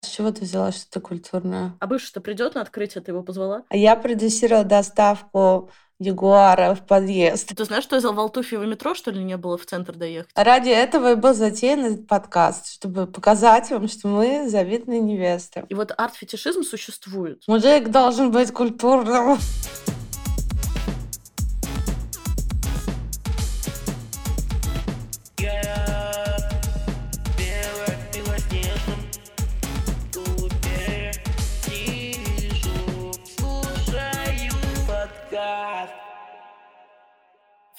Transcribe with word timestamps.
С 0.00 0.08
чего 0.08 0.30
ты 0.30 0.42
взяла, 0.42 0.70
что 0.70 0.88
ты 0.88 1.00
культурная? 1.00 1.74
А 1.80 1.86
бывший-то 1.88 2.20
придет 2.20 2.54
на 2.54 2.60
открытие, 2.60 3.02
ты 3.02 3.10
его 3.10 3.22
позвала? 3.22 3.64
А 3.68 3.76
я 3.76 3.96
продюсировала 3.96 4.64
доставку 4.64 5.70
Ягуара 5.98 6.76
в 6.76 6.86
подъезд. 6.86 7.48
Ты 7.48 7.64
знаешь, 7.64 7.82
что 7.82 7.96
из 7.96 8.04
Валтуфьева 8.04 8.62
метро, 8.62 8.94
что 8.94 9.10
ли, 9.10 9.24
не 9.24 9.36
было 9.36 9.58
в 9.58 9.66
центр 9.66 9.96
доехать? 9.96 10.30
Ради 10.36 10.70
этого 10.70 11.12
и 11.12 11.14
был 11.16 11.34
затеян 11.34 11.80
этот 11.80 12.06
подкаст, 12.06 12.68
чтобы 12.68 13.08
показать 13.08 13.70
вам, 13.70 13.88
что 13.88 14.06
мы 14.06 14.48
завидные 14.48 15.00
невесты. 15.00 15.64
И 15.68 15.74
вот 15.74 15.92
арт-фетишизм 15.96 16.62
существует. 16.62 17.42
Мужик 17.48 17.88
должен 17.88 18.30
быть 18.30 18.52
культурным. 18.52 19.38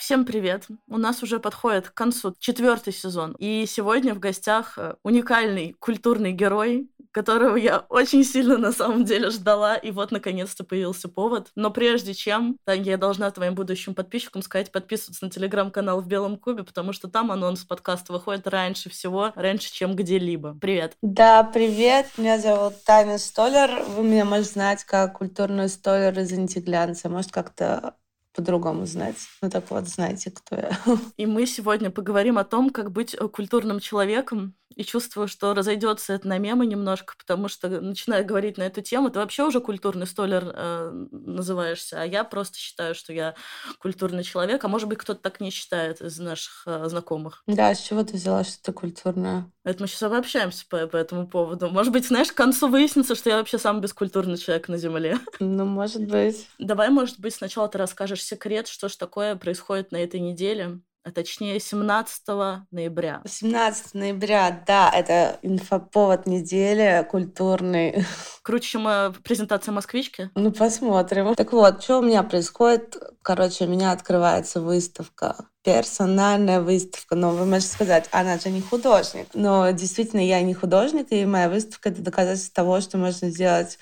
Всем 0.09 0.25
привет! 0.25 0.65
У 0.87 0.97
нас 0.97 1.21
уже 1.21 1.39
подходит 1.39 1.89
к 1.89 1.93
концу 1.93 2.33
четвертый 2.39 2.91
сезон. 2.91 3.35
И 3.37 3.67
сегодня 3.67 4.15
в 4.15 4.19
гостях 4.19 4.75
э, 4.75 4.95
уникальный 5.03 5.75
культурный 5.77 6.31
герой, 6.31 6.89
которого 7.11 7.55
я 7.55 7.85
очень 7.89 8.23
сильно 8.23 8.57
на 8.57 8.71
самом 8.71 9.05
деле 9.05 9.29
ждала. 9.29 9.75
И 9.75 9.91
вот 9.91 10.09
наконец-то 10.09 10.63
появился 10.63 11.09
повод. 11.09 11.51
Но 11.53 11.69
прежде 11.69 12.15
чем, 12.15 12.57
я 12.65 12.97
должна 12.97 13.29
твоим 13.29 13.53
будущим 13.53 13.93
подписчикам 13.93 14.41
сказать 14.41 14.71
подписываться 14.71 15.25
на 15.25 15.29
телеграм-канал 15.29 16.01
в 16.01 16.07
Белом 16.07 16.37
Кубе, 16.37 16.63
потому 16.63 16.91
что 16.91 17.07
там 17.07 17.31
анонс 17.31 17.63
подкаста 17.63 18.11
выходит 18.11 18.47
раньше 18.47 18.89
всего, 18.89 19.31
раньше, 19.35 19.71
чем 19.71 19.95
где-либо. 19.95 20.57
Привет! 20.59 20.97
Да, 21.03 21.43
привет! 21.43 22.07
Меня 22.17 22.39
зовут 22.39 22.83
Таня 22.83 23.19
Столер. 23.19 23.83
Вы 23.95 24.03
меня 24.05 24.25
можете 24.25 24.53
знать 24.53 24.83
как 24.85 25.19
культурную 25.19 25.69
столер 25.69 26.17
из 26.17 26.33
антиглянца. 26.33 27.09
Может, 27.09 27.31
как-то 27.31 27.93
по-другому 28.33 28.85
знать. 28.85 29.17
Ну 29.41 29.49
так 29.49 29.69
вот, 29.71 29.87
знаете, 29.87 30.31
кто 30.31 30.55
я. 30.55 30.77
И 31.17 31.25
мы 31.25 31.45
сегодня 31.45 31.91
поговорим 31.91 32.37
о 32.37 32.43
том, 32.43 32.69
как 32.69 32.91
быть 32.91 33.15
культурным 33.33 33.79
человеком. 33.79 34.55
И 34.79 34.85
чувствую, 34.85 35.27
что 35.27 35.53
разойдется 35.53 36.13
это 36.13 36.25
на 36.25 36.37
мемы 36.37 36.65
немножко, 36.65 37.13
потому 37.17 37.49
что, 37.49 37.67
начиная 37.67 38.23
говорить 38.23 38.57
на 38.57 38.63
эту 38.63 38.81
тему, 38.81 39.09
ты 39.09 39.19
вообще 39.19 39.43
уже 39.43 39.59
культурный 39.59 40.07
столер 40.07 40.53
э, 40.55 40.91
называешься, 41.11 42.01
а 42.01 42.05
я 42.05 42.23
просто 42.23 42.57
считаю, 42.57 42.95
что 42.95 43.11
я 43.11 43.35
культурный 43.79 44.23
человек, 44.23 44.63
а 44.63 44.69
может 44.69 44.87
быть, 44.87 44.99
кто-то 44.99 45.19
так 45.19 45.41
не 45.41 45.49
считает 45.49 45.99
из 45.99 46.17
наших 46.19 46.63
э, 46.65 46.87
знакомых. 46.87 47.43
Да, 47.45 47.75
с 47.75 47.81
чего 47.81 48.05
ты 48.05 48.13
взяла, 48.13 48.45
что 48.45 48.63
ты 48.63 48.71
культурная? 48.71 49.51
Это 49.65 49.83
мы 49.83 49.87
сейчас 49.89 50.03
обобщаемся 50.03 50.65
по, 50.69 50.87
по 50.87 50.95
этому 50.95 51.27
поводу. 51.27 51.69
Может 51.69 51.91
быть, 51.91 52.07
знаешь, 52.07 52.31
к 52.31 52.35
концу 52.35 52.69
выяснится, 52.69 53.15
что 53.15 53.29
я 53.29 53.35
вообще 53.35 53.57
самый 53.57 53.81
бескультурный 53.81 54.37
человек 54.37 54.69
на 54.69 54.77
Земле. 54.77 55.19
Ну, 55.41 55.65
может 55.65 56.05
быть. 56.05 56.47
Давай, 56.57 56.89
может 56.89 57.19
быть, 57.19 57.35
сначала 57.35 57.67
ты 57.67 57.77
расскажешь 57.77 58.23
секрет, 58.23 58.69
что 58.69 58.87
ж 58.87 58.95
такое 58.95 59.35
происходит 59.35 59.91
на 59.91 59.97
этой 59.97 60.21
неделе, 60.21 60.79
а 61.03 61.11
точнее 61.11 61.59
17 61.59 62.27
ноября. 62.71 63.21
17 63.25 63.93
ноября, 63.93 64.63
да, 64.65 64.91
это 64.93 65.39
инфоповод 65.41 66.25
недели 66.25 67.07
культурный. 67.09 68.05
Круче, 68.43 68.69
чем 68.69 68.87
э, 68.87 69.11
презентация 69.23 69.71
москвички? 69.71 70.29
Ну, 70.35 70.51
посмотрим. 70.51 71.35
Так 71.35 71.53
вот, 71.53 71.83
что 71.83 71.99
у 71.99 72.01
меня 72.01 72.23
происходит? 72.23 72.97
Короче, 73.21 73.65
у 73.65 73.67
меня 73.67 73.91
открывается 73.91 74.61
выставка 74.61 75.35
персональная 75.63 76.61
выставка. 76.61 77.15
Но 77.15 77.31
вы 77.31 77.45
можете 77.45 77.73
сказать, 77.73 78.09
она 78.11 78.39
же 78.39 78.49
не 78.49 78.61
художник. 78.61 79.27
Но 79.33 79.69
действительно, 79.71 80.25
я 80.25 80.41
не 80.41 80.53
художник, 80.53 81.07
и 81.11 81.25
моя 81.25 81.49
выставка— 81.49 81.89
это 81.89 82.01
доказательство 82.01 82.55
того, 82.55 82.81
что 82.81 82.97
можно 82.97 83.29
сделать 83.29 83.77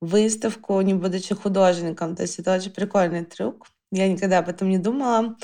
выставку, 0.00 0.80
не 0.82 0.94
будучи 0.94 1.34
художником. 1.34 2.14
То 2.14 2.22
есть 2.22 2.38
это 2.38 2.54
очень 2.54 2.70
прикольный 2.70 3.24
трюк. 3.24 3.66
Я 3.90 4.08
никогда 4.08 4.38
об 4.38 4.48
этом 4.48 4.68
не 4.68 4.78
думала. 4.78 5.36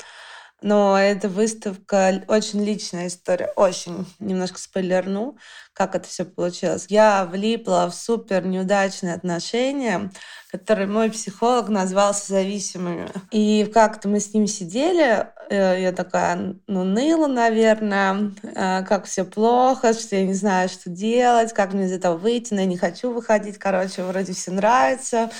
Но 0.61 0.95
эта 0.99 1.27
выставка 1.27 2.23
очень 2.27 2.63
личная 2.63 3.07
история, 3.07 3.51
очень 3.55 4.05
немножко 4.19 4.59
спойлерну, 4.59 5.37
как 5.73 5.95
это 5.95 6.07
все 6.07 6.23
получилось. 6.23 6.85
Я 6.89 7.25
влипла 7.25 7.89
в 7.89 7.95
супер 7.95 8.45
неудачные 8.45 9.15
отношения, 9.15 10.11
которые 10.51 10.87
мой 10.87 11.09
психолог 11.09 11.69
назвал 11.69 12.13
зависимыми. 12.13 13.09
И 13.31 13.65
как-то 13.73 14.07
мы 14.07 14.19
с 14.19 14.35
ним 14.35 14.45
сидели, 14.45 15.27
э, 15.49 15.81
я 15.81 15.91
такая, 15.93 16.55
ну, 16.67 16.83
ныла, 16.83 17.25
наверное, 17.25 18.31
э, 18.43 18.83
как 18.83 19.05
все 19.05 19.25
плохо, 19.25 19.93
что 19.93 20.15
я 20.15 20.25
не 20.27 20.35
знаю, 20.35 20.69
что 20.69 20.91
делать, 20.91 21.53
как 21.53 21.73
мне 21.73 21.85
из 21.85 21.91
этого 21.91 22.17
выйти, 22.17 22.53
но 22.53 22.59
я 22.59 22.67
не 22.67 22.77
хочу 22.77 23.11
выходить, 23.11 23.57
короче, 23.57 24.03
вроде 24.03 24.33
все 24.33 24.51
нравится 24.51 25.31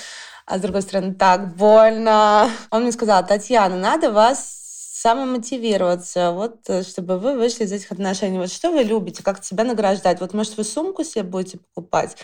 а 0.44 0.58
с 0.58 0.60
другой 0.60 0.82
стороны, 0.82 1.14
так 1.14 1.54
больно. 1.54 2.50
Он 2.70 2.82
мне 2.82 2.90
сказал, 2.90 3.24
Татьяна, 3.24 3.76
надо 3.76 4.10
вас 4.10 4.61
самомотивироваться, 5.02 6.30
вот, 6.30 6.68
э, 6.68 6.84
чтобы 6.84 7.18
вы 7.18 7.36
вышли 7.36 7.64
из 7.64 7.72
этих 7.72 7.90
отношений. 7.90 8.38
Вот 8.38 8.52
что 8.52 8.70
вы 8.70 8.84
любите, 8.84 9.22
как 9.24 9.44
себя 9.44 9.64
награждать? 9.64 10.20
Вот, 10.20 10.32
может, 10.32 10.56
вы 10.56 10.64
сумку 10.64 11.02
себе 11.02 11.24
будете 11.24 11.58
покупать? 11.58 12.16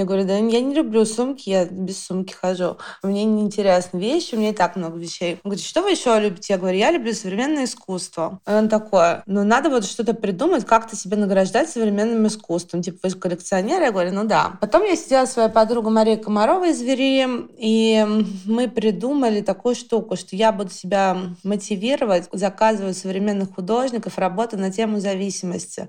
Я 0.00 0.04
говорю, 0.04 0.24
да 0.24 0.34
я 0.36 0.40
не 0.60 0.74
люблю 0.76 1.04
сумки, 1.04 1.50
я 1.50 1.64
без 1.64 2.00
сумки 2.00 2.32
хожу. 2.32 2.76
Мне 3.02 3.24
не 3.24 3.42
интересны 3.42 3.98
вещи, 3.98 4.36
у 4.36 4.38
меня 4.38 4.50
и 4.50 4.54
так 4.54 4.76
много 4.76 4.96
вещей. 4.96 5.40
Он 5.42 5.50
говорит, 5.50 5.64
что 5.64 5.82
вы 5.82 5.90
еще 5.90 6.16
любите? 6.20 6.52
Я 6.52 6.58
говорю, 6.60 6.78
я 6.78 6.92
люблю 6.92 7.12
современное 7.12 7.64
искусство. 7.64 8.38
И 8.46 8.50
он 8.52 8.68
такой, 8.68 9.22
ну 9.26 9.42
надо 9.42 9.70
вот 9.70 9.84
что-то 9.84 10.14
придумать, 10.14 10.64
как-то 10.64 10.94
себя 10.94 11.16
награждать 11.16 11.68
современным 11.68 12.28
искусством. 12.28 12.80
Типа, 12.80 13.08
вы 13.08 13.10
коллекционер? 13.10 13.82
Я 13.82 13.90
говорю, 13.90 14.12
ну 14.12 14.22
да. 14.22 14.56
Потом 14.60 14.84
я 14.84 14.94
сидела 14.94 15.26
с 15.26 15.32
своей 15.32 15.50
подругой 15.50 15.90
Марией 15.90 16.22
Комаровой 16.22 16.70
из 16.70 16.80
Вери, 16.80 17.26
и 17.58 18.06
мы 18.44 18.68
придумали 18.68 19.40
такую 19.40 19.74
штуку, 19.74 20.14
что 20.14 20.36
я 20.36 20.52
буду 20.52 20.70
себя 20.70 21.16
мотивировать, 21.42 22.28
заказывать 22.30 22.96
современных 22.96 23.52
художников 23.52 24.16
работы 24.16 24.56
на 24.56 24.70
тему 24.70 25.00
зависимости. 25.00 25.88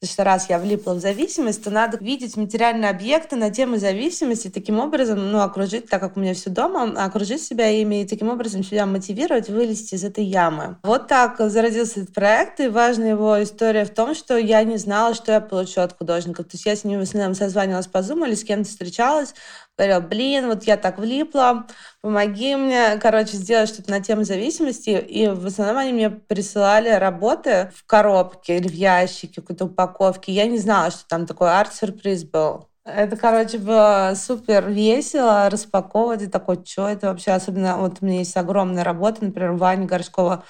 Потому 0.00 0.12
что 0.12 0.24
раз 0.24 0.48
я 0.48 0.60
влипла 0.60 0.94
в 0.94 1.00
зависимость, 1.00 1.64
то 1.64 1.70
надо 1.70 1.98
видеть 1.98 2.36
материальные 2.36 2.88
объекты 2.88 3.34
на 3.34 3.50
тему 3.50 3.78
зависимости, 3.78 4.48
таким 4.48 4.78
образом, 4.78 5.32
ну, 5.32 5.40
окружить, 5.40 5.88
так 5.88 6.00
как 6.00 6.16
у 6.16 6.20
меня 6.20 6.34
все 6.34 6.50
дома, 6.50 7.04
окружить 7.04 7.42
себя 7.42 7.68
ими 7.68 8.02
и 8.02 8.06
таким 8.06 8.28
образом 8.28 8.62
себя 8.62 8.86
мотивировать 8.86 9.48
вылезти 9.48 9.96
из 9.96 10.04
этой 10.04 10.22
ямы. 10.22 10.76
Вот 10.84 11.08
так 11.08 11.40
зародился 11.50 12.02
этот 12.02 12.14
проект, 12.14 12.60
и 12.60 12.68
важная 12.68 13.10
его 13.10 13.42
история 13.42 13.84
в 13.84 13.90
том, 13.90 14.14
что 14.14 14.36
я 14.36 14.62
не 14.62 14.76
знала, 14.76 15.14
что 15.14 15.32
я 15.32 15.40
получу 15.40 15.80
от 15.80 15.98
художников. 15.98 16.46
То 16.46 16.54
есть 16.54 16.66
я 16.66 16.76
с 16.76 16.84
ними 16.84 17.00
в 17.00 17.02
основном 17.02 17.34
созванивалась 17.34 17.88
по 17.88 17.98
Zoom 17.98 18.24
или 18.24 18.36
с 18.36 18.44
кем-то 18.44 18.70
встречалась, 18.70 19.34
говорила, 19.78 20.00
блин, 20.00 20.46
вот 20.48 20.64
я 20.64 20.76
так 20.76 20.98
влипла, 20.98 21.66
помоги 22.00 22.56
мне, 22.56 22.98
короче, 23.00 23.36
сделать 23.36 23.68
что-то 23.68 23.90
на 23.90 24.00
тему 24.00 24.24
зависимости. 24.24 24.90
И 24.90 25.28
в 25.28 25.46
основном 25.46 25.78
они 25.78 25.92
мне 25.92 26.10
присылали 26.10 26.90
работы 26.90 27.70
в 27.74 27.84
коробке 27.86 28.56
или 28.56 28.68
в 28.68 28.74
ящике, 28.74 29.40
какой-то 29.40 29.66
упаковке. 29.66 30.32
Я 30.32 30.46
не 30.46 30.58
знала, 30.58 30.90
что 30.90 31.06
там 31.06 31.26
такой 31.26 31.50
арт-сюрприз 31.50 32.24
был. 32.24 32.68
Это, 32.84 33.16
короче, 33.16 33.58
было 33.58 34.14
супер 34.16 34.68
весело 34.70 35.50
распаковывать. 35.50 36.22
И 36.22 36.26
такой, 36.26 36.64
что 36.64 36.88
это 36.88 37.08
вообще? 37.08 37.32
Особенно 37.32 37.76
вот 37.76 37.98
у 38.00 38.06
меня 38.06 38.20
есть 38.20 38.36
огромная 38.36 38.82
работа, 38.82 39.24
например, 39.24 39.52
Вани 39.52 39.86
Горшкова 39.86 40.44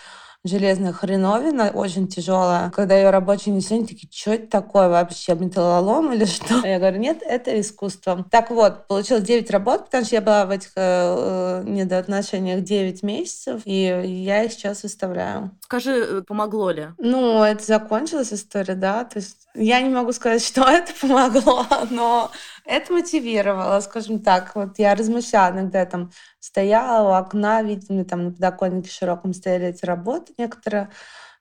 железная 0.44 0.92
хреновина, 0.92 1.70
очень 1.70 2.08
тяжелая. 2.08 2.70
Когда 2.70 2.96
ее 2.96 3.10
рабочие 3.10 3.54
несли, 3.54 3.78
они 3.78 3.86
такие, 3.86 4.08
что 4.12 4.32
это 4.32 4.46
такое 4.48 4.88
вообще, 4.88 5.34
металлолом 5.34 6.12
или 6.12 6.24
что? 6.24 6.66
Я 6.66 6.78
говорю, 6.78 6.98
нет, 6.98 7.22
это 7.22 7.58
искусство. 7.60 8.24
Так 8.30 8.50
вот, 8.50 8.86
получилось 8.86 9.24
9 9.24 9.50
работ, 9.50 9.86
потому 9.86 10.04
что 10.04 10.14
я 10.14 10.22
была 10.22 10.46
в 10.46 10.50
этих 10.50 10.72
э, 10.76 10.80
э 10.80 11.62
недоотношениях 11.66 12.62
9 12.62 13.02
месяцев, 13.02 13.62
и 13.64 13.82
я 14.24 14.44
их 14.44 14.52
сейчас 14.52 14.82
выставляю. 14.82 15.57
Скажи, 15.68 15.92
э, 15.92 16.22
помогло 16.22 16.70
ли? 16.70 16.88
Ну, 16.96 17.42
это 17.42 17.62
закончилась 17.62 18.32
история, 18.32 18.74
да. 18.74 19.04
То 19.04 19.18
есть 19.18 19.46
я 19.54 19.82
не 19.82 19.90
могу 19.90 20.12
сказать, 20.14 20.42
что 20.46 20.62
это 20.62 20.94
помогло, 20.98 21.66
но 21.90 22.30
это 22.64 22.90
мотивировало, 22.90 23.78
скажем 23.80 24.20
так. 24.20 24.54
Вот 24.54 24.78
я 24.78 24.94
размышляла, 24.94 25.52
иногда 25.52 25.80
я 25.80 25.84
там 25.84 26.10
стояла 26.40 27.10
у 27.10 27.12
окна, 27.12 27.60
видимо, 27.62 28.06
там 28.06 28.24
на 28.24 28.30
подоконнике 28.30 28.90
широком 28.90 29.34
стояли 29.34 29.66
эти 29.66 29.84
работы 29.84 30.32
некоторые. 30.38 30.88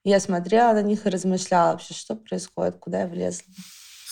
Я 0.03 0.19
смотрела 0.19 0.73
на 0.73 0.81
них 0.81 1.05
и 1.05 1.09
размышляла 1.09 1.71
вообще, 1.71 1.93
что 1.93 2.17
происходит, 2.17 2.79
куда 2.79 3.03
я 3.03 3.07
влезла. 3.07 3.45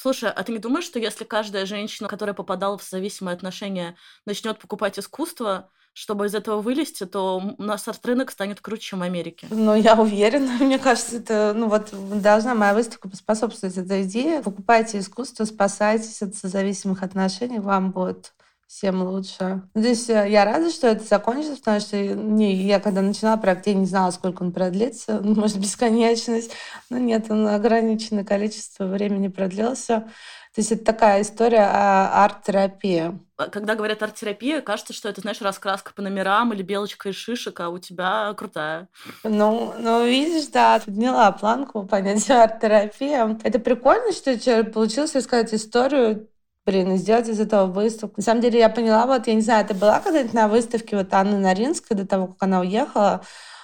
Слушай, 0.02 0.30
а 0.30 0.44
ты 0.44 0.54
не 0.54 0.60
думаешь, 0.60 0.86
что 0.86 0.98
если 0.98 1.26
каждая 1.26 1.66
женщина, 1.66 2.08
которая 2.08 2.34
попадала 2.34 2.78
в 2.78 2.90
зависимые 2.90 3.36
отношения, 3.36 3.98
начнет 4.26 4.60
покупать 4.60 4.98
искусство, 4.98 5.72
чтобы 5.96 6.26
из 6.26 6.36
этого 6.36 6.62
вылезти, 6.62 7.06
то 7.06 7.42
у 7.58 7.64
нас 7.64 7.88
арт-рынок 7.88 8.30
станет 8.30 8.60
круче, 8.60 8.82
чем 8.82 9.00
в 9.00 9.04
Америке. 9.04 9.48
Ну, 9.50 9.74
я 9.76 9.96
уверена. 9.96 10.58
Мне 10.60 10.78
кажется, 10.78 11.18
это, 11.18 11.54
ну 11.56 11.70
вот, 11.70 11.90
должна 12.22 12.54
моя 12.54 12.74
выставка 12.74 13.08
поспособствовать 13.08 13.78
этой 13.78 14.04
идее. 14.04 14.42
Покупайте 14.42 15.00
искусство, 15.00 15.46
спасайтесь 15.46 16.22
от 16.22 16.36
созависимых 16.36 17.02
отношений, 17.02 17.60
вам 17.60 17.92
будет 17.92 18.34
всем 18.68 19.04
лучше. 19.04 19.64
Есть 19.76 20.10
э, 20.10 20.30
я 20.30 20.46
рада, 20.46 20.70
что 20.70 20.88
это 20.88 21.04
закончилось, 21.04 21.60
потому 21.60 21.80
что 21.80 21.98
не, 21.98 22.56
я 22.56 22.80
когда 22.80 23.02
начинала 23.02 23.38
проект, 23.38 23.68
я 23.68 23.74
не 23.74 23.86
знала, 23.86 24.12
сколько 24.12 24.44
он 24.44 24.52
продлится. 24.52 25.20
Ну, 25.26 25.36
может, 25.36 25.58
бесконечность. 25.58 26.52
Но 26.90 26.98
нет, 26.98 27.30
он 27.30 27.48
ограниченное 27.48 28.24
количество 28.24 28.86
времени 28.86 29.28
продлился. 29.28 30.08
То 30.56 30.62
есть 30.62 30.72
это 30.72 30.86
такая 30.86 31.22
история 31.22 31.66
о 31.66 32.24
арт-терапии. 32.24 33.20
А 33.38 33.50
когда 33.50 33.76
говорят 33.76 34.02
арт-терапия, 34.02 34.62
кажется, 34.62 34.94
что 34.94 35.10
это, 35.10 35.20
знаешь, 35.20 35.42
раскраска 35.42 35.94
по 35.94 36.02
номерам 36.02 36.54
или 36.54 36.62
белочка 36.62 37.10
из 37.10 37.16
шишек, 37.16 37.60
а 37.60 37.70
у 37.70 37.78
тебя 37.78 38.34
крутая. 38.38 38.88
Ну, 39.26 39.74
ну 39.78 40.06
видишь, 40.06 40.48
да, 40.48 40.80
подняла 40.80 41.32
планку 41.34 41.86
понятия 41.86 42.34
арт-терапия. 42.44 43.38
Это 43.44 43.60
прикольно, 43.60 44.14
что 44.14 44.64
получилось 44.64 45.16
рассказать 45.16 45.54
историю 45.54 46.30
блин, 46.66 46.98
сделать 46.98 47.30
из 47.30 47.40
этого 47.40 47.68
выставку. 47.68 48.16
На 48.18 48.24
самом 48.24 48.42
деле 48.42 48.60
я 48.60 48.70
поняла, 48.70 49.06
вот, 49.06 49.28
я 49.28 49.34
не 49.36 49.42
знаю, 49.42 49.66
это 49.66 49.74
была 49.76 50.00
когда-нибудь 50.00 50.34
на 50.34 50.48
выставке 50.48 50.98
вот 50.98 51.14
Анны 51.14 51.38
Наринской 51.38 51.96
до 51.96 52.08
того, 52.08 52.28
как 52.28 52.38
она 52.40 52.60
уехала, 52.62 53.22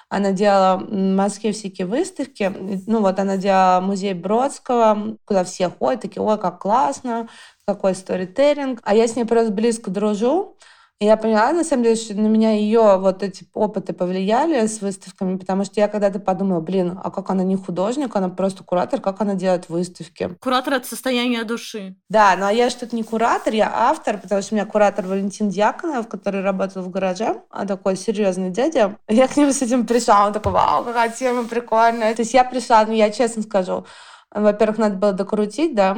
она 0.10 0.34
делала 0.34 0.78
в 0.78 0.94
Москве 0.94 1.54
всякие 1.54 1.88
выставки. 1.88 2.54
Ну 2.86 3.00
вот 3.00 3.18
она 3.18 3.38
делала 3.38 3.80
музей 3.80 4.14
Бродского, 4.14 5.18
куда 5.26 5.46
все 5.46 5.70
ходят, 5.70 6.02
такие, 6.02 6.22
ой, 6.22 6.38
как 6.38 6.60
классно, 6.60 7.30
какой 7.66 7.96
сторителлинг. 7.96 8.82
А 8.84 8.94
я 8.94 9.08
с 9.08 9.16
ней 9.16 9.24
просто 9.24 9.54
близко 9.54 9.90
дружу. 9.90 10.58
И 11.02 11.06
я 11.06 11.18
поняла, 11.18 11.52
на 11.52 11.64
самом 11.64 11.82
деле, 11.82 11.96
что 11.96 12.14
на 12.14 12.28
меня 12.28 12.52
ее 12.52 13.00
вот 13.00 13.24
эти 13.24 13.48
опыты 13.56 13.92
повлияли 13.92 14.68
с 14.68 14.82
выставками, 14.82 15.36
потому 15.36 15.66
что 15.66 15.80
я 15.80 15.88
когда-то 15.88 16.20
подумала, 16.20 16.62
блин, 16.62 17.00
а 17.04 17.10
как 17.10 17.32
она 17.32 17.44
не 17.44 17.56
художник, 17.56 18.16
она 18.16 18.30
просто 18.30 18.64
куратор, 18.64 19.02
как 19.02 19.20
она 19.20 19.34
делает 19.34 19.68
выставки? 19.68 20.38
Куратор— 20.40 20.74
это 20.76 20.88
состояние 20.88 21.44
души. 21.44 21.96
Да, 22.08 22.36
но 22.38 22.52
я 22.52 22.70
что-то 22.70 22.96
не 22.96 23.02
куратор, 23.02 23.52
я 23.52 23.72
автор, 23.74 24.20
потому 24.20 24.44
что 24.44 24.54
у 24.54 24.58
меня 24.58 24.68
куратор 24.68 25.08
Валентин 25.08 25.50
Дьяконов, 25.50 26.08
который 26.08 26.44
работал 26.44 26.84
в 26.84 26.92
гараже, 26.92 27.42
а 27.50 27.66
такой 27.66 27.98
серьезный 27.98 28.52
дядя. 28.52 29.00
Я 29.08 29.28
к 29.28 29.36
нему 29.38 29.52
с 29.52 29.64
этим 29.64 29.88
пришла, 29.88 30.28
он 30.28 30.34
такой, 30.34 30.52
вау, 30.52 30.84
какая 30.84 31.10
тема 31.10 31.46
прикольная. 31.46 32.14
То 32.14 32.22
есть 32.22 32.36
я 32.36 32.44
пришла, 32.44 32.86
ну 32.86 32.94
я 32.94 33.10
честно 33.10 33.42
скажу, 33.42 33.88
во-первых, 34.30 34.78
надо 34.78 34.98
было 34.98 35.14
докрутить, 35.14 35.74
да, 35.74 35.98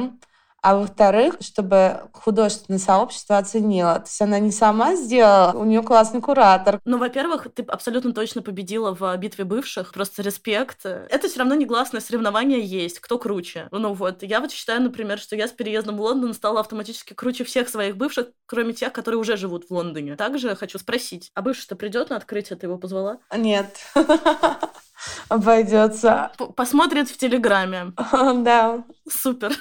а 0.64 0.76
во-вторых, 0.76 1.36
чтобы 1.40 2.08
художественное 2.14 2.78
сообщество 2.78 3.36
оценило. 3.36 3.96
То 3.96 4.06
есть 4.06 4.22
она 4.22 4.38
не 4.38 4.50
сама 4.50 4.96
сделала, 4.96 5.52
у 5.52 5.64
нее 5.64 5.82
классный 5.82 6.22
куратор. 6.22 6.80
Ну, 6.86 6.96
во-первых, 6.96 7.48
ты 7.54 7.62
абсолютно 7.64 8.14
точно 8.14 8.40
победила 8.40 8.96
в 8.98 9.14
битве 9.18 9.44
бывших, 9.44 9.92
просто 9.92 10.22
респект. 10.22 10.86
Это 10.86 11.28
все 11.28 11.40
равно 11.40 11.54
негласное 11.54 12.00
соревнование 12.00 12.62
есть, 12.62 13.00
кто 13.00 13.18
круче. 13.18 13.68
Ну 13.72 13.92
вот, 13.92 14.22
я 14.22 14.40
вот 14.40 14.52
считаю, 14.52 14.80
например, 14.80 15.18
что 15.18 15.36
я 15.36 15.48
с 15.48 15.50
переездом 15.50 15.98
в 15.98 16.00
Лондон 16.00 16.32
стала 16.32 16.60
автоматически 16.60 17.12
круче 17.12 17.44
всех 17.44 17.68
своих 17.68 17.98
бывших, 17.98 18.28
кроме 18.46 18.72
тех, 18.72 18.90
которые 18.90 19.20
уже 19.20 19.36
живут 19.36 19.66
в 19.68 19.70
Лондоне. 19.70 20.16
Также 20.16 20.56
хочу 20.56 20.78
спросить, 20.78 21.30
а 21.34 21.42
бывший-то 21.42 21.76
придет 21.76 22.08
на 22.08 22.16
открытие, 22.16 22.58
ты 22.58 22.64
его 22.64 22.78
позвала? 22.78 23.18
Нет. 23.36 23.76
Обойдется. 25.28 26.32
Посмотрит 26.56 27.10
в 27.10 27.18
Телеграме. 27.18 27.92
Да. 28.44 28.82
Супер. 29.06 29.52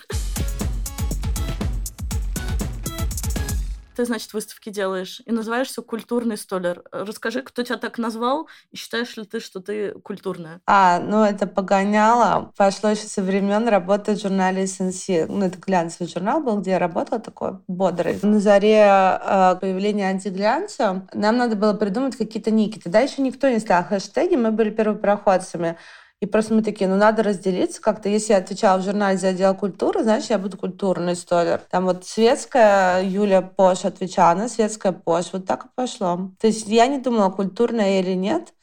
Ты, 3.95 4.06
значит, 4.06 4.34
выставки 4.34 4.69
делаешь 4.69 5.22
и 5.25 5.31
называешься 5.31 5.81
культурный 5.81 6.38
столер. 6.38 6.84
Расскажи, 6.92 7.42
кто 7.42 7.63
тебя 7.63 7.78
так 7.78 7.98
назвал, 7.98 8.48
и 8.72 8.78
считаешь 8.78 9.16
ли 9.18 9.25
ты, 9.25 9.40
что 9.40 9.60
ты 9.60 9.94
культурная? 10.04 10.62
А, 10.66 11.00
ну 11.00 11.24
это 11.24 11.48
погоняло. 11.48 12.51
Пошло 12.57 12.90
еще 12.90 13.07
со 13.07 13.22
времен 13.22 13.68
работы 13.68 14.16
в 14.16 14.22
журнале 14.22 14.63
SNC. 14.63 15.28
Ну, 15.28 15.45
это 15.45 15.57
глянцевый 15.57 16.10
журнал 16.10 16.42
был, 16.42 16.60
где 16.60 16.72
я 16.72 16.80
работала 16.80 17.19
такой 17.19 17.60
бодрый. 17.68 18.19
На 18.22 18.40
заре 18.40 18.86
э, 18.86 19.56
появления 19.60 20.10
антиглянца 20.10 21.07
нам 21.13 21.38
надо 21.38 21.56
было 21.56 21.74
придумать 21.74 22.16
какие-то 22.16 22.51
ники. 22.51 22.80
Тогда 22.80 23.00
еще 23.00 23.22
никто 23.22 23.50
не 23.50 23.60
ставил 23.60 23.88
хэштеги, 23.88 24.36
мы 24.36 24.51
были 24.51 24.69
первопроходцами. 24.69 25.78
И 26.24 26.25
просто 26.25 26.54
мы 26.54 26.64
такие, 26.64 26.90
ну 26.90 26.96
надо 26.96 27.22
разделиться 27.22 27.81
как-то. 27.81 28.08
Если 28.08 28.31
я 28.31 28.40
отвечала 28.40 28.78
в 28.78 28.84
журнале 28.86 29.18
за 29.18 29.28
отдел 29.28 29.54
культуры, 29.56 30.04
значит, 30.04 30.30
я 30.30 30.38
буду 30.38 30.58
культурный 30.58 31.18
столер. 31.18 31.60
Там 31.70 31.84
вот 31.84 32.06
светская 32.06 33.04
Юля 33.04 33.42
Пош 33.42 33.84
отвечала, 33.84 34.31
она 34.31 34.48
светская 34.48 34.94
Пош. 34.94 35.34
Вот 35.34 35.46
так 35.46 35.66
и 35.66 35.68
пошло. 35.75 36.31
То 36.40 36.48
есть 36.48 36.66
я 36.70 36.88
не 36.88 37.00
думала, 37.00 37.30
культурная 37.30 38.00
или 38.00 38.14
нет. 38.14 38.54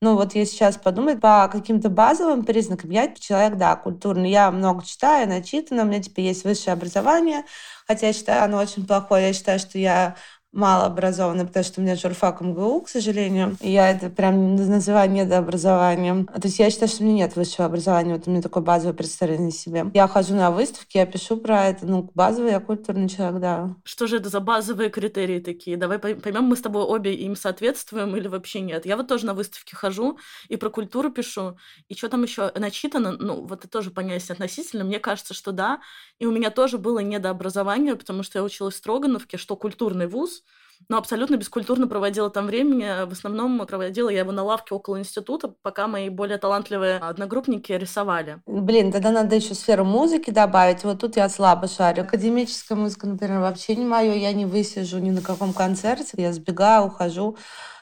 Ну 0.00 0.16
вот 0.16 0.34
если 0.34 0.54
сейчас 0.54 0.78
подумать, 0.78 1.20
по 1.20 1.46
каким-то 1.52 1.90
базовым 1.90 2.42
признакам, 2.42 2.88
я 2.88 3.14
человек, 3.14 3.58
да, 3.58 3.76
культурный. 3.76 4.30
Я 4.30 4.50
много 4.50 4.82
читаю, 4.82 5.28
начитана, 5.28 5.82
у 5.82 5.84
меня 5.84 6.00
теперь 6.00 6.24
есть 6.24 6.44
высшее 6.44 6.72
образование, 6.72 7.44
хотя 7.86 8.06
я 8.06 8.12
считаю, 8.14 8.44
оно 8.44 8.56
очень 8.56 8.86
плохое. 8.86 9.26
Я 9.26 9.32
считаю, 9.34 9.58
что 9.58 9.76
я 9.76 10.16
малообразованная, 10.52 11.46
потому 11.46 11.64
что 11.64 11.80
у 11.80 11.84
меня 11.84 11.96
журфак 11.96 12.40
МГУ, 12.40 12.82
к 12.82 12.88
сожалению. 12.88 13.56
Я 13.60 13.90
это 13.90 14.10
прям 14.10 14.56
называю 14.56 15.10
недообразованием. 15.10 16.26
То 16.26 16.42
есть 16.44 16.58
я 16.58 16.70
считаю, 16.70 16.88
что 16.88 17.02
у 17.02 17.06
меня 17.06 17.26
нет 17.26 17.36
высшего 17.36 17.66
образования. 17.66 18.14
Вот 18.14 18.26
у 18.26 18.30
меня 18.30 18.42
такое 18.42 18.62
базовое 18.62 18.94
представление 18.94 19.52
себе. 19.52 19.86
Я 19.94 20.08
хожу 20.08 20.34
на 20.34 20.50
выставки, 20.50 20.96
я 20.96 21.06
пишу 21.06 21.36
про 21.36 21.66
это. 21.66 21.86
Ну, 21.86 22.10
базовый 22.14 22.52
я 22.52 22.60
культурный 22.60 23.08
человек, 23.08 23.40
да. 23.40 23.76
Что 23.84 24.06
же 24.06 24.16
это 24.16 24.28
за 24.28 24.40
базовые 24.40 24.90
критерии 24.90 25.40
такие? 25.40 25.76
Давай 25.76 25.98
поймем, 25.98 26.44
мы 26.44 26.56
с 26.56 26.60
тобой 26.60 26.82
обе 26.82 27.14
им 27.14 27.36
соответствуем 27.36 28.16
или 28.16 28.26
вообще 28.28 28.60
нет. 28.60 28.86
Я 28.86 28.96
вот 28.96 29.08
тоже 29.08 29.26
на 29.26 29.34
выставке 29.34 29.76
хожу 29.76 30.18
и 30.48 30.56
про 30.56 30.70
культуру 30.70 31.10
пишу. 31.10 31.56
И 31.88 31.94
что 31.94 32.08
там 32.08 32.22
еще 32.22 32.50
начитано? 32.56 33.12
Ну, 33.12 33.46
вот 33.46 33.60
это 33.60 33.68
тоже 33.68 33.90
понятие 33.90 34.32
относительно. 34.32 34.84
Мне 34.84 34.98
кажется, 34.98 35.34
что 35.34 35.52
да. 35.52 35.80
И 36.18 36.26
у 36.26 36.32
меня 36.32 36.50
тоже 36.50 36.78
было 36.78 36.98
недообразование, 36.98 37.96
потому 37.96 38.22
что 38.22 38.38
я 38.38 38.44
училась 38.44 38.74
в 38.74 38.78
Строгановке, 38.78 39.36
что 39.36 39.56
культурный 39.56 40.06
вуз, 40.06 40.39
но 40.88 40.96
абсолютно 40.96 41.36
бескультурно 41.36 41.86
проводила 41.86 42.30
там 42.30 42.46
времени. 42.46 43.06
В 43.06 43.12
основном 43.12 43.64
проводила 43.66 44.08
я 44.08 44.20
его 44.20 44.32
на 44.32 44.42
лавке 44.42 44.74
около 44.74 44.98
института, 44.98 45.54
пока 45.62 45.86
мои 45.86 46.08
более 46.08 46.38
талантливые 46.38 46.96
одногруппники 46.98 47.72
рисовали. 47.72 48.40
Блин, 48.46 48.90
тогда 48.90 49.10
надо 49.10 49.36
еще 49.36 49.54
сферу 49.54 49.84
музыки 49.84 50.30
добавить. 50.30 50.82
Вот 50.82 51.00
тут 51.00 51.16
я 51.16 51.28
слабо 51.28 51.68
шарю. 51.68 52.02
Академическая 52.02 52.76
музыка, 52.76 53.06
например, 53.06 53.40
вообще 53.40 53.76
не 53.76 53.84
мое. 53.84 54.14
Я 54.14 54.32
не 54.32 54.46
высижу 54.46 54.98
ни 54.98 55.10
на 55.10 55.20
каком 55.20 55.52
концерте. 55.52 56.10
Я 56.16 56.32
сбегаю, 56.32 56.86
ухожу. 56.86 57.36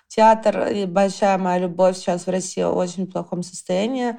Театр 0.08 0.68
и 0.68 0.86
большая 0.86 1.38
моя 1.38 1.58
любовь 1.58 1.96
сейчас 1.96 2.26
в 2.26 2.30
России 2.30 2.62
в 2.62 2.76
очень 2.76 3.06
плохом 3.06 3.42
состоянии. 3.42 4.18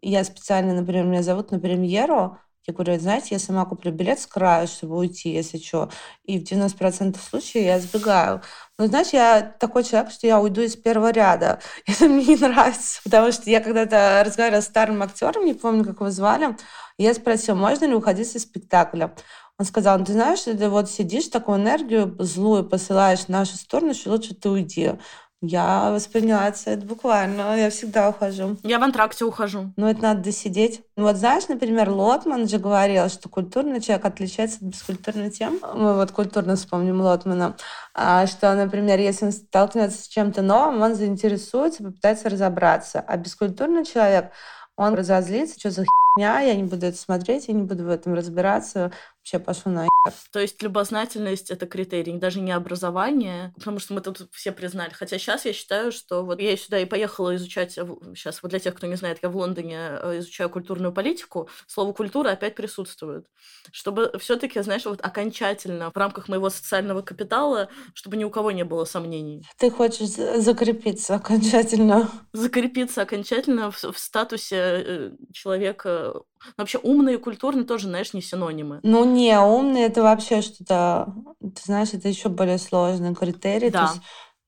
Я 0.00 0.22
специально, 0.22 0.74
например, 0.74 1.06
меня 1.06 1.22
зовут 1.22 1.50
на 1.50 1.58
премьеру, 1.58 2.38
я 2.68 2.74
говорю, 2.74 3.00
знаете, 3.00 3.28
я 3.30 3.38
сама 3.38 3.64
куплю 3.64 3.90
билет 3.90 4.20
с 4.20 4.26
краю, 4.26 4.68
чтобы 4.68 4.96
уйти, 4.98 5.30
если 5.30 5.58
что. 5.58 5.90
И 6.24 6.38
в 6.38 6.42
90% 6.42 7.16
случаев 7.18 7.64
я 7.64 7.80
сбегаю. 7.80 8.42
Но, 8.78 8.86
знаешь, 8.86 9.08
я 9.08 9.40
такой 9.42 9.84
человек, 9.84 10.12
что 10.12 10.26
я 10.26 10.38
уйду 10.38 10.60
из 10.60 10.76
первого 10.76 11.10
ряда. 11.10 11.60
Это 11.86 12.04
мне 12.04 12.24
не 12.24 12.36
нравится. 12.36 13.00
Потому 13.04 13.32
что 13.32 13.48
я 13.48 13.60
когда-то 13.60 14.22
разговаривала 14.24 14.60
с 14.60 14.66
старым 14.66 15.02
актером, 15.02 15.46
не 15.46 15.54
помню, 15.54 15.84
как 15.84 15.96
его 15.96 16.10
звали, 16.10 16.56
я 16.98 17.14
спросила, 17.14 17.54
можно 17.54 17.86
ли 17.86 17.94
уходить 17.94 18.36
из 18.36 18.42
спектакля. 18.42 19.14
Он 19.58 19.64
сказал, 19.64 19.98
ну, 19.98 20.04
ты 20.04 20.12
знаешь, 20.12 20.42
ты 20.42 20.68
вот 20.68 20.90
сидишь, 20.90 21.28
такую 21.28 21.58
энергию 21.58 22.14
злую 22.18 22.68
посылаешь 22.68 23.20
в 23.20 23.28
нашу 23.28 23.56
сторону, 23.56 23.94
что 23.94 24.10
лучше 24.10 24.34
ты 24.34 24.50
уйди. 24.50 24.92
Я 25.40 25.92
восприняла 25.92 26.48
это 26.48 26.84
буквально. 26.84 27.56
Я 27.56 27.70
всегда 27.70 28.08
ухожу. 28.08 28.56
Я 28.64 28.80
в 28.80 28.82
антракте 28.82 29.24
ухожу. 29.24 29.72
Ну, 29.76 29.86
это 29.86 30.02
надо 30.02 30.22
досидеть. 30.22 30.82
Ну, 30.96 31.04
вот 31.04 31.16
знаешь, 31.16 31.46
например, 31.46 31.90
Лотман 31.90 32.48
же 32.48 32.58
говорил, 32.58 33.08
что 33.08 33.28
культурный 33.28 33.80
человек 33.80 34.04
отличается 34.04 34.56
от 34.56 34.62
бескультурной 34.62 35.30
тем. 35.30 35.60
Мы 35.74 35.94
вот 35.94 36.10
культурно 36.10 36.56
вспомним 36.56 37.00
Лотмана. 37.00 37.56
А, 37.94 38.26
что, 38.26 38.52
например, 38.54 38.98
если 38.98 39.26
он 39.26 39.32
столкнется 39.32 40.02
с 40.02 40.08
чем-то 40.08 40.42
новым, 40.42 40.82
он 40.82 40.96
заинтересуется, 40.96 41.84
попытается 41.84 42.30
разобраться. 42.30 42.98
А 43.06 43.16
бескультурный 43.16 43.84
человек, 43.84 44.32
он 44.76 44.94
разозлится, 44.94 45.58
что 45.58 45.70
за 45.70 45.84
херня, 45.84 46.40
я 46.40 46.56
не 46.56 46.64
буду 46.64 46.86
это 46.86 46.96
смотреть, 46.96 47.46
я 47.46 47.54
не 47.54 47.62
буду 47.62 47.84
в 47.84 47.90
этом 47.90 48.14
разбираться 48.14 48.90
вообще 49.32 49.44
пошел 49.44 49.72
на 49.72 49.88
То 50.32 50.40
есть 50.40 50.62
любознательность— 50.62 51.50
это 51.50 51.66
критерий, 51.66 52.12
даже 52.18 52.40
не 52.40 52.52
образование, 52.52 53.52
потому 53.56 53.78
что 53.78 53.94
мы 53.94 54.00
тут 54.00 54.28
все 54.32 54.52
признали. 54.52 54.92
Хотя 54.92 55.18
сейчас 55.18 55.44
я 55.44 55.52
считаю, 55.52 55.92
что 55.92 56.24
вот 56.24 56.40
я 56.40 56.56
сюда 56.56 56.78
и 56.78 56.84
поехала 56.84 57.36
изучать, 57.36 57.72
сейчас 57.72 58.42
вот 58.42 58.50
для 58.50 58.58
тех, 58.58 58.74
кто 58.74 58.86
не 58.86 58.96
знает, 58.96 59.18
я 59.22 59.28
в 59.28 59.36
Лондоне 59.36 59.76
э, 59.78 60.18
изучаю 60.18 60.50
культурную 60.50 60.92
политику, 60.92 61.48
слово 61.66 61.92
«культура» 61.92 62.30
опять 62.30 62.54
присутствует. 62.54 63.26
Чтобы 63.72 64.12
все 64.18 64.36
таки 64.36 64.60
знаешь, 64.60 64.84
вот 64.84 65.00
окончательно 65.04 65.90
в 65.90 65.96
рамках 65.96 66.28
моего 66.28 66.50
социального 66.50 67.02
капитала, 67.02 67.68
чтобы 67.94 68.16
ни 68.16 68.24
у 68.24 68.30
кого 68.30 68.50
не 68.50 68.64
было 68.64 68.84
сомнений. 68.84 69.46
Ты 69.58 69.70
хочешь 69.70 70.08
закрепиться 70.08 71.16
окончательно? 71.16 72.08
Закрепиться 72.32 73.02
окончательно 73.02 73.70
в, 73.70 73.82
в 73.82 73.98
статусе 73.98 74.56
э, 74.56 75.10
человека 75.32 76.22
Вообще 76.56 76.78
умный 76.82 77.14
и 77.14 77.18
культурный 77.18 77.64
тоже, 77.64 77.88
знаешь, 77.88 78.12
не 78.12 78.22
синонимы. 78.22 78.80
Ну 78.82 79.04
не, 79.18 79.38
умный 79.40 79.82
это 79.82 80.02
вообще 80.02 80.40
что-то, 80.42 81.12
ты 81.40 81.62
знаешь, 81.64 81.92
это 81.92 82.08
еще 82.08 82.28
более 82.28 82.58
сложный 82.58 83.14
критерий. 83.14 83.70
Да. 83.70 83.86
То 83.86 83.92
есть 83.92 84.02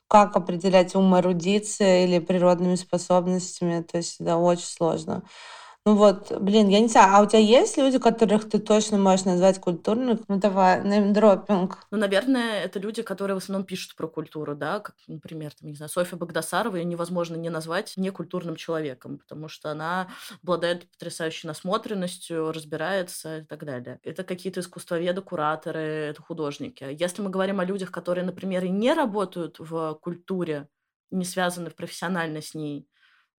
как 0.09 0.35
определять 0.37 0.97
ум 0.97 1.17
эрудиции 1.17 2.05
или 2.05 2.19
природными 2.19 2.75
способностями, 2.75 3.83
то 3.83 3.97
есть 3.99 4.21
это 4.21 4.37
очень 4.37 4.67
сложно. 4.67 5.23
Ну 5.87 5.95
вот, 5.95 6.31
блин, 6.41 6.69
я 6.69 6.81
не 6.81 6.89
знаю, 6.89 7.15
а 7.17 7.23
у 7.23 7.27
тебя 7.27 7.39
есть 7.39 7.79
люди, 7.79 7.99
которых 7.99 8.49
ты 8.49 8.59
точно 8.59 8.99
можешь 8.99 9.25
назвать 9.25 9.59
культурными? 9.59 10.19
Ну 10.29 10.37
давай, 10.39 10.85
неймдропинг. 10.85 11.79
Ну, 11.91 11.97
наверное, 11.97 12.63
это 12.63 12.79
люди, 12.79 13.01
которые 13.03 13.35
в 13.35 13.39
основном 13.39 13.65
пишут 13.65 13.97
про 13.97 14.07
культуру, 14.07 14.55
да, 14.55 14.81
как, 14.81 14.95
например, 15.09 15.53
там, 15.55 15.71
не 15.71 15.75
знаю, 15.77 15.89
Софья 15.89 16.17
Богдасарова, 16.19 16.77
ее 16.77 16.85
невозможно 16.85 17.35
не 17.37 17.49
назвать 17.49 17.95
некультурным 17.97 18.57
человеком, 18.57 19.19
потому 19.19 19.49
что 19.49 19.71
она 19.71 20.09
обладает 20.43 20.89
потрясающей 20.91 21.47
насмотренностью, 21.49 22.53
разбирается 22.53 23.39
и 23.39 23.45
так 23.47 23.65
далее. 23.65 23.99
Это 24.03 24.23
какие-то 24.23 24.61
искусствоведы, 24.61 25.23
кураторы, 25.23 25.81
это 25.81 26.21
художники. 26.21 26.85
Если 26.91 27.23
мы 27.23 27.31
говорим 27.31 27.59
о 27.59 27.65
людях, 27.65 27.91
которые, 27.91 28.25
например, 28.25 28.65
и 28.67 28.69
не 28.69 28.93
работают 28.93 29.57
в 29.59 29.95
культуре, 30.03 30.69
не 31.11 31.25
связаны 31.25 31.71
профессионально 31.71 32.43
с 32.43 32.55
ней, 32.55 32.87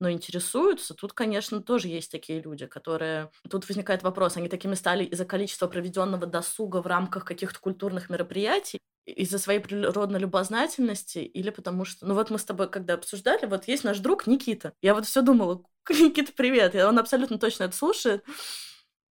но 0.02 0.12
интересуются, 0.12 0.96
тут, 0.96 1.14
конечно, 1.14 1.62
тоже 1.62 1.88
есть 1.88 2.12
такие 2.12 2.42
люди, 2.42 2.66
которые... 2.66 3.30
Тут 3.50 3.68
возникает 3.70 4.02
вопрос, 4.02 4.36
они 4.36 4.50
такими 4.50 4.74
стали 4.74 5.06
из-за 5.06 5.26
количества 5.26 5.68
проведенного 5.68 6.26
досуга 6.26 6.82
в 6.82 6.88
рамках 6.88 7.24
каких-то 7.24 7.60
культурных 7.60 8.10
мероприятий, 8.10 8.80
из-за 9.06 9.38
своей 9.38 9.60
природной 9.60 10.20
любознательности 10.20 11.20
или 11.20 11.52
потому 11.52 11.86
что... 11.86 12.06
Ну 12.06 12.16
вот 12.16 12.32
мы 12.32 12.40
с 12.40 12.44
тобой 12.44 12.70
когда 12.70 12.96
обсуждали, 12.96 13.46
вот 13.46 13.68
есть 13.68 13.84
наш 13.84 14.00
друг 14.00 14.26
Никита. 14.26 14.74
Я 14.82 14.96
вот 14.96 15.06
все 15.06 15.22
думала, 15.22 15.64
Никита, 15.90 16.32
привет. 16.36 16.74
Он 16.76 16.98
абсолютно 17.00 17.38
точно 17.38 17.66
это 17.66 17.76
слушает. 17.76 18.26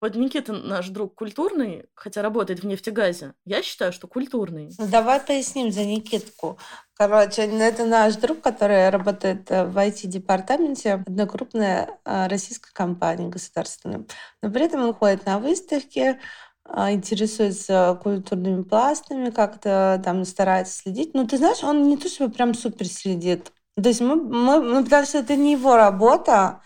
Вот 0.01 0.15
Никита 0.17 0.53
наш 0.53 0.89
друг 0.89 1.15
культурный, 1.15 1.87
хотя 1.95 2.21
работает 2.21 2.61
в 2.61 2.67
нефтегазе. 2.67 3.33
Я 3.47 3.63
считаю, 3.63 3.93
что 3.93 4.07
культурный. 4.07 4.71
Ну, 4.79 4.87
давай 4.87 5.21
поясним 5.21 5.73
за 5.73 5.85
Никитку. 5.85 6.59
Короче, 6.95 7.43
это 7.43 7.85
наш 7.87 8.17
друг, 8.17 8.41
который 8.41 8.91
работает 8.91 9.51
э, 9.51 9.65
в 9.65 9.77
IT-департаменте 9.79 10.95
одной 10.95 11.27
крупной 11.27 11.87
э, 12.05 12.27
российской 12.29 12.73
компании 12.73 13.31
государственной. 13.31 14.07
Но 14.43 14.51
при 14.51 14.67
этом 14.67 14.83
он 14.83 14.95
ходит 14.95 15.27
на 15.27 15.39
выставки, 15.39 16.21
э, 16.69 16.93
интересуется 16.93 17.99
культурными 18.03 18.63
пластами, 18.63 19.31
как-то 19.31 20.01
там 20.05 20.25
старается 20.25 20.83
следить. 20.83 21.15
Ну, 21.15 21.27
ты 21.27 21.39
знаешь, 21.39 21.65
он 21.65 21.89
не 21.89 21.97
то 21.97 22.09
чтобы 22.09 22.33
прям 22.33 22.55
супер 22.55 22.87
следит. 22.87 23.51
То 23.75 23.89
есть 23.89 24.01
мы, 24.01 24.17
мы, 24.17 24.61
ну, 24.61 24.85
потому 24.85 25.05
что 25.05 25.19
это 25.19 25.35
не 25.35 25.53
его 25.53 25.77
работа, 25.77 26.61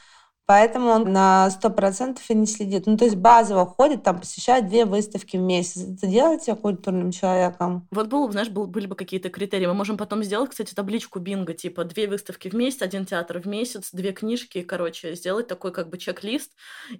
Поэтому 0.48 0.88
он 0.88 1.12
на 1.12 1.50
сто 1.50 1.68
процентов 1.68 2.24
и 2.30 2.34
не 2.34 2.46
следит. 2.46 2.86
Ну, 2.86 2.96
то 2.96 3.04
есть 3.04 3.18
базово 3.18 3.66
ходит, 3.66 4.02
там 4.02 4.18
посещает 4.18 4.66
две 4.66 4.86
выставки 4.86 5.36
в 5.36 5.40
месяц. 5.40 5.82
Это 5.82 6.06
делает 6.06 6.40
тебя 6.40 6.56
культурным 6.56 7.12
человеком. 7.12 7.86
Вот 7.90 8.06
был, 8.06 8.32
знаешь, 8.32 8.48
был, 8.48 8.66
были 8.66 8.86
бы 8.86 8.96
какие-то 8.96 9.28
критерии. 9.28 9.66
Мы 9.66 9.74
можем 9.74 9.98
потом 9.98 10.24
сделать, 10.24 10.48
кстати, 10.48 10.72
табличку 10.72 11.18
бинго, 11.18 11.52
типа 11.52 11.84
две 11.84 12.08
выставки 12.08 12.48
в 12.48 12.54
месяц, 12.54 12.80
один 12.80 13.04
театр 13.04 13.40
в 13.40 13.46
месяц, 13.46 13.90
две 13.92 14.12
книжки, 14.12 14.62
короче, 14.62 15.14
сделать 15.16 15.48
такой 15.48 15.70
как 15.70 15.90
бы 15.90 15.98
чек-лист. 15.98 16.52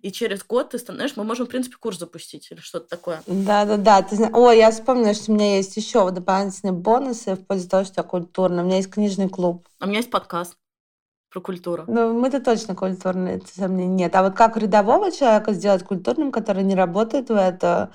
И 0.03 0.13
через 0.13 0.45
год 0.45 0.69
ты 0.73 0.79
становишься... 0.79 1.19
Мы 1.19 1.25
можем, 1.25 1.47
в 1.47 1.49
принципе, 1.49 1.77
курс 1.81 1.99
запустить 1.99 2.49
или 2.51 2.61
что-то 2.61 2.87
такое. 2.87 3.23
Да-да-да. 3.27 4.03
Ты... 4.03 4.23
О, 4.27 4.53
я 4.53 4.71
вспомнила, 4.71 5.15
что 5.15 5.33
у 5.33 5.35
меня 5.35 5.57
есть 5.57 5.75
еще 5.75 6.11
дополнительные 6.11 6.75
бонусы 6.75 7.35
в 7.35 7.47
пользу 7.47 7.67
того, 7.67 7.85
что 7.85 7.95
я 7.97 8.03
культурная. 8.03 8.63
У 8.63 8.67
меня 8.67 8.77
есть 8.77 8.91
книжный 8.91 9.31
клуб. 9.31 9.67
А 9.81 9.87
у 9.87 9.89
меня 9.89 10.01
есть 10.01 10.11
подкаст 10.11 10.55
про 11.39 11.41
культуру? 11.41 11.85
Ну, 11.87 12.13
мы-то 12.13 12.41
точно 12.41 12.75
культурные, 12.75 13.41
сомнений 13.55 13.95
нет. 13.95 14.15
А 14.15 14.23
вот 14.23 14.35
как 14.35 14.57
рядового 14.57 15.11
человека 15.11 15.53
сделать 15.53 15.85
культурным, 15.85 16.33
который 16.33 16.63
не 16.63 16.75
работает 16.75 17.29
в 17.29 17.35
это, 17.35 17.91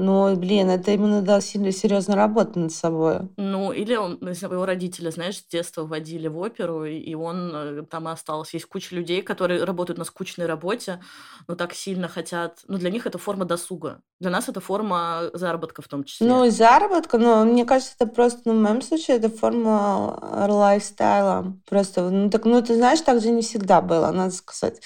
ну, 0.00 0.34
блин, 0.34 0.70
это 0.70 0.92
именно 0.92 1.20
надо 1.20 1.42
сильно 1.42 1.72
серьезно 1.72 2.16
работать 2.16 2.56
над 2.56 2.72
собой. 2.72 3.28
Ну, 3.36 3.70
или 3.70 3.96
он, 3.96 4.18
его 4.20 4.64
родители, 4.64 5.10
знаешь, 5.10 5.38
с 5.38 5.44
детства 5.44 5.84
водили 5.84 6.26
в 6.26 6.38
оперу, 6.38 6.86
и 6.86 7.14
он 7.14 7.50
э, 7.54 7.82
там 7.82 8.08
остался. 8.08 8.56
Есть 8.56 8.66
куча 8.66 8.94
людей, 8.94 9.20
которые 9.20 9.62
работают 9.62 9.98
на 9.98 10.04
скучной 10.04 10.46
работе, 10.46 11.02
но 11.48 11.54
так 11.54 11.74
сильно 11.74 12.08
хотят... 12.08 12.60
Ну, 12.66 12.78
для 12.78 12.90
них 12.90 13.06
это 13.06 13.18
форма 13.18 13.44
досуга. 13.44 14.00
Для 14.20 14.30
нас 14.30 14.48
это 14.48 14.60
форма 14.60 15.30
заработка 15.34 15.82
в 15.82 15.88
том 15.88 16.04
числе. 16.04 16.26
Ну, 16.26 16.44
и 16.44 16.50
заработка, 16.50 17.18
но 17.18 17.44
мне 17.44 17.66
кажется, 17.66 17.94
это 17.98 18.10
просто, 18.10 18.40
ну, 18.46 18.58
в 18.58 18.62
моем 18.62 18.80
случае, 18.80 19.18
это 19.18 19.28
форма 19.28 20.18
лайфстайла. 20.48 21.58
Просто, 21.68 22.08
ну, 22.08 22.30
так, 22.30 22.46
ну, 22.46 22.62
ты 22.62 22.74
знаешь, 22.74 23.02
так 23.02 23.20
же 23.20 23.30
не 23.30 23.42
всегда 23.42 23.82
было, 23.82 24.10
надо 24.10 24.32
сказать. 24.32 24.80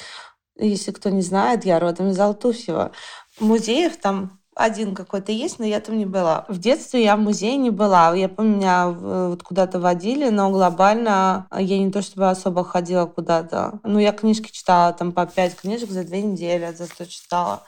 Если 0.56 0.90
кто 0.90 1.10
не 1.10 1.22
знает, 1.22 1.64
я 1.64 1.78
родом 1.78 2.08
из 2.08 2.18
Алтуфьева. 2.18 2.90
В 3.38 3.42
музеях 3.42 3.96
там 3.96 4.40
один 4.54 4.94
какой-то 4.94 5.32
есть, 5.32 5.58
но 5.58 5.64
я 5.64 5.80
там 5.80 5.98
не 5.98 6.06
была. 6.06 6.44
В 6.48 6.58
детстве 6.58 7.04
я 7.04 7.16
в 7.16 7.20
музее 7.20 7.56
не 7.56 7.70
была. 7.70 8.14
Я 8.14 8.28
помню, 8.28 8.56
меня 8.56 8.88
вот 8.88 9.42
куда-то 9.42 9.80
водили, 9.80 10.28
но 10.28 10.50
глобально 10.50 11.46
я 11.56 11.78
не 11.78 11.90
то 11.90 12.02
чтобы 12.02 12.30
особо 12.30 12.64
ходила 12.64 13.06
куда-то. 13.06 13.80
Ну, 13.82 13.98
я 13.98 14.12
книжки 14.12 14.50
читала 14.50 14.92
там 14.92 15.12
по 15.12 15.26
пять 15.26 15.56
книжек 15.56 15.90
за 15.90 16.04
две 16.04 16.22
недели, 16.22 16.72
зато 16.76 17.04
читала 17.04 17.62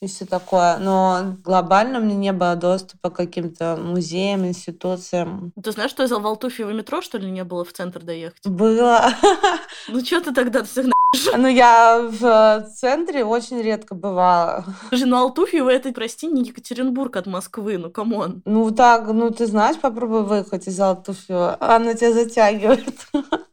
и 0.00 0.08
все 0.08 0.26
такое. 0.26 0.78
Но 0.78 1.36
глобально 1.44 2.00
мне 2.00 2.14
не 2.14 2.32
было 2.32 2.56
доступа 2.56 3.10
к 3.10 3.16
каким-то 3.16 3.76
музеям, 3.76 4.44
институциям. 4.44 5.52
Ты 5.62 5.72
знаешь, 5.72 5.92
что 5.92 6.02
из 6.02 6.12
Алтуфьева 6.12 6.70
метро, 6.70 7.00
что 7.02 7.18
ли, 7.18 7.30
не 7.30 7.44
было 7.44 7.64
в 7.64 7.72
центр 7.72 8.02
доехать? 8.02 8.44
Было. 8.46 9.12
Ну, 9.88 10.04
что 10.04 10.20
ты 10.20 10.32
тогда 10.32 10.64
всех 10.64 10.86
ну, 11.36 11.46
я 11.46 12.08
в 12.10 12.66
центре 12.74 13.24
очень 13.24 13.60
редко 13.60 13.94
бывала. 13.94 14.64
Слушай, 14.88 15.04
ну 15.04 15.18
Алтуфьево 15.18 15.70
это, 15.70 15.92
прости, 15.92 16.26
не 16.26 16.42
Екатеринбург 16.42 17.16
от 17.16 17.26
Москвы, 17.26 17.78
ну 17.78 17.90
come 17.90 18.20
on. 18.20 18.42
Ну 18.44 18.70
так, 18.70 19.08
ну 19.08 19.30
ты 19.30 19.46
знаешь, 19.46 19.78
попробуй 19.78 20.22
выехать 20.22 20.66
из 20.66 20.80
Алтуфьева. 20.80 21.56
Она 21.60 21.94
тебя 21.94 22.12
затягивает. 22.12 22.94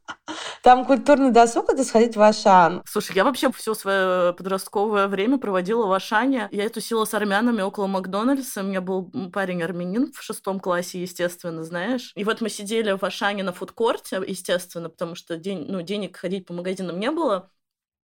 Там 0.61 0.85
культурный 0.85 1.31
досуг— 1.31 1.69
это 1.71 1.83
сходить 1.83 2.15
в 2.15 2.21
Ашан. 2.21 2.83
Слушай, 2.85 3.15
я 3.15 3.23
вообще 3.23 3.51
все 3.51 3.73
свое 3.73 4.33
подростковое 4.33 5.07
время 5.07 5.37
проводила 5.37 5.85
в 5.85 5.91
Ашане. 5.91 6.49
Я 6.51 6.69
тусила 6.69 7.05
с 7.05 7.13
армянами 7.13 7.61
около 7.61 7.87
Макдональдса. 7.87 8.61
У 8.61 8.65
меня 8.65 8.81
был 8.81 9.11
парень 9.31 9.63
армянин 9.63 10.11
в 10.11 10.21
шестом 10.21 10.59
классе, 10.59 11.01
естественно, 11.01 11.63
знаешь. 11.63 12.11
И 12.15 12.23
вот 12.23 12.41
мы 12.41 12.49
сидели 12.49 12.91
в 12.91 13.03
Ашане 13.03 13.43
на 13.43 13.53
фудкорте, 13.53 14.21
естественно, 14.25 14.89
потому 14.89 15.15
что 15.15 15.37
день, 15.37 15.65
ну, 15.67 15.81
денег 15.81 16.17
ходить 16.17 16.45
по 16.45 16.53
магазинам 16.53 16.99
не 16.99 17.11
было. 17.11 17.49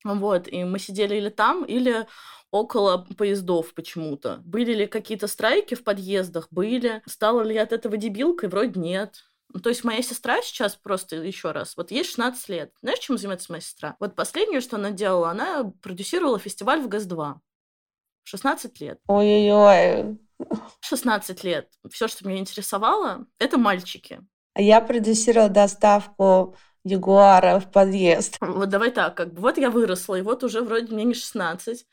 Вот, 0.03 0.47
и 0.47 0.63
мы 0.65 0.79
сидели 0.79 1.15
или 1.15 1.29
там, 1.29 1.63
или 1.63 2.05
около 2.51 3.07
поездов 3.17 3.73
почему-то. 3.73 4.41
Были 4.45 4.73
ли 4.73 4.85
какие-то 4.85 5.27
страйки 5.27 5.75
в 5.75 5.83
подъездах? 5.83 6.47
Были. 6.51 7.01
Стала 7.07 7.41
ли 7.41 7.55
я 7.55 7.63
от 7.63 7.71
этого 7.71 7.97
дебилкой? 7.97 8.49
Вроде 8.49 8.79
нет. 8.79 9.23
Ну, 9.53 9.59
то 9.59 9.69
есть 9.69 9.83
моя 9.83 10.01
сестра 10.01 10.41
сейчас 10.41 10.75
просто 10.75 11.17
еще 11.17 11.51
раз, 11.51 11.77
вот 11.77 11.91
ей 11.91 12.03
16 12.03 12.49
лет. 12.49 12.73
Знаешь, 12.81 12.99
чем 12.99 13.17
занимается 13.17 13.51
моя 13.51 13.61
сестра? 13.61 13.95
Вот 13.99 14.15
последнее, 14.15 14.61
что 14.61 14.77
она 14.77 14.89
делала, 14.89 15.29
она 15.29 15.71
продюсировала 15.81 16.39
фестиваль 16.39 16.81
в 16.81 16.87
ГАЗ-2. 16.87 17.35
16 18.23 18.81
лет. 18.81 18.99
Ой-ой-ой. 19.07 20.17
16 20.81 21.43
лет. 21.43 21.69
Все, 21.91 22.07
что 22.07 22.27
меня 22.27 22.39
интересовало, 22.39 23.27
это 23.37 23.59
мальчики. 23.59 24.21
А 24.55 24.61
я 24.61 24.81
продюсировала 24.81 25.49
доставку 25.49 26.55
Ягуара 26.83 27.59
в 27.59 27.71
подъезд. 27.71 28.37
Вот 28.41 28.69
давай 28.69 28.91
так, 28.91 29.15
как 29.15 29.33
бы 29.33 29.41
вот 29.41 29.57
я 29.57 29.69
выросла, 29.69 30.15
и 30.15 30.21
вот 30.21 30.43
уже 30.43 30.61
вроде 30.61 30.93
мне 30.93 31.03
не 31.03 31.13
16. 31.13 31.85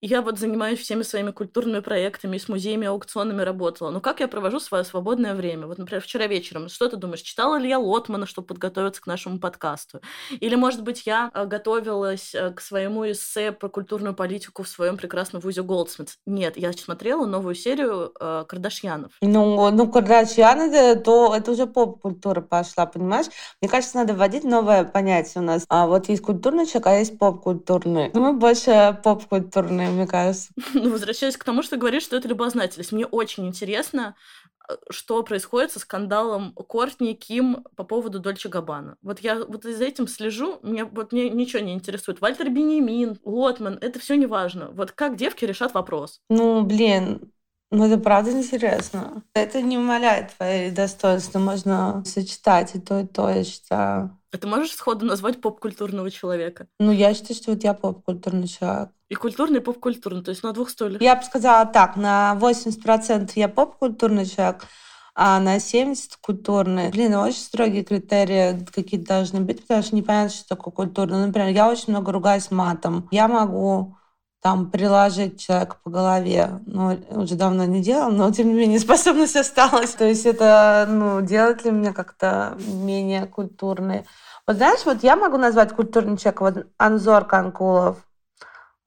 Я 0.00 0.22
вот 0.22 0.38
занимаюсь 0.38 0.78
всеми 0.78 1.02
своими 1.02 1.32
культурными 1.32 1.80
проектами, 1.80 2.38
с 2.38 2.48
музеями, 2.48 2.86
аукционами 2.86 3.42
работала. 3.42 3.90
Но 3.90 4.00
как 4.00 4.20
я 4.20 4.28
провожу 4.28 4.60
свое 4.60 4.84
свободное 4.84 5.34
время? 5.34 5.66
Вот, 5.66 5.78
например, 5.78 6.00
вчера 6.00 6.28
вечером, 6.28 6.68
что 6.68 6.88
ты 6.88 6.96
думаешь, 6.96 7.20
читала 7.20 7.56
ли 7.56 7.68
я 7.68 7.80
Лотмана, 7.80 8.26
чтобы 8.26 8.46
подготовиться 8.46 9.02
к 9.02 9.08
нашему 9.08 9.40
подкасту? 9.40 10.00
Или, 10.38 10.54
может 10.54 10.84
быть, 10.84 11.04
я 11.04 11.32
э, 11.34 11.46
готовилась 11.46 12.32
э, 12.32 12.50
к 12.50 12.60
своему 12.60 13.10
эссе 13.10 13.50
про 13.50 13.68
культурную 13.68 14.14
политику 14.14 14.62
в 14.62 14.68
своем 14.68 14.96
прекрасном 14.96 15.42
вузе 15.42 15.64
Goldsmiths? 15.64 16.18
Нет, 16.26 16.56
я 16.56 16.72
смотрела 16.72 17.26
новую 17.26 17.56
серию 17.56 18.12
э, 18.20 18.44
Кардашьянов. 18.46 19.10
Ну, 19.20 19.68
ну 19.72 19.90
Кардашьян, 19.90 20.60
это, 20.60 21.00
то, 21.00 21.34
это 21.34 21.50
уже 21.50 21.66
поп-культура 21.66 22.40
пошла, 22.40 22.86
понимаешь? 22.86 23.26
Мне 23.60 23.68
кажется, 23.68 23.96
надо 23.96 24.14
вводить 24.14 24.44
новое 24.44 24.84
понятие 24.84 25.42
у 25.42 25.44
нас. 25.44 25.64
А 25.68 25.88
вот 25.88 26.08
есть 26.08 26.22
культурный 26.22 26.66
человек, 26.66 26.86
а 26.86 26.98
есть 26.98 27.18
поп-культурный. 27.18 28.12
Мы 28.14 28.32
больше 28.32 28.96
поп-культурные 29.02 29.87
мне 29.90 30.06
кажется. 30.06 30.50
Ну, 30.74 30.90
возвращаясь 30.90 31.36
к 31.36 31.44
тому, 31.44 31.62
что 31.62 31.76
говоришь, 31.76 32.04
что 32.04 32.16
это 32.16 32.28
любознательность. 32.28 32.92
Мне 32.92 33.06
очень 33.06 33.46
интересно, 33.46 34.14
э, 34.68 34.74
что 34.90 35.22
происходит 35.22 35.72
со 35.72 35.80
скандалом 35.80 36.52
Кортни 36.52 37.14
Ким 37.14 37.64
по 37.76 37.84
поводу 37.84 38.20
Дольче 38.20 38.48
Габбана. 38.48 38.96
Вот 39.02 39.20
я 39.20 39.44
вот 39.44 39.64
за 39.64 39.84
этим 39.84 40.06
слежу, 40.06 40.58
мне 40.62 40.84
вот 40.84 41.12
мне 41.12 41.30
ничего 41.30 41.62
не 41.62 41.74
интересует. 41.74 42.20
Вальтер 42.20 42.50
Бенемин, 42.50 43.18
Лотман, 43.24 43.78
это 43.80 43.98
все 43.98 44.16
не 44.16 44.26
важно. 44.26 44.70
Вот 44.72 44.92
как 44.92 45.16
девки 45.16 45.44
решат 45.44 45.74
вопрос? 45.74 46.20
Ну, 46.28 46.62
блин, 46.62 47.32
ну, 47.70 47.86
это 47.86 47.98
правда 47.98 48.32
интересно. 48.32 49.22
Это 49.34 49.60
не 49.60 49.76
умаляет 49.76 50.34
твои 50.36 50.70
достоинства. 50.70 51.38
Можно 51.38 52.02
сочетать 52.06 52.74
и 52.74 52.80
то, 52.80 53.00
и 53.00 53.06
то, 53.06 53.28
я 53.28 53.44
считаю. 53.44 54.17
А 54.32 54.36
ты 54.36 54.46
можешь 54.46 54.72
сходу 54.72 55.06
назвать 55.06 55.40
поп-культурного 55.40 56.10
человека? 56.10 56.68
Ну, 56.78 56.92
я 56.92 57.14
считаю, 57.14 57.34
что 57.34 57.52
вот 57.52 57.64
я 57.64 57.72
поп-культурный 57.72 58.46
человек. 58.46 58.90
И 59.08 59.14
культурный, 59.14 59.58
и 59.58 59.62
поп-культурный, 59.62 60.22
то 60.22 60.30
есть 60.30 60.42
на 60.42 60.52
двух 60.52 60.68
столях. 60.68 61.00
Я 61.00 61.16
бы 61.16 61.22
сказала 61.22 61.64
так, 61.64 61.96
на 61.96 62.36
80% 62.38 63.32
я 63.36 63.48
поп-культурный 63.48 64.26
человек, 64.26 64.66
а 65.14 65.40
на 65.40 65.58
70 65.58 66.16
культурные. 66.16 66.90
Блин, 66.90 67.14
очень 67.14 67.38
строгие 67.38 67.84
критерии 67.84 68.64
какие-то 68.66 69.08
должны 69.08 69.40
быть, 69.40 69.62
потому 69.62 69.82
что 69.82 69.96
непонятно, 69.96 70.30
что 70.30 70.48
такое 70.48 70.72
культурно. 70.72 71.26
Например, 71.26 71.48
я 71.48 71.68
очень 71.68 71.88
много 71.88 72.12
ругаюсь 72.12 72.50
матом. 72.50 73.08
Я 73.10 73.28
могу 73.28 73.97
там 74.40 74.70
приложить 74.70 75.40
человека 75.40 75.76
по 75.82 75.90
голове. 75.90 76.60
Ну, 76.66 76.98
уже 77.10 77.34
давно 77.34 77.64
не 77.64 77.82
делал, 77.82 78.10
но 78.10 78.30
тем 78.30 78.48
не 78.48 78.54
менее 78.54 78.78
способность 78.80 79.36
осталась. 79.36 79.94
То 79.94 80.04
есть 80.04 80.26
это, 80.26 80.86
ну, 80.88 81.20
делает 81.20 81.64
ли 81.64 81.70
меня 81.70 81.92
как-то 81.92 82.56
менее 82.58 83.26
культурной. 83.26 84.04
Вот 84.46 84.56
знаешь, 84.56 84.84
вот 84.84 85.02
я 85.02 85.16
могу 85.16 85.36
назвать 85.36 85.72
культурным 85.72 86.16
человеком, 86.16 86.46
вот 86.46 86.66
Анзор 86.78 87.26
Канкулов. 87.26 87.98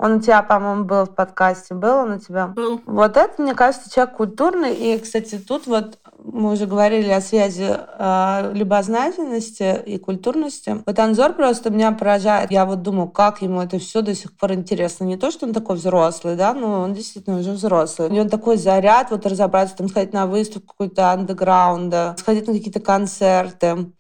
Он 0.02 0.14
у 0.14 0.20
тебя, 0.20 0.42
по-моему, 0.42 0.84
был 0.86 1.06
в 1.06 1.14
подкасте. 1.14 1.76
Был 1.76 1.98
он 1.98 2.14
у 2.14 2.20
тебя? 2.20 2.48
Был. 2.48 2.82
Вот 2.88 3.18
это, 3.18 3.40
мне 3.40 3.54
кажется, 3.54 3.88
человек 3.88 4.16
культурный. 4.16 4.74
И, 4.74 4.98
кстати, 4.98 5.38
тут 5.38 5.68
вот 5.68 6.00
мы 6.24 6.54
уже 6.54 6.66
говорили 6.66 7.12
о 7.12 7.22
связи 7.22 7.68
э, 7.70 8.52
любознательности 8.54 9.80
и 9.86 10.00
культурности. 10.00 10.82
Вот 10.88 10.98
Анзор 10.98 11.34
просто 11.34 11.70
меня 11.70 11.92
поражает. 11.92 12.50
Я 12.50 12.66
вот 12.66 12.82
думаю, 12.82 13.10
как 13.10 13.44
ему 13.44 13.62
это 13.62 13.78
все 13.78 14.02
до 14.02 14.16
сих 14.16 14.36
пор 14.36 14.54
интересно. 14.54 15.04
Не 15.04 15.18
то, 15.18 15.30
что 15.30 15.46
он 15.46 15.54
такой 15.54 15.76
взрослый, 15.76 16.36
да, 16.36 16.56
но 16.56 16.82
он 16.82 16.96
действительно 16.96 17.38
уже 17.38 17.52
взрослый. 17.52 18.08
У 18.10 18.12
него 18.12 18.28
такой 18.28 18.58
заряд, 18.58 19.12
вот 19.12 19.28
разобраться, 19.28 19.78
там, 19.78 19.88
сходить 19.88 20.14
на 20.14 20.26
выставку 20.26 20.70
какой-то 20.70 21.12
андеграунда, 21.12 22.16
сходить 22.18 22.48
на 22.48 22.54
какие-то 22.54 22.80
концерты 22.80 23.92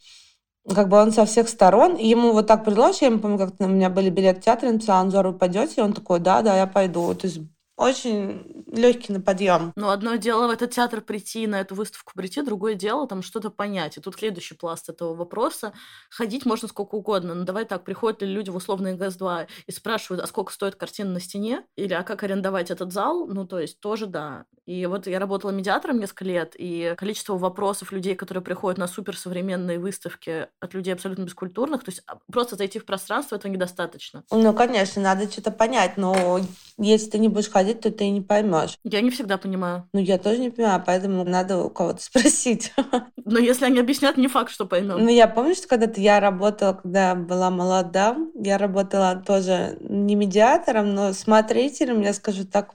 как 0.68 0.90
бы 0.90 0.98
он 0.98 1.12
со 1.12 1.26
всех 1.26 1.50
сторон, 1.50 1.96
и 1.96 2.08
ему 2.08 2.34
вот 2.34 2.48
так 2.48 2.64
предложили, 2.64 3.12
я 3.12 3.18
помню, 3.18 3.38
как 3.38 3.54
у 3.60 3.68
меня 3.68 3.90
были 3.90 4.10
билеты 4.10 4.42
в 4.42 4.44
театр, 4.44 4.66
я 4.66 4.74
написала, 4.74 5.02
Анзор, 5.02 5.28
вы 5.28 5.34
пойдете? 5.34 5.74
И 5.78 5.82
он 5.82 5.94
такой, 5.94 6.20
да, 6.20 6.42
да, 6.42 6.58
я 6.58 6.68
пойду. 6.68 7.14
То 7.16 7.28
есть 7.28 7.42
очень 7.82 8.64
легкий 8.68 9.12
на 9.12 9.20
подъем. 9.20 9.74
Ну, 9.76 9.90
одно 9.90 10.16
дело 10.16 10.48
в 10.48 10.52
этот 10.52 10.72
театр 10.72 11.02
прийти, 11.02 11.48
на 11.48 11.62
эту 11.62 11.76
выставку 11.76 12.14
прийти, 12.16 12.42
другое 12.42 12.76
дело 12.76 13.08
там 13.08 13.22
что-то 13.24 13.50
понять. 13.50 13.98
И 13.98 14.02
тут 14.02 14.16
следующий 14.16 14.56
пласт 14.56 14.90
этого 14.90 15.16
вопроса. 15.16 15.74
Ходить 16.10 16.46
можно 16.46 16.68
сколько 16.68 16.96
угодно. 16.96 17.34
Но 17.34 17.44
давай 17.44 17.66
так, 17.66 17.84
приходят 17.84 18.22
ли 18.22 18.28
люди 18.28 18.50
в 18.50 18.56
условный 18.56 18.96
ГАЗ-2 18.96 19.48
и 19.68 19.72
спрашивают, 19.72 20.24
а 20.24 20.28
сколько 20.28 20.54
стоит 20.54 20.76
картина 20.76 21.12
на 21.12 21.20
стене? 21.20 21.66
Или 21.76 21.94
а 21.94 22.04
как 22.04 22.24
арендовать 22.24 22.72
этот 22.72 22.94
зал? 22.94 23.28
Ну, 23.28 23.46
то 23.46 23.60
есть 23.60 23.80
тоже 23.80 24.06
да. 24.06 24.46
И 24.66 24.86
вот 24.86 25.08
я 25.08 25.20
работала 25.20 25.52
медиатором 25.52 26.00
несколько 26.00 26.24
лет, 26.26 26.54
и 26.58 26.94
количество 26.96 27.36
вопросов 27.36 27.92
людей, 27.92 28.16
которые 28.16 28.44
приходят 28.44 28.78
на 28.78 28.88
суперсовременные 28.88 29.80
выставки 29.80 30.48
от 30.60 30.74
людей 30.74 30.94
абсолютно 30.94 31.24
бескультурных, 31.24 31.84
то 31.84 31.90
есть 31.90 32.04
а, 32.06 32.20
просто 32.32 32.56
зайти 32.56 32.78
в 32.78 32.86
пространство, 32.86 33.36
этого 33.36 33.52
недостаточно. 33.52 34.24
Ну, 34.32 34.54
конечно, 34.54 35.02
надо 35.02 35.30
что-то 35.30 35.52
понять, 35.52 35.98
но 35.98 36.40
если 36.88 37.12
ты 37.12 37.20
не 37.20 37.30
будешь 37.30 37.50
ходить, 37.50 37.82
то 37.82 37.92
ты 37.92 38.10
не 38.10 38.22
поймешь. 38.22 38.78
Я 38.84 39.02
не 39.02 39.10
всегда 39.10 39.38
понимаю. 39.38 39.88
Ну, 39.94 40.00
я 40.00 40.18
тоже 40.18 40.40
не 40.40 40.50
понимаю, 40.50 40.82
поэтому 40.86 41.24
надо 41.24 41.58
у 41.58 41.70
кого-то 41.70 42.02
спросить. 42.02 42.74
Но 43.26 43.40
если 43.40 43.66
они 43.66 43.80
объяснят, 43.80 44.18
не 44.18 44.28
факт, 44.28 44.52
что 44.52 44.66
поймем. 44.66 44.98
Ну, 44.98 45.10
я 45.10 45.28
помню, 45.28 45.56
что 45.56 45.68
когда-то 45.68 46.02
я 46.02 46.20
работала, 46.20 46.74
когда 46.74 47.16
была 47.16 47.50
молода, 47.50 48.18
я 48.36 48.58
работала 48.58 49.24
тоже 49.26 49.78
не 49.82 50.16
медиатором, 50.16 50.94
но 50.94 51.14
смотрителем, 51.14 52.02
я 52.02 52.14
скажу 52.14 52.46
так, 52.46 52.72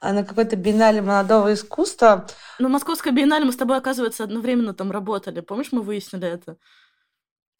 на 0.00 0.24
какой-то 0.24 0.56
биеннале 0.56 1.02
молодого 1.02 1.52
искусства. 1.52 2.26
Ну, 2.58 2.68
Московская 2.68 3.10
биеннале 3.10 3.44
мы 3.44 3.52
с 3.52 3.56
тобой, 3.56 3.76
оказывается, 3.76 4.24
одновременно 4.24 4.72
там 4.74 4.90
работали. 4.90 5.40
Помнишь, 5.40 5.72
мы 5.72 5.82
выяснили 5.82 6.26
это? 6.26 6.56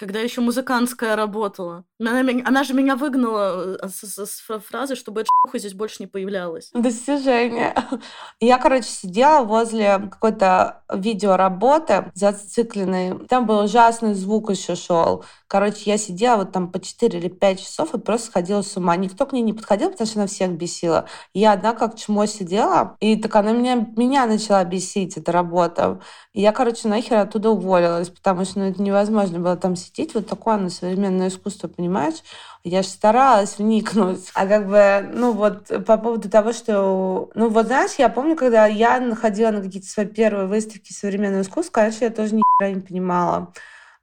Когда 0.01 0.19
еще 0.21 0.41
музыкантская 0.41 1.15
работала. 1.15 1.85
Она, 2.01 2.21
она 2.21 2.65
же 2.65 2.73
меня 2.73 2.97
выгнала 2.97 3.77
э, 3.83 3.89
с, 3.89 4.01
с, 4.01 4.27
с 4.27 4.41
фразой, 4.41 4.97
чтобы 4.97 5.21
эта 5.21 5.31
шуха 5.45 5.59
здесь 5.59 5.75
больше 5.75 5.97
не 6.01 6.07
появлялась. 6.07 6.71
Достижение. 6.73 7.75
Я, 8.41 8.57
короче, 8.57 8.89
сидела 8.89 9.45
возле 9.45 9.99
какой-то 10.11 10.83
видеоработы 10.91 12.11
зацикленной. 12.15 13.27
Там 13.29 13.45
был 13.45 13.59
ужасный 13.59 14.15
звук 14.15 14.51
еще 14.51 14.75
шел. 14.75 15.23
Короче, 15.47 15.83
я 15.87 15.99
сидела 15.99 16.37
вот 16.37 16.53
там 16.53 16.71
по 16.71 16.79
4 16.79 17.19
или 17.19 17.29
5 17.29 17.61
часов 17.61 17.93
и 17.93 17.99
просто 17.99 18.29
сходила 18.29 18.63
с 18.63 18.77
ума. 18.77 18.95
Никто 18.95 19.27
к 19.27 19.33
ней 19.33 19.43
не 19.43 19.53
подходил, 19.53 19.91
потому 19.91 20.07
что 20.07 20.21
она 20.21 20.29
всех 20.29 20.53
бесила. 20.53 21.07
Я 21.35 21.53
одна 21.53 21.75
как 21.75 21.97
чмо 21.97 22.27
сидела, 22.27 22.97
и 23.01 23.17
так 23.17 23.35
она 23.35 23.51
меня, 23.51 23.75
меня 23.97 24.27
начала 24.27 24.65
бесить, 24.65 25.17
эта 25.17 25.33
работа. 25.33 26.01
И 26.33 26.41
я, 26.41 26.53
короче, 26.53 26.87
нахер 26.87 27.19
оттуда 27.19 27.51
уволилась, 27.51 28.11
потому 28.11 28.45
что 28.45 28.61
ну, 28.61 28.67
это 28.67 28.81
невозможно 28.81 29.41
было 29.41 29.57
там 29.57 29.75
сидеть. 29.75 29.90
Вот 30.15 30.27
такое 30.29 30.55
оно 30.55 30.69
современное 30.69 31.29
искусство, 31.29 31.69
понимаешь? 31.69 32.23
Я 32.65 32.83
же 32.83 32.89
старалась 32.89 33.59
вникнуть. 33.59 34.31
А 34.35 34.47
как 34.47 34.69
бы, 34.69 35.11
ну 35.13 35.33
вот 35.33 35.69
по 35.87 35.97
поводу 35.97 36.29
того, 36.31 36.53
что... 36.53 37.31
Ну 37.35 37.49
вот 37.49 37.67
знаешь, 37.67 37.93
я 37.99 38.09
помню, 38.09 38.37
когда 38.37 38.67
я 38.67 39.01
находила 39.01 39.51
на 39.51 39.63
какие-то 39.63 39.89
свои 39.89 40.07
первые 40.07 40.47
выставки 40.47 40.93
современного 40.93 41.43
искусства, 41.43 41.73
конечно, 41.73 42.05
я 42.05 42.11
тоже 42.11 42.35
ни 42.35 42.43
не 42.61 42.81
понимала. 42.81 43.53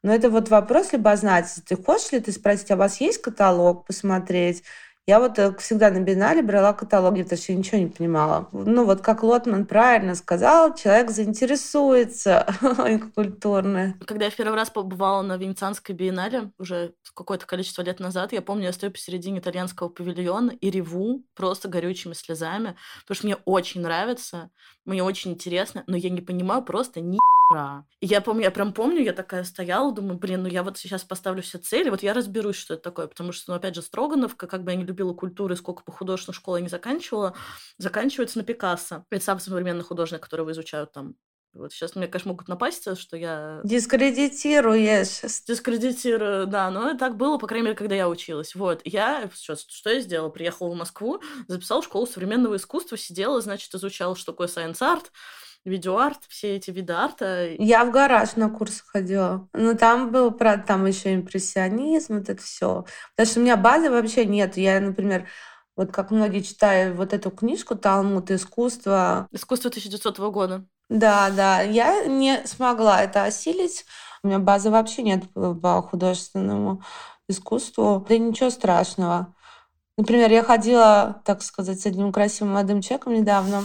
Но 0.04 0.14
это 0.14 0.30
вот 0.30 0.50
вопрос 0.50 0.94
либо 0.94 1.16
знать, 1.16 1.48
ты 1.68 1.76
хочешь 1.76 2.12
ли 2.12 2.20
ты 2.20 2.32
спросить, 2.32 2.72
а 2.72 2.76
у 2.76 2.78
вас 2.78 3.02
есть 3.02 3.22
каталог 3.22 3.86
посмотреть? 3.86 4.64
Я 5.10 5.22
вот 5.22 5.40
э, 5.40 5.56
всегда 5.56 5.90
на 5.90 6.02
биеннале 6.02 6.42
брала 6.42 6.74
каталоги, 6.74 7.24
потому 7.24 7.42
что 7.42 7.54
я 7.54 7.58
ничего 7.58 7.78
не 7.78 7.88
понимала. 7.88 8.50
Ну 8.52 8.84
вот 8.84 9.00
как 9.00 9.24
Лотман 9.24 9.66
правильно 9.66 10.16
сказал, 10.16 10.76
человек 10.76 11.12
заинтересуется 11.12 12.46
культурно. 13.16 13.96
Когда 14.06 14.26
я 14.26 14.32
в 14.32 14.36
первый 14.36 14.56
раз 14.56 14.70
побывала 14.70 15.22
на 15.22 15.38
Венецианской 15.38 15.96
биеннале, 15.96 16.52
уже 16.60 16.94
какое-то 17.16 17.46
количество 17.46 17.84
лет 17.84 18.02
назад, 18.02 18.34
я 18.34 18.42
помню, 18.42 18.66
я 18.66 18.74
стою 18.74 18.92
посередине 18.92 19.40
итальянского 19.40 19.88
павильона 19.88 20.52
и 20.52 20.70
реву 20.70 21.24
просто 21.36 21.70
горючими 21.70 22.12
слезами, 22.12 22.76
потому 23.04 23.16
что 23.16 23.28
мне 23.28 23.38
очень 23.46 23.80
нравится, 23.80 24.50
мне 24.88 25.04
очень 25.04 25.32
интересно, 25.32 25.84
но 25.88 25.96
я 25.96 26.10
не 26.10 26.22
понимаю 26.22 26.64
просто 26.64 27.02
ни 27.02 27.20
и 28.02 28.08
я 28.08 28.20
помню, 28.20 28.44
я 28.44 28.52
прям 28.52 28.74
помню, 28.74 29.02
я 29.02 29.14
такая 29.14 29.46
стояла, 29.46 29.94
думаю, 29.94 30.20
блин, 30.20 30.44
ну 30.44 30.50
я 30.50 30.64
вот 30.64 30.78
сейчас 30.78 31.06
поставлю 31.06 31.42
все 31.42 31.58
цели, 31.58 31.90
вот 31.90 32.04
я 32.04 32.14
разберусь, 32.14 32.58
что 32.58 32.74
это 32.74 32.84
такое, 32.84 33.08
потому 33.08 33.32
что, 33.32 33.52
ну, 33.52 33.58
опять 33.58 33.74
же, 33.74 33.82
Строгановка, 33.82 34.48
как 34.48 34.64
бы 34.64 34.72
я 34.72 34.78
не 34.78 34.84
любила 34.84 35.14
культуры, 35.14 35.56
сколько 35.56 35.82
по 35.84 35.94
художественной 35.94 36.36
школе 36.36 36.64
не 36.64 36.70
заканчивала, 36.70 37.36
заканчивается 37.78 38.38
на 38.38 38.44
Пикассо. 38.44 39.06
Это 39.10 39.24
самый 39.24 39.40
современный 39.40 39.84
художник, 39.84 40.20
которого 40.20 40.52
изучают 40.52 40.92
там 40.92 41.16
вот 41.58 41.74
сейчас 41.74 41.96
мне, 41.96 42.08
конечно, 42.08 42.32
могут 42.32 42.48
напасть, 42.48 42.98
что 42.98 43.18
я... 43.18 43.62
Дискредитируешь. 43.64 45.22
Дискредитирую, 45.48 46.48
да. 46.48 46.70
Но 46.72 46.98
так 46.98 47.18
было, 47.18 47.38
по 47.38 47.48
крайней 47.48 47.66
мере, 47.66 47.76
когда 47.76 47.96
я 47.96 48.08
училась. 48.08 48.56
Вот. 48.56 48.82
Я... 48.86 49.30
Что, 49.34 49.56
что 49.56 49.90
я 49.90 50.00
сделала? 50.00 50.30
Приехала 50.30 50.70
в 50.70 50.76
Москву, 50.76 51.22
записала 51.48 51.82
школу 51.82 52.06
современного 52.06 52.56
искусства, 52.56 52.98
сидела, 52.98 53.42
значит, 53.42 53.74
изучала, 53.74 54.16
что 54.16 54.32
такое 54.32 54.48
science 54.48 54.80
art, 54.80 55.06
видеоарт, 55.66 56.20
все 56.30 56.56
эти 56.56 56.72
виды 56.72 56.94
арта. 56.94 57.50
Я 57.58 57.86
в 57.86 57.92
гараж 57.92 58.36
на 58.36 58.50
курсы 58.50 58.84
ходила. 58.86 59.48
Ну, 59.54 59.76
там 59.76 60.12
был, 60.12 60.32
правда, 60.32 60.66
там 60.66 60.86
еще 60.86 61.14
импрессионизм, 61.16 62.20
вот 62.20 62.30
это 62.30 62.42
все. 62.42 62.86
Потому 63.16 63.32
что 63.32 63.40
у 63.40 63.44
меня 63.44 63.58
базы 63.58 63.90
вообще 63.90 64.26
нет. 64.26 64.58
Я, 64.58 64.80
например, 64.80 65.28
вот 65.76 65.92
как 65.92 66.12
многие 66.12 66.42
читаю 66.42 66.96
вот 66.96 67.14
эту 67.14 67.30
книжку 67.30 67.76
«Талмуд. 67.76 68.32
Искусство». 68.32 69.28
Искусство 69.32 69.70
1900 69.70 70.20
года. 70.32 70.66
Да, 70.90 71.30
да. 71.30 71.62
Я 71.62 72.06
не 72.06 72.46
смогла 72.46 73.02
это 73.04 73.24
осилить. 73.24 73.86
У 74.24 74.28
меня 74.28 74.40
базы 74.40 74.70
вообще 74.70 75.04
нет 75.04 75.24
по 75.34 75.82
художественному 75.82 76.82
искусству. 77.28 78.06
Да 78.08 78.18
ничего 78.18 78.50
страшного. 78.50 79.34
Например, 79.98 80.32
я 80.32 80.44
ходила, 80.44 81.22
так 81.26 81.42
сказать, 81.42 81.82
с 81.82 81.86
одним 81.86 82.12
красивым 82.12 82.54
молодым 82.54 82.82
человеком 82.82 83.14
недавно. 83.14 83.64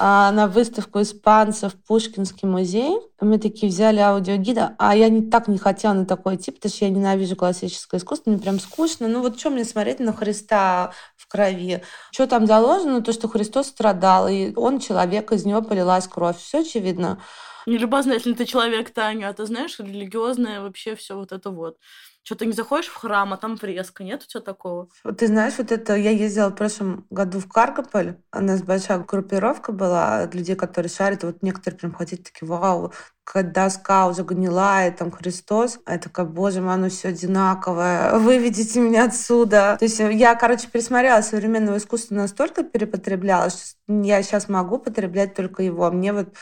А, 0.00 0.30
на 0.30 0.46
выставку 0.46 1.02
испанцев 1.02 1.74
в 1.74 1.76
Пушкинский 1.84 2.46
музей. 2.46 2.96
Мы 3.20 3.38
такие 3.38 3.68
взяли 3.68 3.98
аудиогида, 3.98 4.76
а 4.78 4.94
я 4.94 5.08
не 5.08 5.22
так 5.28 5.48
не 5.48 5.58
хотела 5.58 5.92
на 5.92 6.06
такой 6.06 6.36
тип, 6.36 6.54
потому 6.54 6.70
что 6.72 6.84
я 6.84 6.90
ненавижу 6.92 7.34
классическое 7.34 7.98
искусство, 7.98 8.30
мне 8.30 8.38
прям 8.38 8.60
скучно. 8.60 9.08
Ну 9.08 9.22
вот 9.22 9.40
что 9.40 9.50
мне 9.50 9.64
смотреть 9.64 9.98
на 9.98 10.12
Христа 10.12 10.92
крови? 11.28 11.82
Что 12.12 12.26
там 12.26 12.46
заложено? 12.46 13.02
То, 13.02 13.12
что 13.12 13.28
Христос 13.28 13.68
страдал, 13.68 14.28
и 14.28 14.52
он 14.56 14.80
человек, 14.80 15.32
из 15.32 15.44
него 15.44 15.62
полилась 15.62 16.08
кровь. 16.08 16.38
Все 16.38 16.60
очевидно. 16.60 17.22
Не 17.66 17.76
любозно, 17.76 18.14
если 18.14 18.32
ты 18.32 18.46
человек, 18.46 18.90
Таня, 18.90 19.28
а 19.28 19.32
ты 19.34 19.44
знаешь, 19.44 19.78
религиозное 19.78 20.62
вообще 20.62 20.96
все 20.96 21.16
вот 21.16 21.32
это 21.32 21.50
вот. 21.50 21.76
Что 22.22 22.34
ты 22.34 22.46
не 22.46 22.52
заходишь 22.52 22.88
в 22.88 22.94
храм, 22.94 23.32
а 23.32 23.36
там 23.38 23.56
фреска, 23.56 24.04
нет 24.04 24.22
у 24.22 24.26
тебя 24.26 24.42
такого? 24.42 24.88
Ты 25.16 25.26
знаешь, 25.28 25.54
вот 25.56 25.72
это 25.72 25.94
я 25.94 26.10
ездила 26.10 26.50
в 26.50 26.54
прошлом 26.54 27.06
году 27.08 27.40
в 27.40 27.48
Каргополь. 27.48 28.16
У 28.32 28.40
нас 28.40 28.62
большая 28.62 28.98
группировка 28.98 29.72
была 29.72 30.26
людей, 30.26 30.54
которые 30.54 30.90
шарят. 30.90 31.24
Вот 31.24 31.42
некоторые 31.42 31.78
прям 31.78 31.94
ходили 31.94 32.20
такие, 32.20 32.46
вау, 32.46 32.92
доска 33.34 34.08
уже 34.08 34.22
гнилая, 34.24 34.92
там 34.92 35.10
Христос. 35.10 35.78
А 35.84 35.94
я 35.94 35.98
такая, 35.98 36.26
боже 36.26 36.60
мой, 36.60 36.74
оно 36.74 36.88
все 36.88 37.08
одинаковое, 37.08 38.14
выведите 38.18 38.80
меня 38.80 39.04
отсюда. 39.04 39.76
То 39.78 39.84
есть 39.84 39.98
я, 39.98 40.34
короче, 40.34 40.68
пересмотрела 40.68 41.20
современного 41.22 41.78
искусства 41.78 42.14
настолько 42.14 42.62
перепотребляла, 42.62 43.50
что 43.50 43.60
я 43.88 44.22
сейчас 44.22 44.48
могу 44.48 44.78
потреблять 44.78 45.34
только 45.34 45.62
его. 45.62 45.90
Мне 45.90 46.12
вот 46.12 46.34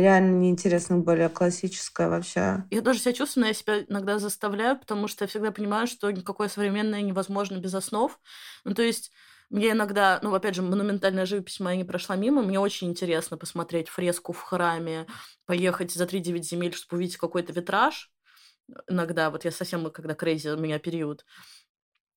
реально 0.00 0.38
неинтересно 0.38 0.98
более 0.98 1.28
классическое 1.28 2.08
вообще. 2.08 2.64
Я 2.70 2.82
тоже 2.82 2.98
себя 2.98 3.12
чувствую, 3.12 3.42
но 3.42 3.48
я 3.48 3.54
себя 3.54 3.82
иногда 3.82 4.18
заставляю, 4.18 4.78
потому 4.78 5.08
что 5.08 5.24
я 5.24 5.28
всегда 5.28 5.50
понимаю, 5.52 5.86
что 5.86 6.10
никакое 6.10 6.48
современное 6.48 7.02
невозможно 7.02 7.58
без 7.58 7.74
основ. 7.74 8.18
Ну, 8.64 8.74
то 8.74 8.82
есть 8.82 9.12
Мне 9.50 9.70
иногда, 9.70 10.18
ну, 10.22 10.34
опять 10.34 10.54
же, 10.54 10.62
монументальная 10.62 11.26
живопись 11.26 11.60
моя 11.60 11.76
не 11.76 11.84
прошла 11.84 12.16
мимо. 12.16 12.42
Мне 12.42 12.58
очень 12.58 12.88
интересно 12.88 13.36
посмотреть 13.36 13.88
фреску 13.88 14.32
в 14.32 14.40
храме, 14.40 15.06
поехать 15.46 15.92
за 15.92 16.06
3-9 16.06 16.42
земель, 16.42 16.74
чтобы 16.74 16.96
увидеть 16.96 17.18
какой-то 17.18 17.52
витраж. 17.52 18.10
Иногда, 18.88 19.30
вот 19.30 19.44
я 19.44 19.50
совсем, 19.50 19.90
когда 19.90 20.14
крейзи 20.14 20.48
у 20.48 20.56
меня 20.58 20.78
период. 20.78 21.24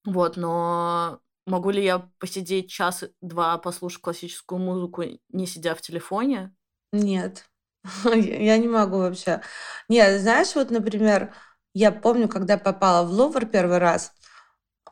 Вот, 0.05 0.37
но 0.37 1.19
могу 1.45 1.69
ли 1.69 1.83
я 1.83 2.09
посидеть 2.17 2.69
час-два, 2.69 3.57
послушать 3.57 4.01
классическую 4.01 4.59
музыку, 4.59 5.03
не 5.29 5.45
сидя 5.45 5.75
в 5.75 5.81
телефоне? 5.81 6.55
Нет, 6.93 7.49
я 8.15 8.57
не 8.57 8.67
могу 8.67 8.97
вообще. 8.99 9.41
Нет, 9.89 10.21
знаешь, 10.21 10.55
вот, 10.55 10.71
например, 10.71 11.33
я 11.73 11.91
помню, 11.91 12.27
когда 12.27 12.57
попала 12.57 13.05
в 13.07 13.11
Лувр 13.11 13.45
первый 13.45 13.77
раз, 13.77 14.11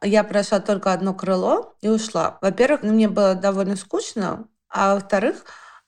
я 0.03 0.23
прошла 0.23 0.59
только 0.59 0.93
одно 0.93 1.13
крыло 1.13 1.75
и 1.81 1.89
ушла. 1.89 2.37
Во-первых, 2.41 2.83
мне 2.83 3.09
было 3.09 3.35
довольно 3.35 3.75
скучно, 3.75 4.47
а 4.69 4.95
во-вторых, 4.95 5.45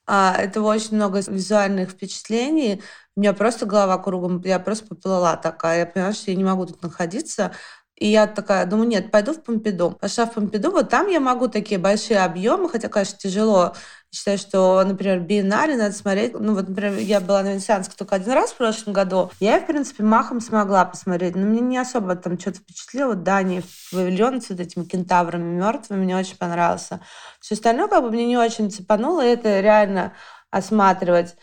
а, 0.08 0.36
это 0.38 0.62
очень 0.62 0.96
много 0.96 1.20
визуальных 1.22 1.92
впечатлений. 1.92 2.84
У 3.16 3.22
меня 3.22 3.34
просто 3.34 3.66
голова 3.66 3.98
кругом, 3.98 4.42
я 4.46 4.60
просто 4.60 4.88
поплыла 4.88 5.38
такая. 5.38 5.80
Я 5.82 5.86
поняла, 5.86 6.14
что 6.14 6.32
я 6.32 6.38
не 6.38 6.44
могу 6.46 6.66
тут 6.66 6.82
находиться. 6.84 7.54
И 7.96 8.08
я 8.08 8.28
такая 8.28 8.66
думаю, 8.68 8.88
нет, 8.88 9.12
пойду 9.12 9.34
в 9.34 9.44
Помпиду. 9.44 9.92
Пошла 9.92 10.26
в 10.28 10.34
Помпиду, 10.34 10.72
вот 10.72 10.90
там 10.90 11.08
я 11.08 11.20
могу 11.20 11.48
такие 11.48 11.80
большие 11.80 12.20
объемы, 12.20 12.70
хотя, 12.70 12.90
конечно, 12.90 13.18
тяжело. 13.18 13.76
Считаю, 14.10 14.38
что, 14.38 14.84
например, 14.86 15.20
биеннале 15.20 15.76
надо 15.76 15.94
смотреть. 15.94 16.34
Ну, 16.34 16.54
вот, 16.54 16.70
например, 16.70 16.98
я 16.98 17.20
была 17.20 17.44
на 17.44 17.50
Венецианске 17.52 17.94
только 17.98 18.16
один 18.16 18.32
раз 18.34 18.52
в 18.52 18.58
прошлом 18.58 18.94
году. 18.94 19.32
Я, 19.42 19.60
в 19.60 19.68
принципе, 19.68 20.04
махом 20.04 20.40
смогла 20.40 20.86
посмотреть, 20.86 21.36
но 21.36 21.42
мне 21.42 21.60
не 21.60 21.78
особо 21.78 22.16
там 22.16 22.40
что-то 22.40 22.60
впечатлило. 22.60 23.10
Вот 23.10 23.24
Дани, 23.24 23.64
павильон 23.92 24.42
с 24.42 24.50
вот 24.50 24.62
этими 24.62 24.86
кентаврами 24.86 25.58
мертвыми, 25.58 26.04
мне 26.04 26.16
очень 26.18 26.38
понравился. 26.38 27.02
Все 27.42 27.56
остальное, 27.56 27.90
как 27.90 28.02
бы, 28.02 28.10
мне 28.10 28.26
не 28.26 28.38
очень 28.38 28.72
цепануло, 28.72 29.26
и 29.26 29.30
это 29.30 29.60
реально 29.60 30.14
осматривать. 30.52 31.36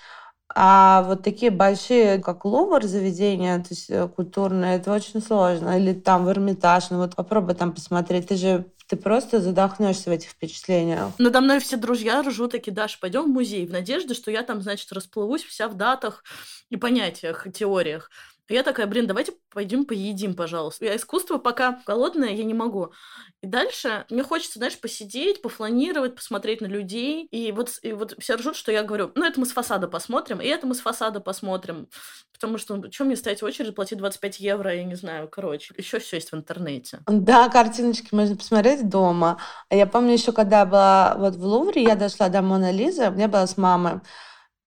А 0.57 1.03
вот 1.03 1.23
такие 1.23 1.51
большие, 1.51 2.19
как 2.23 2.45
Лувр, 2.45 2.85
заведения, 2.85 3.59
то 3.59 3.69
есть 3.71 3.91
э, 3.91 4.09
культурные, 4.09 4.77
это 4.77 4.93
очень 4.93 5.21
сложно. 5.21 5.79
Или 5.79 5.93
там 5.95 6.25
в 6.25 6.31
Эрмитаж, 6.31 6.91
ну 6.91 6.99
вот 6.99 7.17
попробуй 7.17 7.55
там 7.57 7.73
посмотреть. 7.73 8.29
Ты 8.29 8.37
же 8.37 8.67
ты 8.87 8.97
просто 8.97 9.41
задохнешься 9.41 10.11
в 10.11 10.13
этих 10.13 10.31
впечатлениях. 10.31 11.13
Надо 11.19 11.41
мной 11.41 11.59
все 11.61 11.77
друзья 11.77 12.23
ржут 12.23 12.53
такие, 12.53 12.73
Даш, 12.73 13.01
пойдем 13.01 13.25
в 13.25 13.29
музей, 13.29 13.67
в 13.67 13.71
надежде, 13.71 14.15
что 14.15 14.31
я 14.31 14.43
там, 14.43 14.61
значит, 14.61 14.93
расплывусь 14.93 15.43
вся 15.43 15.69
в 15.69 15.75
датах 15.75 16.25
и 16.71 16.77
понятиях, 16.77 17.47
и 17.47 17.53
теориях. 17.53 18.11
Я 18.49 18.63
такая, 18.63 18.87
блин, 18.87 19.07
давайте 19.07 19.33
пойдем 19.51 19.87
поедим, 19.87 20.35
пожалуйста. 20.35 20.85
Я 20.85 20.97
искусство 20.97 21.39
пока 21.39 21.81
голодная, 21.87 22.31
я 22.31 22.45
не 22.45 22.53
могу. 22.53 22.93
И 23.41 23.47
дальше 23.47 24.05
мне 24.11 24.23
хочется, 24.23 24.59
знаешь, 24.59 24.79
посидеть, 24.79 25.41
пофланировать, 25.41 26.15
посмотреть 26.15 26.61
на 26.61 26.67
людей. 26.67 27.27
И 27.31 27.53
вот, 27.53 27.79
и 27.83 27.93
вот 27.93 28.15
все 28.19 28.35
ржут, 28.35 28.57
что 28.57 28.71
я 28.71 28.83
говорю, 28.83 29.13
ну, 29.15 29.25
это 29.25 29.41
мы 29.41 29.47
с 29.47 29.53
фасада 29.53 29.89
посмотрим, 29.89 30.41
и 30.41 30.47
это 30.47 30.67
мы 30.67 30.75
с 30.75 30.81
фасада 30.81 31.21
посмотрим. 31.21 31.89
Потому 32.35 32.59
что, 32.59 32.77
ну, 32.77 32.93
что 32.93 33.05
мне 33.05 33.17
стоять 33.17 33.41
в 33.41 33.47
очередь, 33.47 33.75
платить 33.75 33.99
25 33.99 34.41
евро, 34.41 34.75
я 34.75 34.85
не 34.85 34.95
знаю, 34.95 35.29
короче. 35.29 35.75
Еще 35.79 35.99
все 35.99 36.17
есть 36.17 36.33
в 36.33 36.37
интернете. 36.37 36.99
Да, 37.07 37.49
картиночки 37.49 38.09
можно 38.15 38.37
посмотреть 38.37 38.89
дома. 38.91 39.39
А 39.71 39.75
я 39.75 39.87
помню 39.87 40.13
еще, 40.13 40.33
когда 40.33 40.67
была 40.67 41.15
вот 41.17 41.37
в 41.37 41.45
Лувре, 41.45 41.83
я 41.83 41.95
дошла 41.95 42.29
до 42.29 42.43
Мона 42.43 42.73
Лизы, 42.73 43.03
я 43.03 43.29
была 43.29 43.47
с 43.47 43.57
мамой. 43.57 44.01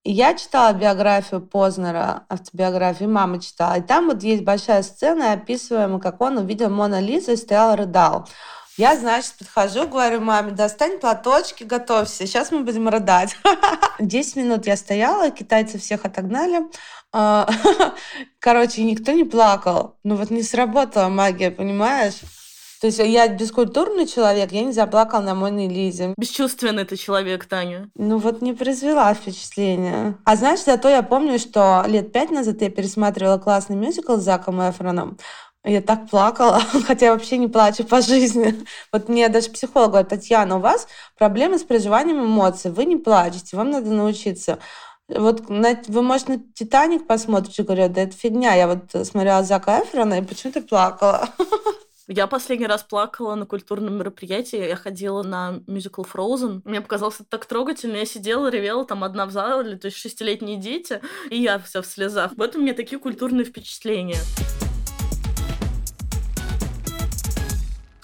Я 0.10 0.36
читала 0.36 0.72
биографию 0.72 1.42
Познера, 1.42 2.24
автобиографию, 2.30 3.10
мама 3.10 3.42
читала. 3.42 3.80
И 3.80 3.82
там 3.82 4.08
вот 4.08 4.24
есть 4.24 4.42
большая 4.42 4.82
сцена, 4.82 5.34
описываемая, 5.34 6.00
как 6.00 6.22
он 6.22 6.38
увидел 6.38 6.70
Мона 6.70 7.02
Лизу 7.02 7.34
и 7.34 7.36
стоял, 7.36 7.76
рыдал. 7.76 8.26
Я, 8.78 8.96
значит, 8.96 9.34
подхожу, 9.38 9.86
говорю 9.86 10.22
маме, 10.22 10.52
достань 10.52 10.98
платочки, 11.00 11.66
готовься, 11.66 12.26
сейчас 12.26 12.52
мы 12.52 12.64
будем 12.64 12.88
рыдать. 12.88 13.36
Десять 14.00 14.38
минут 14.38 14.66
я 14.66 14.78
стояла, 14.78 15.30
китайцы 15.30 15.78
всех 15.78 16.06
отогнали. 16.06 16.62
А, 17.12 17.50
короче, 18.40 18.84
никто 18.84 19.12
не 19.12 19.26
плакал. 19.26 19.98
Ну 20.04 20.16
вот 20.16 20.30
не 20.30 20.42
сработала 20.42 21.10
магия, 21.10 21.52
понимаешь? 21.52 22.22
То 22.80 22.88
есть 22.88 23.00
я 23.00 23.28
бескультурный 23.28 24.06
человек, 24.06 24.52
я 24.52 24.64
не 24.64 24.72
заплакал 24.72 25.22
на 25.22 25.34
Моне 25.34 25.68
Лизе. 25.68 26.14
Бесчувственный 26.18 26.86
ты 26.86 26.96
человек, 26.96 27.46
Таня. 27.46 27.90
Ну 27.96 28.18
вот 28.18 28.42
не 28.42 28.54
произвела 28.54 29.14
впечатление. 29.14 30.18
А 30.26 30.36
знаешь, 30.36 30.64
зато 30.64 30.90
я 30.90 31.02
помню, 31.02 31.40
что 31.40 31.84
лет 31.88 32.12
пять 32.12 32.30
назад 32.30 32.62
я 32.62 32.70
пересматривала 32.70 33.38
классный 33.40 33.76
мюзикл 33.76 34.18
с 34.18 34.24
Заком 34.24 34.62
Эфроном. 34.62 35.18
Я 35.64 35.82
так 35.82 36.10
плакала, 36.10 36.62
хотя 36.88 37.08
я 37.08 37.14
вообще 37.14 37.38
не 37.38 37.48
плачу 37.48 37.84
по 37.84 38.02
жизни. 38.02 38.56
Вот 38.94 39.10
мне 39.10 39.28
даже 39.30 39.50
психолог 39.50 39.90
говорит, 39.90 40.10
Татьяна, 40.10 40.58
у 40.58 40.60
вас 40.60 40.88
проблемы 41.18 41.58
с 41.58 41.64
проживанием 41.64 42.24
эмоций, 42.24 42.72
вы 42.72 42.86
не 42.86 42.96
плачете, 42.96 43.58
вам 43.58 43.72
надо 43.72 43.90
научиться. 43.90 44.60
Вот 45.10 45.50
на, 45.50 45.82
вы, 45.88 46.02
может, 46.02 46.28
на 46.28 46.40
«Титаник» 46.54 47.08
посмотрите, 47.08 47.64
говорят, 47.64 47.94
да 47.94 48.02
это 48.02 48.16
фигня. 48.16 48.54
Я 48.56 48.68
вот 48.68 49.08
смотрела 49.08 49.42
Зака 49.42 49.82
Эфрона 49.82 50.20
и 50.20 50.22
почему-то 50.22 50.62
плакала. 50.62 51.30
Я 52.10 52.28
последний 52.28 52.68
раз 52.68 52.84
плакала 52.84 53.36
на 53.36 53.46
культурном 53.46 53.98
мероприятии. 53.98 54.58
Я 54.58 54.78
ходила 54.78 55.24
на 55.24 55.60
мюзикл 55.68 56.04
Frozen. 56.04 56.62
Мне 56.64 56.80
показалось 56.80 57.16
это 57.16 57.26
так 57.26 57.46
трогательно. 57.46 57.98
Я 57.98 58.06
сидела, 58.06 58.50
ревела, 58.50 58.86
там 58.86 59.04
одна 59.04 59.26
в 59.26 59.32
зале, 59.32 59.76
то 59.76 59.88
есть 59.88 59.98
шестилетние 59.98 60.56
дети, 60.56 61.02
и 61.30 61.38
я 61.42 61.60
вся 61.60 61.82
в 61.82 61.86
слезах. 61.86 62.32
Вот 62.38 62.56
у 62.56 62.62
меня 62.62 62.74
такие 62.74 62.98
культурные 62.98 63.44
впечатления. 63.44 64.20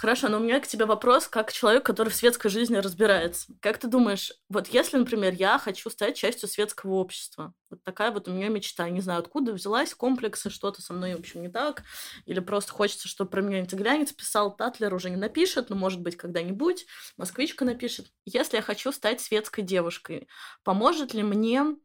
Хорошо, 0.04 0.28
но 0.28 0.36
у 0.36 0.42
меня 0.42 0.60
к 0.60 0.68
тебе 0.68 0.84
вопрос, 0.84 1.30
как 1.30 1.54
человек, 1.54 1.86
который 1.86 2.10
в 2.10 2.16
светской 2.16 2.50
жизни 2.50 2.76
разбирается. 2.76 3.54
Как 3.62 3.78
ты 3.78 3.88
думаешь, 3.88 4.34
вот 4.50 4.68
если, 4.68 4.98
например, 4.98 5.34
я 5.34 5.58
хочу 5.58 5.89
стать 5.89 6.18
частью 6.18 6.50
светского 6.50 6.96
общества, 6.96 7.54
вот 7.70 7.82
такая 7.86 8.12
вот 8.12 8.28
у 8.28 8.32
меня 8.32 8.50
мечта, 8.50 8.89
не 8.89 9.00
знаю, 9.00 9.22
откуда 9.22 9.54
взялась, 9.54 9.94
комплексы, 9.94 10.50
что-то 10.50 10.82
со 10.82 10.92
мной, 10.92 11.16
в 11.16 11.20
общем, 11.20 11.42
не 11.42 11.48
так, 11.48 11.84
или 12.26 12.42
просто 12.42 12.74
хочется, 12.74 13.08
чтобы 13.08 13.30
про 13.30 13.39
меня 13.42 13.62
интегрянец 13.62 14.12
писал, 14.12 14.54
Татлер 14.54 14.94
уже 14.94 15.10
не 15.10 15.16
напишет, 15.16 15.70
но, 15.70 15.78
может 15.78 16.02
быть, 16.02 16.18
когда-нибудь 16.18 16.86
москвичка 17.16 17.63
напишет. 17.63 18.08
Если 18.26 18.58
я 18.58 18.62
хочу 18.62 18.92
стать 18.92 19.22
светской 19.22 19.62
девушкой, 19.62 20.28
поможет 20.66 21.13
ли 21.13 21.24
мне 21.24 21.78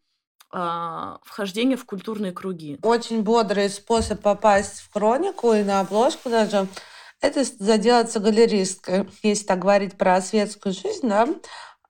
а, 0.50 1.20
вхождение 1.22 1.76
в 1.76 1.84
культурные 1.84 2.32
круги? 2.32 2.80
Очень 2.82 3.22
бодрый 3.22 3.70
способ 3.70 4.20
попасть 4.20 4.80
в 4.80 4.92
хронику 4.92 5.52
и 5.52 5.62
на 5.62 5.78
обложку 5.78 6.30
даже– 6.30 6.66
это 7.20 7.44
заделаться 7.44 8.20
галеристкой. 8.20 9.08
Если 9.22 9.44
так 9.44 9.58
говорить 9.58 9.96
про 9.96 10.20
светскую 10.20 10.72
жизнь, 10.72 11.08
да, 11.08 11.28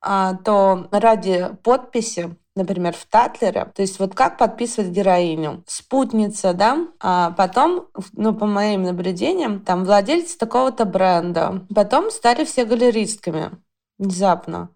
а, 0.00 0.34
то 0.34 0.88
ради 0.90 1.50
подписи 1.62 2.36
например, 2.58 2.92
в 2.94 3.06
Татлере. 3.06 3.72
То 3.74 3.82
есть 3.82 3.98
вот 3.98 4.14
как 4.14 4.36
подписывать 4.36 4.90
героиню. 4.90 5.64
Спутница, 5.66 6.52
да, 6.52 6.88
а 7.00 7.30
потом, 7.30 7.86
ну, 8.12 8.34
по 8.34 8.46
моим 8.46 8.82
наблюдениям, 8.82 9.60
там 9.60 9.84
владельцы 9.84 10.36
такого-то 10.36 10.84
бренда. 10.84 11.64
Потом 11.74 12.10
стали 12.10 12.44
все 12.44 12.64
галеристками 12.64 13.52
внезапно. 13.98 14.70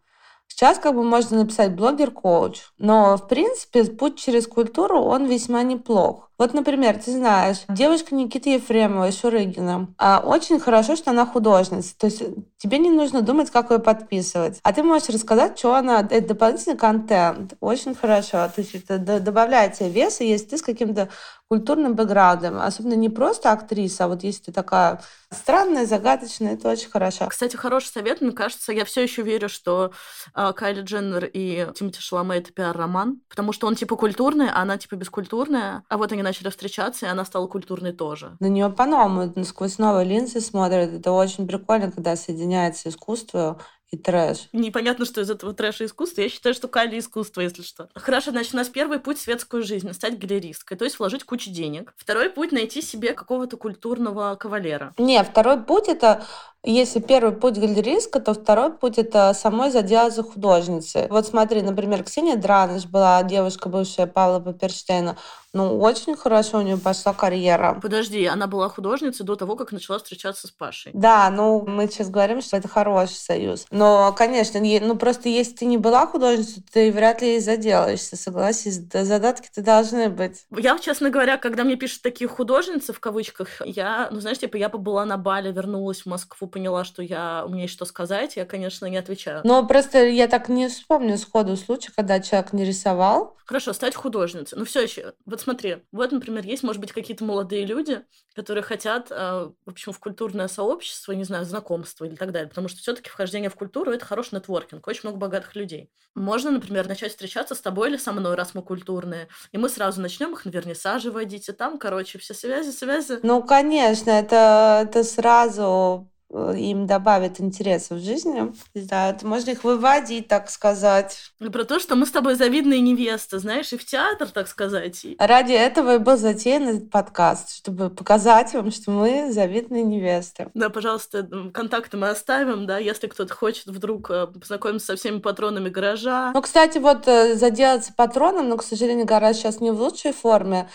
Сейчас 0.46 0.78
как 0.78 0.94
бы 0.94 1.02
можно 1.02 1.38
написать 1.38 1.72
блогер-коуч, 1.72 2.60
но 2.78 3.16
в 3.16 3.26
принципе 3.26 3.84
путь 3.84 4.18
через 4.18 4.46
культуру, 4.46 5.00
он 5.00 5.26
весьма 5.26 5.62
неплох. 5.62 6.30
Вот, 6.42 6.54
например, 6.54 6.98
ты 6.98 7.12
знаешь, 7.12 7.58
девушка 7.68 8.16
Никиты 8.16 8.54
Ефремовой, 8.54 9.12
Шурыгина, 9.12 9.94
а 9.96 10.20
очень 10.26 10.58
хорошо, 10.58 10.96
что 10.96 11.12
она 11.12 11.24
художница. 11.24 11.96
То 11.96 12.06
есть 12.06 12.20
тебе 12.58 12.78
не 12.78 12.90
нужно 12.90 13.22
думать, 13.22 13.48
как 13.52 13.70
ее 13.70 13.78
подписывать. 13.78 14.58
А 14.64 14.72
ты 14.72 14.82
можешь 14.82 15.08
рассказать, 15.08 15.56
что 15.56 15.76
она... 15.76 16.00
Это 16.00 16.26
дополнительный 16.26 16.76
контент. 16.76 17.54
Очень 17.60 17.94
хорошо. 17.94 18.48
То 18.48 18.54
есть 18.56 18.74
это 18.74 18.98
добавляет 19.20 19.74
тебе 19.74 19.90
веса, 19.90 20.24
если 20.24 20.46
ты 20.46 20.58
с 20.58 20.62
каким-то 20.62 21.10
культурным 21.52 21.94
бэкграундом. 21.94 22.56
Особенно 22.56 22.94
не 22.94 23.10
просто 23.10 23.52
актриса, 23.52 24.04
а 24.04 24.08
вот 24.08 24.22
если 24.22 24.44
ты 24.44 24.52
такая 24.52 25.02
странная, 25.30 25.84
загадочная, 25.84 26.54
это 26.54 26.70
очень 26.70 26.88
хорошо. 26.88 27.26
Кстати, 27.26 27.56
хороший 27.56 27.88
совет, 27.88 28.22
мне 28.22 28.32
кажется, 28.32 28.72
я 28.72 28.86
все 28.86 29.02
еще 29.02 29.20
верю, 29.20 29.50
что 29.50 29.92
э, 30.34 30.52
Кайли 30.56 30.80
Дженнер 30.80 31.26
и 31.30 31.68
Тимоти 31.74 32.00
Шаломе 32.00 32.38
это 32.38 32.54
пиар-роман, 32.54 33.20
потому 33.28 33.52
что 33.52 33.66
он 33.66 33.74
типа 33.74 33.96
культурный, 33.96 34.48
а 34.48 34.62
она 34.62 34.78
типа 34.78 34.96
бескультурная, 34.96 35.82
а 35.90 35.98
вот 35.98 36.10
они 36.10 36.22
начали 36.22 36.48
встречаться, 36.48 37.04
и 37.04 37.10
она 37.10 37.26
стала 37.26 37.46
культурной 37.46 37.92
тоже. 37.92 38.34
На 38.40 38.46
нее 38.46 38.70
по-новому, 38.70 39.44
сквозь 39.44 39.76
новые 39.76 40.06
линзы 40.06 40.40
смотрят. 40.40 40.90
Это 40.90 41.12
очень 41.12 41.46
прикольно, 41.46 41.92
когда 41.92 42.16
соединяется 42.16 42.88
искусство 42.88 43.60
и 43.92 43.98
трэш. 43.98 44.48
Непонятно, 44.52 45.04
что 45.04 45.20
из 45.20 45.30
этого 45.30 45.52
трэша 45.52 45.84
искусство. 45.84 46.22
Я 46.22 46.30
считаю, 46.30 46.54
что 46.54 46.66
Кали 46.66 46.98
искусство, 46.98 47.42
если 47.42 47.62
что. 47.62 47.90
Хорошо, 47.94 48.30
значит, 48.30 48.54
у 48.54 48.56
нас 48.56 48.68
первый 48.68 48.98
путь 48.98 49.18
светскую 49.18 49.62
жизнь— 49.62 49.92
стать 49.92 50.18
галеристкой, 50.18 50.78
то 50.78 50.84
есть 50.84 50.98
вложить 50.98 51.24
кучу 51.24 51.50
денег. 51.50 51.92
Второй 51.96 52.30
путь— 52.30 52.50
найти 52.52 52.80
себе 52.80 53.12
какого-то 53.12 53.58
культурного 53.58 54.34
кавалера. 54.36 54.94
Не, 54.96 55.22
второй 55.22 55.60
путь— 55.62 55.84
это 55.88 56.24
Если 56.64 57.00
первый 57.00 57.32
путь 57.32 57.58
галеристка, 57.58 58.20
то 58.20 58.34
второй 58.34 58.72
путь 58.72 58.96
это 58.96 59.34
самой 59.34 59.70
заделаться 59.70 60.22
художницей. 60.22 61.08
Вот 61.08 61.26
смотри, 61.26 61.60
например, 61.60 62.04
Ксения 62.04 62.36
Драныш 62.36 62.86
была 62.86 63.22
девушка, 63.24 63.68
бывшая 63.68 64.06
Павла 64.06 64.38
Паперштейна. 64.38 65.16
Ну, 65.54 65.78
очень 65.80 66.16
хорошо 66.16 66.58
у 66.58 66.62
нее 66.62 66.78
пошла 66.78 67.12
карьера. 67.12 67.78
Подожди, 67.82 68.24
она 68.24 68.46
была 68.46 68.70
художницей 68.70 69.26
до 69.26 69.36
того, 69.36 69.54
как 69.54 69.70
начала 69.70 69.98
встречаться 69.98 70.46
с 70.46 70.50
Пашей. 70.50 70.92
Да, 70.94 71.28
ну, 71.28 71.62
мы 71.66 71.88
сейчас 71.88 72.08
говорим, 72.08 72.40
что 72.40 72.56
это 72.56 72.68
хороший 72.68 73.16
союз. 73.16 73.66
Но, 73.70 74.14
конечно, 74.16 74.60
ну, 74.60 74.96
просто 74.96 75.28
если 75.28 75.52
ты 75.52 75.64
не 75.66 75.76
была 75.76 76.06
художницей, 76.06 76.64
ты 76.72 76.90
вряд 76.90 77.20
ли 77.20 77.36
и 77.36 77.40
заделаешься, 77.40 78.16
согласись. 78.16 78.80
Задатки-то 78.92 79.62
должны 79.62 80.08
быть. 80.08 80.46
Я, 80.56 80.78
честно 80.78 81.10
говоря, 81.10 81.36
когда 81.36 81.64
мне 81.64 81.76
пишут 81.76 82.00
такие 82.00 82.28
художницы, 82.28 82.94
в 82.94 83.00
кавычках, 83.00 83.60
я, 83.66 84.08
ну, 84.10 84.20
знаешь, 84.20 84.38
типа, 84.38 84.56
я 84.56 84.70
побыла 84.70 85.04
на 85.04 85.18
Бали, 85.18 85.52
вернулась 85.52 86.02
в 86.02 86.06
Москву, 86.06 86.48
поняла, 86.52 86.84
что 86.84 87.02
я, 87.02 87.44
у 87.46 87.48
меня 87.48 87.62
есть 87.62 87.74
что 87.74 87.84
сказать, 87.84 88.36
я, 88.36 88.44
конечно, 88.44 88.86
не 88.86 88.96
отвечаю. 88.96 89.40
Но 89.42 89.66
просто 89.66 90.06
я 90.06 90.28
так 90.28 90.48
не 90.48 90.68
вспомню 90.68 91.18
сходу 91.18 91.56
случай, 91.56 91.90
когда 91.96 92.20
человек 92.20 92.52
не 92.52 92.64
рисовал. 92.64 93.36
Хорошо, 93.44 93.72
стать 93.72 93.94
художницей. 93.94 94.56
Ну, 94.56 94.64
все 94.64 94.82
еще. 94.82 95.14
Вот 95.26 95.40
смотри, 95.40 95.78
вот, 95.90 96.12
например, 96.12 96.44
есть, 96.44 96.62
может 96.62 96.80
быть, 96.80 96.92
какие-то 96.92 97.24
молодые 97.24 97.66
люди, 97.66 98.02
которые 98.34 98.62
хотят, 98.62 99.08
э, 99.10 99.14
в 99.14 99.70
общем, 99.70 99.92
в 99.92 99.98
культурное 99.98 100.48
сообщество, 100.48 101.12
не 101.12 101.24
знаю, 101.24 101.44
знакомство 101.44 102.04
или 102.04 102.14
так 102.14 102.32
далее, 102.32 102.48
потому 102.48 102.68
что 102.68 102.78
все-таки 102.78 103.10
вхождение 103.10 103.50
в 103.50 103.56
культуру 103.56 103.92
это 103.92 104.04
хороший 104.04 104.36
нетворкинг, 104.36 104.86
очень 104.86 105.00
много 105.04 105.18
богатых 105.18 105.54
людей. 105.56 105.90
Можно, 106.14 106.50
например, 106.50 106.88
начать 106.88 107.10
встречаться 107.10 107.54
с 107.54 107.60
тобой 107.60 107.90
или 107.90 107.96
со 107.96 108.12
мной, 108.12 108.36
раз 108.36 108.54
мы 108.54 108.62
культурные, 108.62 109.28
и 109.50 109.58
мы 109.58 109.68
сразу 109.68 110.00
начнем 110.00 110.32
их 110.32 110.44
на 110.44 110.50
вернисаже 110.50 111.10
водить, 111.10 111.48
и 111.48 111.52
там, 111.52 111.78
короче, 111.78 112.18
все 112.18 112.34
связи, 112.34 112.70
связи. 112.70 113.18
Ну, 113.22 113.42
конечно, 113.42 114.10
это, 114.10 114.84
это 114.84 115.04
сразу 115.04 116.11
им 116.32 116.86
добавит 116.86 117.40
интереса 117.40 117.94
в 117.94 117.98
жизни. 117.98 118.52
Да, 118.74 119.16
можно 119.22 119.50
их 119.50 119.64
выводить, 119.64 120.28
так 120.28 120.50
сказать. 120.50 121.18
И 121.40 121.48
про 121.48 121.64
то, 121.64 121.78
что 121.78 121.96
мы 121.96 122.06
с 122.06 122.10
тобой 122.10 122.34
завидные 122.34 122.80
невесты, 122.80 123.38
знаешь, 123.38 123.72
и 123.72 123.76
в 123.76 123.84
театр, 123.84 124.28
так 124.30 124.48
сказать. 124.48 125.04
Ради 125.18 125.52
этого 125.52 125.96
и 125.96 125.98
был 125.98 126.16
затеян 126.16 126.68
этот 126.68 126.90
подкаст, 126.90 127.56
чтобы 127.56 127.90
показать 127.90 128.52
вам, 128.54 128.70
что 128.70 128.90
мы 128.90 129.32
завидные 129.32 129.82
невесты. 129.82 130.50
Да, 130.54 130.70
пожалуйста, 130.70 131.28
контакты 131.52 131.96
мы 131.96 132.08
оставим, 132.08 132.66
да, 132.66 132.78
если 132.78 133.06
кто-то 133.06 133.34
хочет 133.34 133.66
вдруг 133.66 134.10
э, 134.10 134.26
познакомиться 134.26 134.88
со 134.88 134.96
всеми 134.96 135.18
патронами 135.18 135.68
гаража. 135.68 136.32
Ну, 136.34 136.42
кстати, 136.42 136.78
вот 136.78 137.06
э, 137.06 137.34
заделаться 137.36 137.92
патроном, 137.94 138.48
но, 138.48 138.56
к 138.56 138.64
сожалению, 138.64 139.06
гараж 139.06 139.36
сейчас 139.36 139.60
не 139.60 139.70
в 139.70 139.80
лучшей 139.80 140.12
форме. 140.12 140.68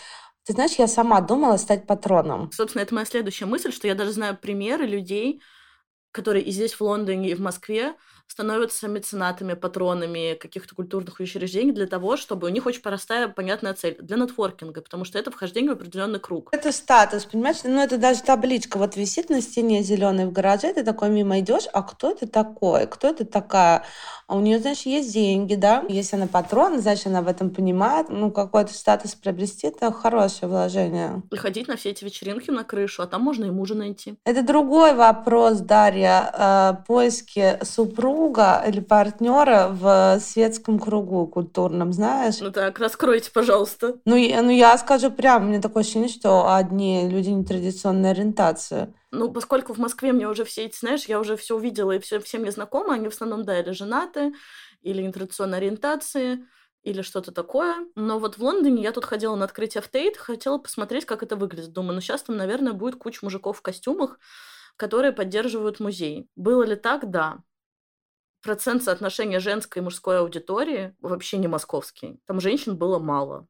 Ты 0.48 0.54
знаешь, 0.54 0.76
я 0.78 0.88
сама 0.88 1.20
думала 1.20 1.58
стать 1.58 1.86
патроном. 1.86 2.50
Собственно, 2.54 2.82
это 2.82 2.96
моя 2.96 3.06
следующая 3.06 3.48
мысль, 3.48 3.74
что 3.74 3.86
я 3.86 3.96
даже 3.96 4.14
знаю 4.14 4.38
примеры 4.38 4.86
людей, 4.86 5.42
которые 6.14 6.46
и 6.46 6.52
здесь, 6.52 6.74
в 6.74 6.80
Лондоне, 6.82 7.32
и 7.32 7.34
в 7.36 7.42
Москве 7.42 7.96
становятся 8.28 8.88
меценатами, 8.88 9.54
патронами 9.54 10.36
каких-то 10.36 10.76
культурных 10.76 11.20
учреждений 11.20 11.72
для 11.72 11.88
того, 11.88 12.18
чтобы 12.18 12.48
у 12.48 12.50
них 12.50 12.66
очень 12.66 12.82
простая, 12.82 13.28
понятная 13.30 13.74
цель 13.74 13.98
для 14.00 14.18
нетворкинга, 14.18 14.82
потому 14.82 15.06
что 15.06 15.18
это 15.18 15.32
вхождение 15.32 15.72
в 15.72 15.78
определенный 15.78 16.20
круг. 16.20 16.50
Это 16.52 16.72
статус, 16.72 17.26
понимаешь? 17.26 17.58
Ну, 17.64 17.82
это 17.82 17.98
даже 17.98 18.22
табличка 18.22 18.78
вот 18.78 18.96
висит 18.96 19.30
на 19.30 19.42
стене 19.42 19.82
зеленой 19.82 20.26
в 20.26 20.32
гараже, 20.32 20.74
ты 20.74 20.84
такой 20.84 21.10
мимо 21.10 21.40
идешь, 21.40 21.68
а 21.74 21.82
кто 21.84 22.12
это 22.12 22.28
такой? 22.28 22.86
Кто 22.88 23.08
это 23.08 23.26
такая? 23.26 23.84
А 24.28 24.36
у 24.36 24.42
нее, 24.42 24.60
значит, 24.60 24.88
есть 24.88 25.14
деньги, 25.14 25.56
да? 25.56 25.86
Если 25.88 26.18
она 26.18 26.28
патрон, 26.28 26.82
значит, 26.82 27.08
она 27.08 27.22
в 27.22 27.30
этом 27.30 27.50
понимает. 27.50 28.08
Ну, 28.10 28.30
какой-то 28.30 28.74
статус 28.74 29.16
приобрести, 29.16 29.68
это 29.68 29.92
хорошее 29.92 30.50
вложение. 30.50 31.24
И 31.32 31.38
ходить 31.38 31.70
на 31.70 31.78
все 31.78 31.92
эти 31.92 32.04
вечеринки 32.04 32.52
на 32.52 32.66
крышу, 32.66 33.04
а 33.04 33.08
там 33.08 33.22
можно 33.22 33.46
и 33.46 33.50
мужа 33.50 33.74
найти. 33.74 34.16
Это 34.26 34.42
другой 34.42 34.94
вопрос, 34.96 35.60
Дарья. 35.60 36.30
Э, 36.34 36.86
поиски 36.86 37.58
супруга 37.64 38.17
друга 38.18 38.64
или 38.68 38.80
партнера 38.80 39.70
в 39.70 40.20
светском 40.20 40.80
кругу 40.80 41.28
культурном, 41.28 41.94
знаешь? 41.94 42.40
Ну 42.40 42.52
так, 42.52 42.80
раскройте, 42.80 43.30
пожалуйста. 43.32 44.00
Ну, 44.06 44.16
я, 44.16 44.42
ну 44.42 44.50
я 44.50 44.78
скажу 44.78 45.12
прямо, 45.12 45.46
мне 45.46 45.62
такое 45.62 45.84
ощущение, 45.84 46.10
что 46.10 46.54
одни 46.54 47.08
люди 47.08 47.30
нетрадиционной 47.30 48.12
ориентации. 48.12 48.94
Ну, 49.12 49.32
поскольку 49.32 49.74
в 49.74 49.78
Москве 49.78 50.12
мне 50.14 50.28
уже 50.28 50.46
все 50.46 50.66
эти, 50.66 50.78
знаешь, 50.78 51.06
я 51.06 51.20
уже 51.20 51.38
все 51.38 51.56
увидела, 51.56 51.92
и 51.92 52.00
все, 52.00 52.20
все 52.20 52.40
мне 52.40 52.52
знакомы, 52.52 52.96
они 52.96 53.08
в 53.08 53.14
основном, 53.14 53.46
да, 53.46 53.60
или 53.60 53.72
женаты, 53.72 54.34
или 54.82 55.02
нетрадиционной 55.02 55.60
ориентации, 55.60 56.46
или 56.84 57.04
что-то 57.04 57.32
такое. 57.32 57.76
Но 57.96 58.18
вот 58.18 58.38
в 58.38 58.44
Лондоне 58.44 58.82
я 58.82 58.92
тут 58.92 59.06
ходила 59.06 59.36
на 59.36 59.46
открытие 59.46 59.82
в 59.82 59.90
Тейт, 59.90 60.18
хотела 60.18 60.58
посмотреть, 60.58 61.06
как 61.06 61.22
это 61.22 61.36
выглядит. 61.36 61.72
Думаю, 61.72 61.96
ну 61.96 62.02
сейчас 62.02 62.24
там, 62.24 62.36
наверное, 62.36 62.74
будет 62.74 62.96
куча 62.96 63.20
мужиков 63.22 63.60
в 63.60 63.62
костюмах, 63.62 64.20
которые 64.76 65.12
поддерживают 65.12 65.80
музей. 65.80 66.28
Было 66.36 66.64
ли 66.64 66.76
так? 66.76 67.10
Да 67.10 67.38
процент 68.48 68.82
соотношения 68.82 69.42
женской 69.42 69.82
и 69.82 69.84
мужской 69.84 70.20
аудитории 70.20 70.96
вообще 71.02 71.38
не 71.38 71.50
московский. 71.50 72.22
Там 72.26 72.40
женщин 72.40 72.78
было 72.78 72.98
мало. 72.98 73.46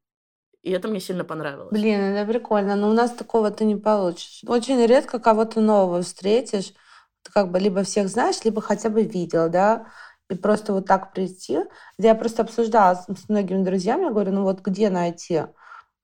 И 0.63 0.71
это 0.71 0.87
мне 0.87 0.99
сильно 0.99 1.23
понравилось. 1.23 1.71
Блин, 1.71 2.01
это 2.01 2.27
прикольно. 2.27 2.75
Но 2.75 2.89
у 2.89 2.93
нас 2.93 3.11
такого 3.11 3.51
ты 3.51 3.63
не 3.63 3.75
получишь. 3.75 4.41
Очень 4.47 4.83
редко 4.87 5.19
кого-то 5.19 5.61
нового 5.61 6.01
встретишь. 6.01 6.73
Ты 7.21 7.31
как 7.31 7.51
бы 7.51 7.59
либо 7.59 7.83
всех 7.83 8.09
знаешь, 8.09 8.43
либо 8.43 8.59
хотя 8.59 8.89
бы 8.89 9.03
видел, 9.03 9.49
да? 9.49 9.85
И 10.31 10.35
просто 10.35 10.73
вот 10.73 10.87
так 10.87 11.13
прийти. 11.13 11.59
Я 11.99 12.15
просто 12.15 12.41
обсуждала 12.41 12.95
с 12.95 13.29
многими 13.29 13.63
друзьями, 13.63 14.05
я 14.05 14.09
говорю, 14.09 14.31
ну 14.31 14.41
вот 14.41 14.61
где 14.61 14.89
найти? 14.89 15.43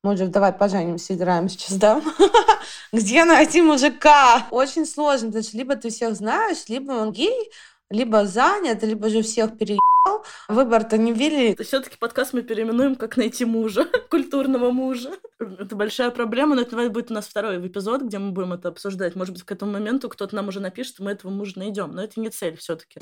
Мы 0.03 0.17
же 0.17 0.27
давай 0.27 0.53
поженимся, 0.53 1.15
играем 1.15 1.49
сейчас, 1.49 1.77
да? 1.77 1.99
Где 2.91 3.25
найти 3.25 3.61
мужика? 3.61 4.45
Очень 4.51 4.85
сложно, 4.85 5.29
потому 5.29 5.43
что 5.43 5.57
либо 5.57 5.75
ты 5.77 5.89
всех 5.89 6.15
знаешь, 6.15 6.67
либо 6.67 6.91
он 6.91 7.11
гей, 7.11 7.51
либо 7.89 8.25
занят, 8.25 8.83
либо 8.83 9.09
же 9.09 9.21
всех 9.21 9.57
переебал. 9.57 10.25
Выбор-то 10.47 10.97
не 10.97 11.13
вели. 11.13 11.55
Все-таки 11.63 11.97
подкаст 11.97 12.33
мы 12.33 12.41
переименуем 12.41 12.95
как 12.95 13.17
найти 13.17 13.45
мужа, 13.45 13.85
культурного 14.09 14.71
мужа. 14.71 15.11
Это 15.39 15.75
большая 15.75 16.11
проблема, 16.11 16.55
но 16.55 16.61
это 16.61 16.89
будет 16.89 17.11
у 17.11 17.13
нас 17.13 17.27
второй 17.27 17.65
эпизод, 17.65 18.01
где 18.03 18.17
мы 18.19 18.31
будем 18.31 18.53
это 18.53 18.69
обсуждать. 18.69 19.15
Может 19.15 19.33
быть, 19.33 19.43
к 19.43 19.51
этому 19.51 19.71
моменту 19.71 20.09
кто-то 20.09 20.35
нам 20.35 20.47
уже 20.47 20.59
напишет, 20.59 20.99
мы 20.99 21.11
этого 21.11 21.31
мужа 21.31 21.53
найдем. 21.57 21.91
Но 21.91 22.03
это 22.03 22.19
не 22.19 22.29
цель 22.29 22.57
все-таки. 22.57 22.99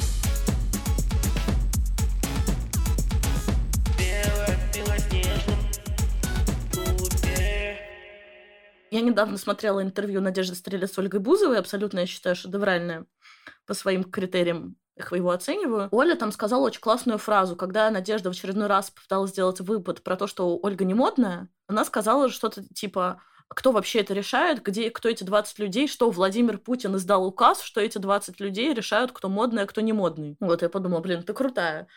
Я 8.92 9.00
недавно 9.00 9.38
смотрела 9.38 9.82
интервью 9.82 10.20
Надежды 10.20 10.54
Стрелец 10.54 10.92
с 10.92 10.98
Ольгой 10.98 11.22
Бузовой, 11.22 11.60
абсолютно, 11.60 12.00
я 12.00 12.06
считаю, 12.06 12.36
шедевральное 12.36 13.06
по 13.66 13.74
своим 13.74 14.04
критериям 14.04 14.76
их 14.96 15.12
его 15.14 15.32
оцениваю. 15.32 15.88
Оля 15.92 16.16
там 16.16 16.32
сказала 16.32 16.66
очень 16.66 16.82
классную 16.82 17.18
фразу, 17.18 17.56
когда 17.56 17.90
Надежда 17.90 18.30
в 18.30 18.34
очередной 18.36 18.68
раз 18.68 18.92
попыталась 18.92 19.32
сделать 19.32 19.60
выпад 19.62 20.04
про 20.04 20.16
то, 20.16 20.28
что 20.28 20.60
Ольга 20.62 20.86
не 20.86 20.94
модная, 20.94 21.50
она 21.68 21.86
сказала 21.86 22.30
что-то 22.30 22.64
типа 22.74 23.22
кто 23.54 23.74
вообще 23.74 24.00
это 24.00 24.14
решает, 24.14 24.64
где, 24.64 24.90
кто 24.90 25.10
эти 25.10 25.26
20 25.26 25.60
людей, 25.60 25.88
что 25.88 26.10
Владимир 26.10 26.58
Путин 26.58 26.96
издал 26.96 27.26
указ, 27.26 27.62
что 27.62 27.82
эти 27.82 27.98
20 27.98 28.40
людей 28.40 28.74
решают, 28.74 29.12
кто 29.12 29.28
модный, 29.28 29.64
а 29.64 29.66
кто 29.66 29.82
не 29.82 29.92
модный. 29.92 30.38
Вот 30.40 30.62
я 30.62 30.70
подумала, 30.70 31.02
блин, 31.02 31.24
ты 31.24 31.34
крутая. 31.34 31.88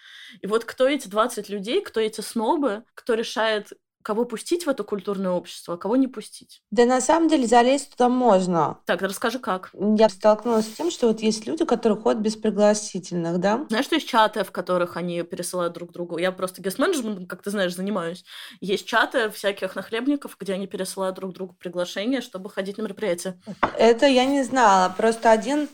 И 0.40 0.48
вот 0.48 0.64
кто 0.64 0.88
эти 0.88 1.06
20 1.06 1.48
людей, 1.48 1.80
кто 1.80 2.00
эти 2.00 2.22
снобы, 2.22 2.82
кто 2.94 3.14
решает, 3.14 3.72
кого 4.04 4.26
пустить 4.26 4.66
в 4.66 4.68
это 4.68 4.84
культурное 4.84 5.30
общество, 5.30 5.74
а 5.74 5.76
кого 5.78 5.96
не 5.96 6.08
пустить. 6.08 6.62
Да 6.70 6.84
на 6.84 7.00
самом 7.00 7.28
деле 7.28 7.46
залезть 7.46 7.92
туда 7.92 8.10
можно. 8.10 8.78
Так, 8.84 9.00
расскажи, 9.00 9.38
как. 9.38 9.70
Я 9.72 10.10
столкнулась 10.10 10.66
с 10.66 10.76
тем, 10.76 10.90
что 10.90 11.08
вот 11.08 11.20
есть 11.20 11.46
люди, 11.46 11.64
которые 11.64 11.98
ходят 11.98 12.20
без 12.20 12.36
пригласительных, 12.36 13.40
да? 13.40 13.64
Знаешь, 13.70 13.86
что 13.86 13.94
есть 13.94 14.06
чаты, 14.06 14.44
в 14.44 14.52
которых 14.52 14.98
они 14.98 15.22
пересылают 15.22 15.72
друг 15.72 15.90
другу? 15.90 16.18
Я 16.18 16.32
просто 16.32 16.60
гест-менеджментом, 16.60 17.26
как 17.26 17.42
ты 17.42 17.50
знаешь, 17.50 17.74
занимаюсь. 17.74 18.24
Есть 18.60 18.86
чаты 18.86 19.30
всяких 19.30 19.74
нахлебников, 19.74 20.36
где 20.38 20.52
они 20.52 20.66
пересылают 20.66 21.16
друг 21.16 21.32
другу 21.32 21.54
приглашения, 21.54 22.20
чтобы 22.20 22.50
ходить 22.50 22.76
на 22.76 22.82
мероприятия. 22.82 23.40
Это 23.78 24.06
я 24.06 24.26
не 24.26 24.42
знала. 24.42 24.94
Просто 24.94 25.30
один 25.30 25.68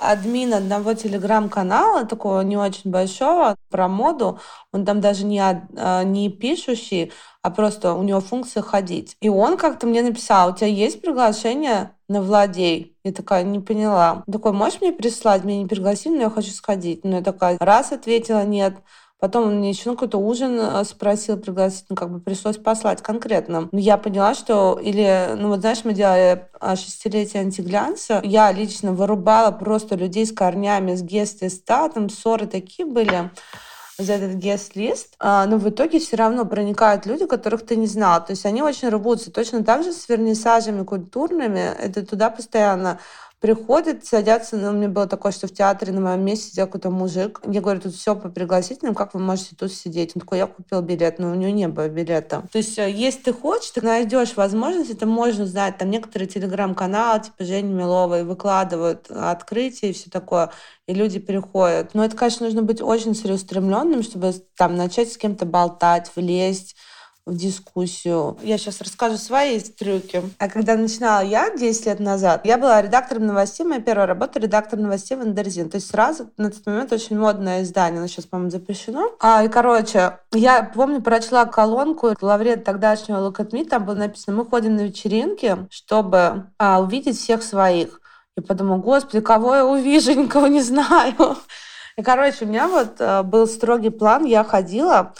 админ 0.00 0.54
одного 0.54 0.94
телеграм-канала, 0.94 2.06
такого 2.06 2.40
не 2.40 2.56
очень 2.56 2.90
большого, 2.90 3.56
про 3.68 3.86
моду. 3.86 4.40
Он 4.72 4.84
там 4.84 5.00
даже 5.00 5.24
не, 5.24 5.40
а, 5.40 6.02
не 6.04 6.30
пишущий, 6.30 7.12
а 7.42 7.50
просто 7.50 7.94
у 7.94 8.02
него 8.02 8.20
функция 8.20 8.62
ходить. 8.62 9.16
И 9.20 9.28
он 9.28 9.56
как-то 9.58 9.86
мне 9.86 10.02
написал, 10.02 10.50
у 10.50 10.54
тебя 10.56 10.68
есть 10.68 11.02
приглашение 11.02 11.94
на 12.08 12.22
владей? 12.22 12.96
Я 13.04 13.12
такая, 13.12 13.44
не 13.44 13.60
поняла. 13.60 14.24
Он 14.26 14.32
такой, 14.32 14.52
можешь 14.52 14.80
мне 14.80 14.92
прислать? 14.92 15.44
Меня 15.44 15.58
не 15.58 15.66
пригласили, 15.66 16.16
но 16.16 16.22
я 16.22 16.30
хочу 16.30 16.50
сходить. 16.50 17.04
Ну, 17.04 17.16
я 17.16 17.22
такая, 17.22 17.58
раз 17.60 17.92
ответила, 17.92 18.44
нет. 18.44 18.74
Потом 19.20 19.48
он 19.48 19.58
мне 19.58 19.70
еще 19.70 19.90
на 19.90 19.96
какой-то 19.96 20.18
ужин 20.18 20.58
э, 20.58 20.84
спросил 20.84 21.36
пригласить, 21.36 21.84
ну, 21.88 21.96
как 21.96 22.10
бы 22.10 22.20
пришлось 22.20 22.56
послать 22.56 23.02
конкретно. 23.02 23.68
Но 23.70 23.78
я 23.78 23.98
поняла, 23.98 24.34
что 24.34 24.80
или, 24.82 25.34
ну, 25.36 25.48
вот 25.48 25.60
знаешь, 25.60 25.84
мы 25.84 25.92
делали 25.92 26.48
э, 26.60 26.76
шестилетие 26.76 27.42
антиглянца, 27.42 28.20
я 28.24 28.50
лично 28.50 28.92
вырубала 28.92 29.50
просто 29.50 29.94
людей 29.94 30.24
с 30.24 30.32
корнями, 30.32 30.94
с 30.94 31.02
гест-листа, 31.02 31.88
там 31.90 32.08
ссоры 32.08 32.46
такие 32.46 32.88
были 32.88 33.30
за 34.00 34.14
этот 34.14 34.36
гест-лист, 34.36 35.14
а, 35.18 35.46
но 35.46 35.58
в 35.58 35.68
итоге 35.68 35.98
все 35.98 36.16
равно 36.16 36.44
проникают 36.44 37.06
люди, 37.06 37.26
которых 37.26 37.64
ты 37.64 37.76
не 37.76 37.86
знал. 37.86 38.24
То 38.24 38.32
есть 38.32 38.46
они 38.46 38.62
очень 38.62 38.88
рвутся. 38.88 39.30
Точно 39.30 39.62
так 39.62 39.84
же 39.84 39.92
с 39.92 40.08
вернисажами 40.08 40.84
культурными. 40.84 41.60
Это 41.78 42.04
туда 42.04 42.30
постоянно 42.30 42.98
приходят, 43.40 44.04
садятся, 44.04 44.56
ну, 44.56 44.68
у 44.68 44.72
меня 44.72 44.88
было 44.88 45.06
такое, 45.06 45.32
что 45.32 45.46
в 45.46 45.52
театре 45.52 45.92
на 45.92 46.00
моем 46.00 46.22
месте 46.22 46.50
сидел 46.50 46.66
какой-то 46.66 46.90
мужик. 46.90 47.40
Я 47.46 47.62
говорю, 47.62 47.80
тут 47.80 47.94
все 47.94 48.14
по 48.14 48.28
пригласительным, 48.28 48.94
как 48.94 49.14
вы 49.14 49.20
можете 49.20 49.56
тут 49.56 49.72
сидеть? 49.72 50.12
Он 50.14 50.20
такой, 50.20 50.38
я 50.38 50.46
купил 50.46 50.82
билет, 50.82 51.18
но 51.18 51.30
у 51.30 51.34
него 51.34 51.50
не 51.50 51.66
было 51.66 51.88
билета. 51.88 52.44
То 52.52 52.58
есть, 52.58 52.78
э, 52.78 52.90
если 52.90 53.20
ты 53.22 53.32
хочешь, 53.32 53.70
ты 53.70 53.80
найдешь 53.80 54.36
возможность, 54.36 54.90
это 54.90 55.06
можно 55.06 55.44
узнать. 55.44 55.78
Там 55.78 55.90
некоторые 55.90 56.28
телеграм-каналы, 56.28 57.22
типа 57.22 57.44
Жени 57.44 57.72
Миловой, 57.72 58.24
выкладывают 58.24 59.10
открытия 59.10 59.90
и 59.90 59.94
все 59.94 60.10
такое, 60.10 60.50
и 60.86 60.92
люди 60.92 61.18
переходят. 61.18 61.94
Но 61.94 62.04
это, 62.04 62.16
конечно, 62.16 62.44
нужно 62.44 62.62
быть 62.62 62.82
очень 62.82 63.14
целеустремленным, 63.14 64.02
чтобы 64.02 64.34
там 64.56 64.76
начать 64.76 65.10
с 65.10 65.16
кем-то 65.16 65.46
болтать, 65.46 66.10
влезть, 66.14 66.76
в 67.30 67.36
дискуссию. 67.36 68.36
Я 68.42 68.58
сейчас 68.58 68.80
расскажу 68.80 69.16
свои 69.16 69.60
трюки. 69.60 70.22
А 70.38 70.48
когда 70.48 70.76
начинала 70.76 71.22
я 71.22 71.54
10 71.56 71.86
лет 71.86 72.00
назад, 72.00 72.44
я 72.44 72.58
была 72.58 72.82
редактором 72.82 73.26
новостей, 73.26 73.64
моя 73.64 73.80
первая 73.80 74.06
работа— 74.06 74.38
редактор 74.40 74.78
новостей 74.78 75.16
в 75.16 75.20
Андерзин. 75.20 75.70
То 75.70 75.76
есть 75.76 75.88
сразу 75.88 76.30
на 76.36 76.50
тот 76.50 76.66
момент 76.66 76.92
очень 76.92 77.18
модное 77.18 77.62
издание, 77.62 77.98
оно 77.98 78.08
сейчас, 78.08 78.26
по-моему, 78.26 78.50
запрещено. 78.50 79.10
А, 79.20 79.44
и, 79.44 79.48
короче, 79.48 80.18
я 80.32 80.62
помню, 80.62 81.00
прочла 81.00 81.44
колонку 81.46 82.14
главред 82.20 82.64
тогдашнего 82.64 83.28
Look 83.28 83.36
at 83.36 83.50
Me, 83.50 83.64
там 83.64 83.84
было 83.84 83.94
написано, 83.94 84.36
мы 84.36 84.44
ходим 84.44 84.76
на 84.76 84.82
вечеринки, 84.82 85.56
чтобы 85.70 86.46
а, 86.58 86.80
увидеть 86.80 87.18
всех 87.18 87.42
своих. 87.42 88.00
Я 88.36 88.42
подумала, 88.42 88.78
господи, 88.78 89.20
кого 89.20 89.54
я 89.54 89.66
увижу, 89.66 90.12
никого 90.14 90.48
не 90.48 90.62
знаю. 90.62 91.36
И, 91.96 92.02
короче, 92.02 92.44
у 92.44 92.48
меня 92.48 92.68
вот 92.68 93.00
э, 93.00 93.22
был 93.22 93.46
строгий 93.46 93.90
план, 93.90 94.24
я 94.24 94.42
ходила, 94.44 95.12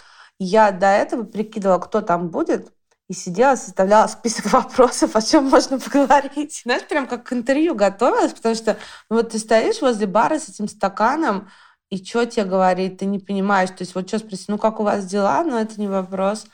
я 0.43 0.71
до 0.71 0.87
этого 0.87 1.23
прикидывала, 1.23 1.77
кто 1.77 2.01
там 2.01 2.29
будет, 2.29 2.71
и 3.07 3.13
сидела, 3.13 3.55
составляла 3.55 4.07
список 4.07 4.45
вопросов, 4.53 5.15
о 5.15 5.21
чем 5.21 5.45
можно 5.45 5.79
поговорить. 5.79 6.61
Знаешь, 6.63 6.87
прям 6.87 7.07
как 7.07 7.25
к 7.25 7.33
интервью 7.33 7.75
готовилась, 7.75 8.33
потому 8.33 8.55
что 8.55 8.77
ну, 9.09 9.17
вот 9.17 9.29
ты 9.29 9.39
стоишь 9.39 9.81
возле 9.81 10.07
бара 10.07 10.39
с 10.39 10.49
этим 10.49 10.67
стаканом, 10.67 11.49
и 11.89 12.03
что 12.03 12.25
тебе 12.25 12.45
говорить, 12.45 12.97
ты 12.97 13.05
не 13.05 13.19
понимаешь. 13.19 13.69
То 13.69 13.81
есть 13.81 13.93
вот 13.93 14.07
что 14.07 14.17
спросить, 14.17 14.47
ну 14.47 14.57
как 14.57 14.79
у 14.79 14.83
вас 14.83 15.05
дела, 15.05 15.43
но 15.43 15.59
это 15.59 15.79
не 15.79 15.87
вопрос. 15.87 16.47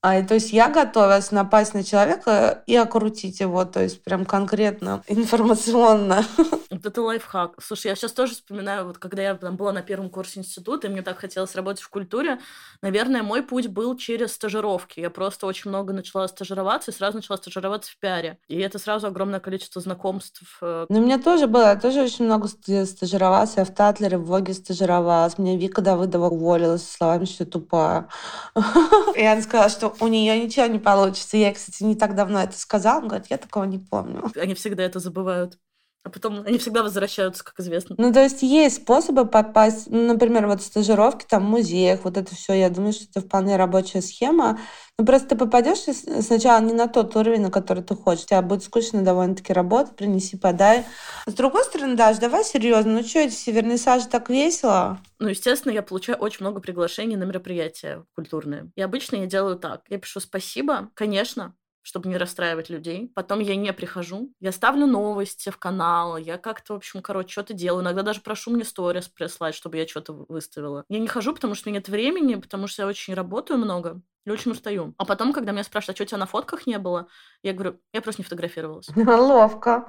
А, 0.00 0.22
то 0.22 0.34
есть 0.34 0.52
я 0.52 0.68
готовилась 0.68 1.32
напасть 1.32 1.74
на 1.74 1.82
человека 1.82 2.62
и 2.66 2.76
окрутить 2.76 3.40
его, 3.40 3.64
то 3.64 3.82
есть 3.82 4.04
прям 4.04 4.24
конкретно, 4.24 5.02
информационно. 5.08 6.24
Вот 6.70 6.86
это 6.86 7.02
лайфхак. 7.02 7.54
Слушай, 7.60 7.88
я 7.88 7.96
сейчас 7.96 8.12
тоже 8.12 8.34
вспоминаю, 8.34 8.86
вот 8.86 8.98
когда 8.98 9.22
я 9.22 9.34
там 9.34 9.56
была 9.56 9.72
на 9.72 9.82
первом 9.82 10.08
курсе 10.08 10.38
института, 10.38 10.86
и 10.86 10.90
мне 10.90 11.02
так 11.02 11.18
хотелось 11.18 11.56
работать 11.56 11.82
в 11.82 11.88
культуре, 11.88 12.38
наверное, 12.80 13.24
мой 13.24 13.42
путь 13.42 13.66
был 13.66 13.96
через 13.96 14.34
стажировки. 14.34 15.00
Я 15.00 15.10
просто 15.10 15.46
очень 15.46 15.70
много 15.70 15.92
начала 15.92 16.28
стажироваться, 16.28 16.92
и 16.92 16.94
сразу 16.94 17.16
начала 17.16 17.36
стажироваться 17.36 17.90
в 17.90 17.98
пиаре. 17.98 18.38
И 18.46 18.56
это 18.60 18.78
сразу 18.78 19.08
огромное 19.08 19.40
количество 19.40 19.82
знакомств. 19.82 20.58
Э. 20.62 20.86
Ну, 20.88 21.00
у 21.00 21.02
меня 21.02 21.18
тоже 21.18 21.48
было, 21.48 21.70
я 21.70 21.76
тоже 21.76 22.02
очень 22.02 22.26
много 22.26 22.46
стажировалась, 22.46 23.56
я 23.56 23.64
в 23.64 23.74
Татлере, 23.74 24.16
в 24.16 24.26
Воге 24.26 24.54
стажировалась. 24.54 25.38
Меня 25.38 25.56
Вика 25.56 25.82
Давыдова 25.82 26.28
уволила 26.28 26.76
со 26.76 26.86
словами, 26.86 27.24
что 27.24 27.42
я 27.42 27.50
тупая. 27.50 28.08
И 29.16 29.24
она 29.24 29.42
сказала, 29.42 29.68
что 29.70 29.87
у 30.00 30.08
нее 30.08 30.38
ничего 30.42 30.66
не 30.66 30.78
получится. 30.78 31.36
Я, 31.36 31.52
кстати, 31.52 31.82
не 31.82 31.94
так 31.96 32.14
давно 32.14 32.40
это 32.40 32.58
сказала. 32.58 33.00
Он 33.00 33.08
говорит, 33.08 33.28
я 33.30 33.38
такого 33.38 33.64
не 33.64 33.78
помню. 33.78 34.30
Они 34.36 34.54
всегда 34.54 34.82
это 34.82 34.98
забывают. 34.98 35.58
А 36.04 36.10
потом 36.10 36.42
они 36.46 36.58
всегда 36.58 36.82
возвращаются, 36.82 37.44
как 37.44 37.58
известно. 37.60 37.94
Ну, 37.98 38.12
то 38.12 38.22
есть 38.22 38.42
есть 38.42 38.76
способы 38.76 39.26
попасть, 39.26 39.90
ну, 39.90 40.06
например, 40.06 40.46
вот 40.46 40.62
стажировки 40.62 41.26
там 41.28 41.44
в 41.44 41.48
музеях, 41.50 42.00
вот 42.04 42.16
это 42.16 42.34
все, 42.34 42.54
я 42.54 42.70
думаю, 42.70 42.92
что 42.92 43.04
это 43.04 43.20
вполне 43.20 43.56
рабочая 43.56 44.00
схема. 44.00 44.58
Но 44.98 45.04
просто 45.04 45.28
ты 45.28 45.36
попадешь 45.36 45.78
сначала 46.24 46.60
не 46.60 46.72
на 46.72 46.88
тот 46.88 47.14
уровень, 47.14 47.42
на 47.42 47.50
который 47.50 47.82
ты 47.82 47.94
хочешь. 47.94 48.26
Тебя 48.26 48.42
будет 48.42 48.62
скучно 48.64 49.02
довольно-таки 49.02 49.52
работать, 49.52 49.96
принеси, 49.96 50.36
подай. 50.36 50.84
С 51.26 51.34
другой 51.34 51.64
стороны, 51.64 51.94
Даш, 51.94 52.18
давай 52.18 52.44
серьезно, 52.44 52.94
ну 52.94 53.02
что 53.04 53.20
эти 53.20 53.34
северные 53.34 53.78
сажи 53.78 54.08
так 54.08 54.30
весело? 54.30 54.98
Ну, 55.18 55.28
естественно, 55.28 55.72
я 55.72 55.82
получаю 55.82 56.18
очень 56.18 56.38
много 56.40 56.60
приглашений 56.60 57.16
на 57.16 57.24
мероприятия 57.24 58.04
культурные. 58.14 58.70
И 58.76 58.82
обычно 58.82 59.16
я 59.16 59.26
делаю 59.26 59.56
так. 59.56 59.82
Я 59.88 59.98
пишу 59.98 60.20
спасибо, 60.20 60.90
конечно, 60.94 61.54
чтобы 61.88 62.10
не 62.10 62.18
расстраивать 62.18 62.68
людей. 62.68 63.10
Потом 63.14 63.40
я 63.40 63.56
не 63.56 63.72
прихожу. 63.72 64.30
Я 64.40 64.52
ставлю 64.52 64.86
новости 64.86 65.48
в 65.48 65.56
канал, 65.56 66.18
я 66.18 66.36
как-то, 66.36 66.74
в 66.74 66.76
общем, 66.76 67.00
короче, 67.00 67.30
что-то 67.32 67.54
делаю. 67.54 67.82
Иногда 67.82 68.02
даже 68.02 68.20
прошу 68.20 68.50
мне 68.50 68.62
сторис 68.62 69.08
прислать, 69.08 69.54
чтобы 69.54 69.78
я 69.78 69.88
что-то 69.88 70.12
выставила. 70.12 70.84
Я 70.90 70.98
не 70.98 71.08
хожу, 71.08 71.32
потому 71.32 71.54
что 71.54 71.68
у 71.68 71.70
меня 71.70 71.78
нет 71.78 71.88
времени, 71.88 72.34
потому 72.34 72.66
что 72.66 72.82
я 72.82 72.88
очень 72.88 73.14
работаю 73.14 73.58
много 73.58 74.02
и 74.28 74.32
очень 74.32 74.52
устаю. 74.52 74.94
А 74.98 75.04
потом, 75.04 75.32
когда 75.32 75.52
меня 75.52 75.64
спрашивают, 75.64 75.94
а 75.94 75.96
что 75.96 76.04
у 76.04 76.06
тебя 76.06 76.18
на 76.18 76.26
фотках 76.26 76.66
не 76.66 76.78
было, 76.78 77.08
я 77.42 77.52
говорю, 77.52 77.78
я 77.92 78.00
просто 78.00 78.22
не 78.22 78.24
фотографировалась. 78.24 78.88
Ловко. 78.96 79.88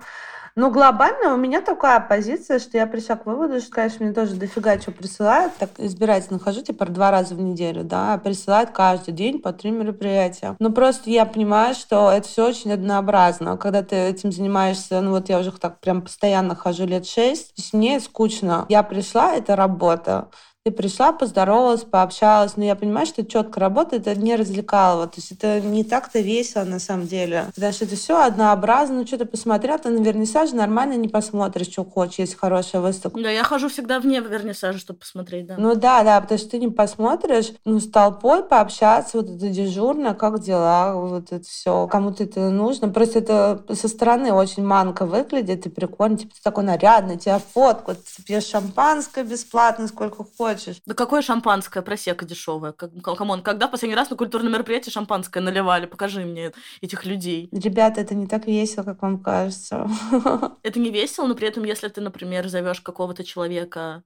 Ну, 0.56 0.71
глобально 0.71 1.34
у 1.34 1.38
меня 1.38 1.62
такая 1.62 1.99
позиция, 1.99 2.60
что 2.60 2.78
я 2.78 2.88
пришла 2.88 3.15
к 3.15 3.25
выводу, 3.25 3.62
что, 3.62 3.71
конечно, 3.71 4.06
мне 4.06 4.13
тоже 4.13 4.36
дофига 4.36 4.80
что 4.80 4.91
присылают. 4.91 5.54
Так 5.58 5.69
избирательно 5.78 6.39
хожу, 6.39 6.62
типа, 6.62 6.86
два 6.88 7.12
раза 7.12 7.36
в 7.36 7.39
неделю, 7.39 7.84
да, 7.84 8.17
присылают 8.17 8.71
каждый 8.71 9.13
день 9.13 9.39
по 9.39 9.54
три 9.54 9.71
мероприятия. 9.71 10.56
Но 10.60 10.71
просто 10.71 11.10
я 11.10 11.25
понимаю, 11.25 11.75
что 11.75 12.12
это 12.12 12.28
все 12.28 12.47
очень 12.47 12.73
однообразно. 12.73 13.58
Когда 13.58 13.84
ты 13.84 13.95
этим 13.95 14.32
занимаешься, 14.32 14.99
ну 15.02 15.12
вот 15.12 15.30
я 15.30 15.39
уже 15.39 15.52
так 15.52 15.80
прям 15.80 16.02
постоянно 16.02 16.56
хожу 16.56 16.86
лет 16.86 17.06
шесть, 17.06 17.73
мне 17.73 17.99
скучно. 17.99 18.65
Я 18.69 18.84
пришла, 18.84 19.36
это 19.36 19.56
работа 19.56 20.30
ты 20.69 20.75
пришла, 20.75 21.12
поздоровалась, 21.12 21.82
пообщалась, 21.82 22.55
но 22.55 22.63
я 22.63 22.75
понимаю, 22.75 23.08
что 23.08 23.21
это 23.21 23.32
четко 23.32 23.60
работает, 23.60 24.08
это 24.08 24.19
не 24.19 24.36
развлекалово, 24.36 25.08
то 25.08 25.15
есть 25.17 25.32
это 25.32 25.60
не 25.62 25.84
так-то 25.84 26.19
весело 26.19 26.63
на 26.63 26.79
самом 26.79 27.08
деле, 27.08 27.45
потому 27.55 27.73
что 27.73 27.86
это 27.86 27.95
все 27.95 28.21
однообразно, 28.21 28.97
ну 28.99 29.08
что-то 29.08 29.25
посмотрел, 29.25 29.79
ты 29.79 29.89
на 29.89 30.01
вернисаже 30.03 30.55
нормально 30.55 30.93
не 30.93 31.08
посмотришь, 31.08 31.67
что 31.67 31.84
хочешь, 31.84 32.19
если 32.19 32.36
хорошая 32.36 32.82
выставка. 32.82 33.19
Да, 33.19 33.29
я 33.29 33.43
хожу 33.43 33.69
всегда 33.69 33.99
вне 33.99 34.19
вернисажа, 34.19 34.77
чтобы 34.77 34.99
посмотреть, 34.99 35.47
да. 35.47 35.55
Ну 35.58 35.75
да, 35.75 36.03
да, 36.03 36.21
потому 36.21 36.38
что 36.38 36.49
ты 36.51 36.60
не 36.60 36.69
посмотришь, 36.69 37.51
ну 37.65 37.79
с 37.79 37.89
толпой 37.89 38.43
пообщаться, 38.43 39.17
вот 39.17 39.29
это 39.29 39.49
дежурно, 39.49 40.13
как 40.13 40.39
дела, 40.41 40.93
вот 40.95 41.32
это 41.32 41.43
все, 41.45 41.88
кому-то 41.88 42.23
это 42.23 42.49
нужно, 42.51 42.89
просто 42.89 43.19
это 43.19 43.63
со 43.73 43.88
стороны 43.88 44.32
очень 44.34 44.63
манко 44.63 45.05
выглядит 45.05 45.65
и 45.65 45.69
прикольно, 45.69 46.17
типа 46.17 46.36
ты 46.36 46.41
такой 46.43 46.63
нарядный, 46.63 47.17
тебя 47.17 47.39
фотку, 47.39 47.95
ты 47.95 48.23
пьешь 48.23 48.45
шампанское 48.45 49.23
бесплатно, 49.23 49.88
сколько 49.88 50.23
хочешь, 50.38 50.59
хочешь. 50.60 50.82
Да 50.86 50.93
какое 50.93 51.22
шампанское, 51.22 51.82
просекко 51.82 52.25
дешевое. 52.26 52.72
Come 52.71 53.12
on, 53.12 53.41
когда 53.41 53.67
последний 53.67 53.95
раз 53.95 54.10
на 54.10 54.15
культурном 54.15 54.54
мероприятии 54.54 54.91
шампанское 54.91 55.41
наливали? 55.41 55.86
Покажи 55.86 56.26
мне 56.26 56.52
этих 56.82 57.06
людей. 57.06 57.50
Ребята, 57.52 58.02
это 58.02 58.15
не 58.15 58.28
так 58.28 58.48
весело, 58.48 58.84
как 58.84 59.02
вам 59.02 59.19
кажется. 59.19 59.88
Это 60.63 60.80
не 60.80 60.91
весело, 60.91 61.28
но 61.28 61.36
при 61.36 61.48
этом, 61.48 61.63
если 61.63 61.88
ты, 61.88 62.02
например, 62.02 62.48
зовешь 62.48 62.82
какого-то 62.82 63.24
человека 63.24 64.04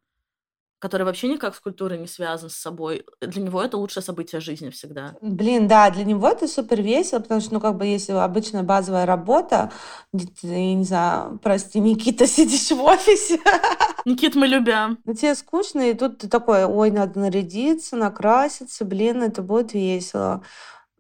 который 0.84 1.04
вообще 1.04 1.30
никак 1.30 1.56
с 1.56 1.62
культурой 1.62 1.98
не 1.98 2.08
связан 2.08 2.50
с 2.50 2.56
собой, 2.56 3.06
для 3.22 3.42
него 3.42 3.64
это 3.64 3.78
лучшее 3.78 4.04
событие 4.04 4.42
жизни 4.42 4.70
всегда. 4.70 5.16
Блин, 5.22 5.70
да, 5.70 5.90
для 5.90 6.04
него 6.04 6.28
это 6.28 6.46
супер 6.46 6.82
весело, 6.82 7.20
потому 7.20 7.40
что, 7.40 7.54
ну, 7.54 7.62
как 7.62 7.78
бы, 7.78 7.86
если 7.86 8.12
обычная 8.12 8.64
базовая 8.64 9.06
работа, 9.06 9.72
где 10.12 10.28
ты, 10.28 10.48
я 10.48 10.76
не 10.76 10.84
знаю, 10.84 11.40
прости, 11.42 11.80
Никита, 11.80 12.28
сидишь 12.28 12.70
в 12.72 12.84
офисе. 12.84 13.40
Никит, 14.04 14.36
мы 14.36 14.46
любим. 14.46 15.00
Но 15.06 15.14
тебе 15.14 15.36
скучно, 15.36 15.90
и 15.90 15.94
тут 15.94 16.18
ты 16.18 16.28
такой, 16.28 16.66
ой, 16.66 16.92
надо 16.92 17.18
нарядиться, 17.18 17.96
накраситься, 17.96 18.84
блин, 18.84 19.24
это 19.24 19.42
будет 19.42 19.74
весело. 19.74 20.44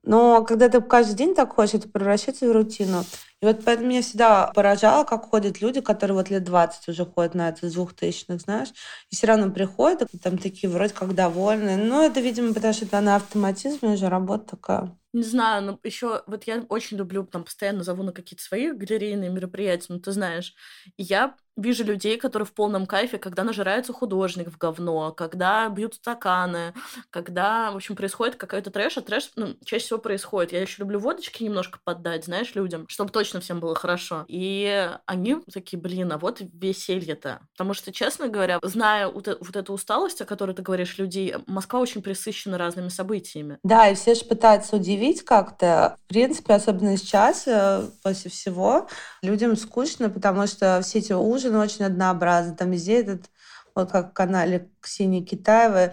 Но 0.04 0.44
когда 0.44 0.70
ты 0.70 0.82
каждый 0.82 1.16
день 1.16 1.34
так 1.34 1.54
хочешь, 1.54 1.76
это 1.76 1.90
превращается 1.90 2.48
в 2.48 2.52
рутину. 2.52 3.04
И 3.42 3.46
вот 3.46 3.64
поэтому 3.66 3.90
меня 3.90 4.02
всегда 4.02 4.52
поражало, 4.54 5.04
как 5.06 5.26
ходят 5.30 5.62
люди, 5.62 5.82
которые 5.82 6.16
вот 6.16 6.30
лет 6.30 6.44
20 6.44 6.88
уже 6.90 7.06
ходят 7.06 7.36
на 7.36 7.50
это, 7.50 7.70
двухтысячных, 7.72 8.42
знаешь, 8.42 8.70
и 9.10 9.16
все 9.16 9.28
равно 9.28 9.52
приходят, 9.52 10.10
там 10.22 10.38
такие 10.38 10.70
вроде 10.70 10.94
как 10.94 11.16
довольны. 11.16 11.78
Ну, 11.78 12.02
это, 12.02 12.20
видимо, 12.20 12.54
потому 12.54 12.74
что 12.74 12.86
это 12.86 13.02
на 13.02 13.16
автоматизме 13.18 13.90
уже 13.94 14.10
работа 14.10 14.56
такая. 14.58 14.98
Не 15.14 15.24
знаю, 15.24 15.64
но 15.64 15.80
еще 15.84 16.24
вот 16.26 16.46
я 16.46 16.66
очень 16.70 16.98
люблю, 16.98 17.24
там, 17.26 17.44
постоянно 17.44 17.84
зову 17.84 18.02
на 18.04 18.12
какие-то 18.12 18.44
свои 18.44 18.72
галерейные 18.72 19.30
мероприятия, 19.30 19.88
ну, 19.90 20.00
ты 20.00 20.12
знаешь. 20.12 20.56
И 20.98 21.04
я 21.04 21.36
вижу 21.56 21.84
людей, 21.84 22.18
которые 22.18 22.46
в 22.46 22.54
полном 22.54 22.86
кайфе, 22.86 23.18
когда 23.18 23.44
нажирается 23.44 23.94
художник 23.94 24.50
в 24.50 24.58
говно, 24.58 25.12
когда 25.12 25.70
бьют 25.70 25.96
стаканы, 25.96 26.74
когда, 27.10 27.72
в 27.72 27.76
общем, 27.76 27.96
происходит 27.96 28.36
какой-то 28.36 28.72
трэш, 28.72 28.98
а 28.98 29.02
трэш, 29.02 29.32
ну, 29.36 29.56
чаще 29.64 29.86
всего 29.86 30.00
происходит. 30.00 30.52
Я 30.52 30.62
еще 30.62 30.82
люблю 30.82 31.00
водочки 31.00 31.44
немножко 31.44 31.80
поддать, 31.84 32.26
знаешь, 32.26 32.56
людям, 32.56 32.88
чтобы 32.88 33.12
точно 33.12 33.40
всем 33.40 33.60
было 33.60 33.76
хорошо. 33.76 34.26
И 34.28 34.90
они 35.06 35.38
такие, 35.52 35.80
блин, 35.80 36.12
а 36.12 36.18
вот 36.18 36.42
веселье-то. 36.42 37.42
Потому 37.54 37.74
что, 37.74 37.92
честно 37.92 38.30
говоря, 38.30 38.60
зная 38.64 39.08
вот, 39.08 39.28
э, 39.28 39.38
вот 39.40 39.56
эту 39.56 39.74
усталость, 39.74 40.22
о 40.22 40.26
которой 40.26 40.56
ты 40.56 40.62
говоришь, 40.64 40.98
людей, 40.98 41.36
Москва 41.46 41.80
очень 41.80 42.02
присыщена 42.02 42.58
разными 42.58 42.90
событиями. 42.90 43.60
Да, 43.64 43.90
и 43.90 43.96
все 43.96 44.16
же 44.16 44.26
пытаются 44.26 44.76
удивить 44.76 45.03
как-то. 45.12 45.98
В 46.06 46.08
принципе, 46.08 46.54
особенно 46.54 46.98
сейчас, 46.98 47.44
э, 47.48 47.84
после 48.04 48.32
всего, 48.32 48.88
людям 49.22 49.56
скучно, 49.56 50.10
потому 50.10 50.48
что 50.48 50.80
все 50.84 51.00
эти 51.00 51.14
ужины 51.14 51.60
очень 51.60 51.86
однообразны. 51.86 52.56
Там 52.56 52.72
везде 52.72 53.02
этот, 53.02 53.30
вот 53.76 53.92
как 53.92 54.12
в 54.12 54.14
канале 54.14 54.70
Ксении 54.80 55.22
Китаевой, 55.22 55.92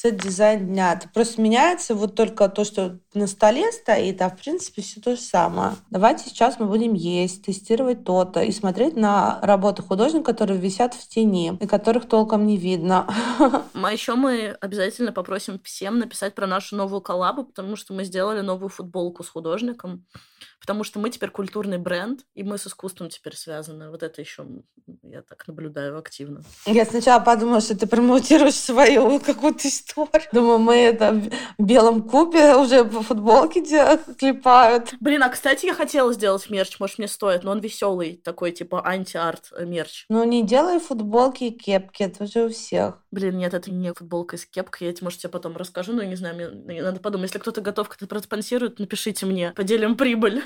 set 0.00 0.22
design 0.22 0.66
дня. 0.66 0.94
Это 0.94 1.08
просто 1.08 1.40
меняется 1.40 1.94
вот 1.94 2.14
только 2.14 2.48
то, 2.48 2.64
что 2.64 2.98
на 3.12 3.26
столе 3.26 3.70
стоит, 3.72 4.22
а 4.22 4.30
в 4.30 4.36
принципе 4.36 4.82
все 4.82 5.00
то 5.00 5.14
же 5.14 5.20
самое. 5.20 5.72
Давайте 5.90 6.24
сейчас 6.24 6.58
мы 6.58 6.66
будем 6.66 6.94
есть, 6.94 7.44
тестировать 7.44 8.04
то-то 8.04 8.40
и 8.40 8.50
смотреть 8.50 8.96
на 8.96 9.38
работы 9.42 9.82
художников, 9.82 10.26
которые 10.26 10.58
висят 10.58 10.94
в 10.94 11.08
тени 11.08 11.56
и 11.60 11.66
которых 11.66 12.08
толком 12.08 12.46
не 12.46 12.56
видно. 12.56 13.06
А 13.82 13.92
еще 13.92 14.14
мы 14.14 14.56
обязательно 14.60 15.10
попросим 15.10 15.58
всем 15.64 15.98
написать 15.98 16.34
про 16.34 16.46
нашу 16.46 16.76
новую 16.76 17.00
коллабу, 17.00 17.44
потому 17.44 17.74
что 17.74 17.92
мы 17.92 18.04
сделали 18.04 18.40
новую 18.40 18.68
футболку 18.68 19.24
с 19.24 19.28
художником 19.28 20.04
потому 20.60 20.84
что 20.84 20.98
мы 20.98 21.10
теперь 21.10 21.30
культурный 21.30 21.78
бренд, 21.78 22.20
и 22.34 22.42
мы 22.42 22.58
с 22.58 22.66
искусством 22.66 23.08
теперь 23.08 23.36
связаны. 23.36 23.90
Вот 23.90 24.02
это 24.02 24.20
еще 24.20 24.46
я 25.02 25.22
так 25.22 25.46
наблюдаю 25.46 25.98
активно. 25.98 26.42
Я 26.66 26.84
сначала 26.84 27.20
подумала, 27.20 27.60
что 27.60 27.76
ты 27.76 27.86
промоутируешь 27.86 28.54
свою 28.54 29.20
какую-то 29.20 29.68
историю. 29.68 30.28
Думаю, 30.32 30.58
мы 30.58 30.76
это 30.76 31.12
в 31.58 31.64
белом 31.64 32.02
кубе 32.02 32.54
уже 32.56 32.84
по 32.84 33.02
футболке 33.02 33.62
клепают. 34.18 34.94
Блин, 35.00 35.22
а 35.22 35.28
кстати, 35.28 35.66
я 35.66 35.74
хотела 35.74 36.12
сделать 36.12 36.48
мерч, 36.50 36.78
может, 36.80 36.98
мне 36.98 37.08
стоит, 37.08 37.44
но 37.44 37.52
он 37.52 37.60
веселый, 37.60 38.20
такой 38.24 38.52
типа 38.52 38.86
анти-арт 38.86 39.52
э, 39.56 39.64
мерч. 39.64 40.06
Ну, 40.08 40.24
не 40.24 40.42
делай 40.42 40.80
футболки 40.80 41.44
и 41.44 41.50
кепки, 41.50 42.02
это 42.02 42.24
уже 42.24 42.46
у 42.46 42.48
всех. 42.50 43.02
Блин, 43.12 43.38
нет, 43.38 43.54
это 43.54 43.72
не 43.72 43.92
футболка 43.92 44.36
с 44.36 44.46
кепкой, 44.46 44.86
я, 44.86 44.94
может, 45.00 45.18
тебе 45.18 45.30
потом 45.30 45.56
расскажу, 45.56 45.92
но 45.92 46.02
я 46.02 46.08
не 46.08 46.14
знаю, 46.14 46.36
мне, 46.36 46.48
мне 46.48 46.82
надо 46.82 47.00
подумать. 47.00 47.30
Если 47.30 47.40
кто-то 47.40 47.60
готов 47.60 47.88
как-то 47.88 48.06
проспонсирует, 48.06 48.78
напишите 48.78 49.26
мне, 49.26 49.50
поделим 49.50 49.96
прибыль. 49.96 50.44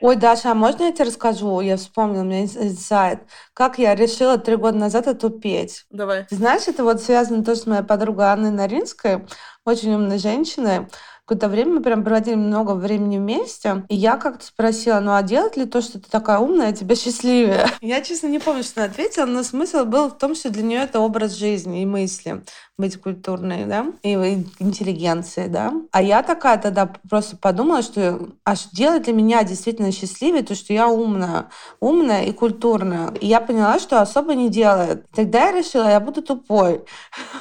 Ой, 0.00 0.14
Даша, 0.14 0.52
а 0.52 0.54
можно 0.54 0.84
я 0.84 0.92
тебе 0.92 1.06
расскажу? 1.06 1.58
Я 1.60 1.76
вспомнила, 1.76 2.20
у 2.20 2.26
меня 2.26 2.44
инсайт. 2.44 3.22
Как 3.54 3.80
я 3.80 3.96
решила 3.96 4.38
три 4.38 4.54
года 4.54 4.78
назад 4.78 5.08
эту 5.08 5.30
петь. 5.30 5.84
Давай. 5.90 6.26
Знаешь, 6.30 6.68
это 6.68 6.84
вот 6.84 7.02
связано 7.02 7.42
тоже 7.42 7.62
с 7.62 7.66
моей 7.66 7.82
подругой 7.82 8.26
Анной 8.26 8.52
Наринской, 8.52 9.26
очень 9.64 9.92
умной 9.94 10.18
женщиной 10.18 10.86
какое-то 11.26 11.48
время 11.48 11.74
мы 11.74 11.82
прям 11.82 12.04
проводили 12.04 12.36
много 12.36 12.72
времени 12.72 13.18
вместе. 13.18 13.84
И 13.88 13.96
я 13.96 14.16
как-то 14.16 14.46
спросила, 14.46 15.00
ну 15.00 15.12
а 15.12 15.22
делать 15.22 15.56
ли 15.56 15.66
то, 15.66 15.80
что 15.80 15.98
ты 15.98 16.08
такая 16.08 16.38
умная, 16.38 16.72
тебя 16.72 16.94
счастливее? 16.94 17.66
Я, 17.80 18.00
честно, 18.00 18.28
не 18.28 18.38
помню, 18.38 18.62
что 18.62 18.80
она 18.80 18.90
ответила, 18.90 19.26
но 19.26 19.42
смысл 19.42 19.84
был 19.84 20.08
в 20.08 20.18
том, 20.18 20.36
что 20.36 20.50
для 20.50 20.62
нее 20.62 20.80
это 20.82 21.00
образ 21.00 21.32
жизни 21.32 21.82
и 21.82 21.86
мысли 21.86 22.42
быть 22.78 23.00
культурной, 23.00 23.64
да, 23.64 23.86
и 24.02 24.12
интеллигенцией, 24.58 25.48
да. 25.48 25.72
А 25.92 26.02
я 26.02 26.22
такая 26.22 26.58
тогда 26.58 26.92
просто 27.08 27.36
подумала, 27.36 27.80
что 27.80 28.28
аж 28.44 28.68
делает 28.70 29.04
для 29.04 29.14
меня 29.14 29.44
действительно 29.44 29.92
счастливее 29.92 30.42
то, 30.42 30.54
что 30.54 30.74
я 30.74 30.86
умная, 30.86 31.46
умная 31.80 32.24
и 32.24 32.32
культурная. 32.32 33.14
И 33.20 33.26
я 33.26 33.40
поняла, 33.40 33.78
что 33.78 34.02
особо 34.02 34.34
не 34.34 34.50
делает. 34.50 35.06
Тогда 35.14 35.46
я 35.46 35.52
решила, 35.52 35.88
я 35.88 36.00
буду 36.00 36.20
тупой. 36.20 36.84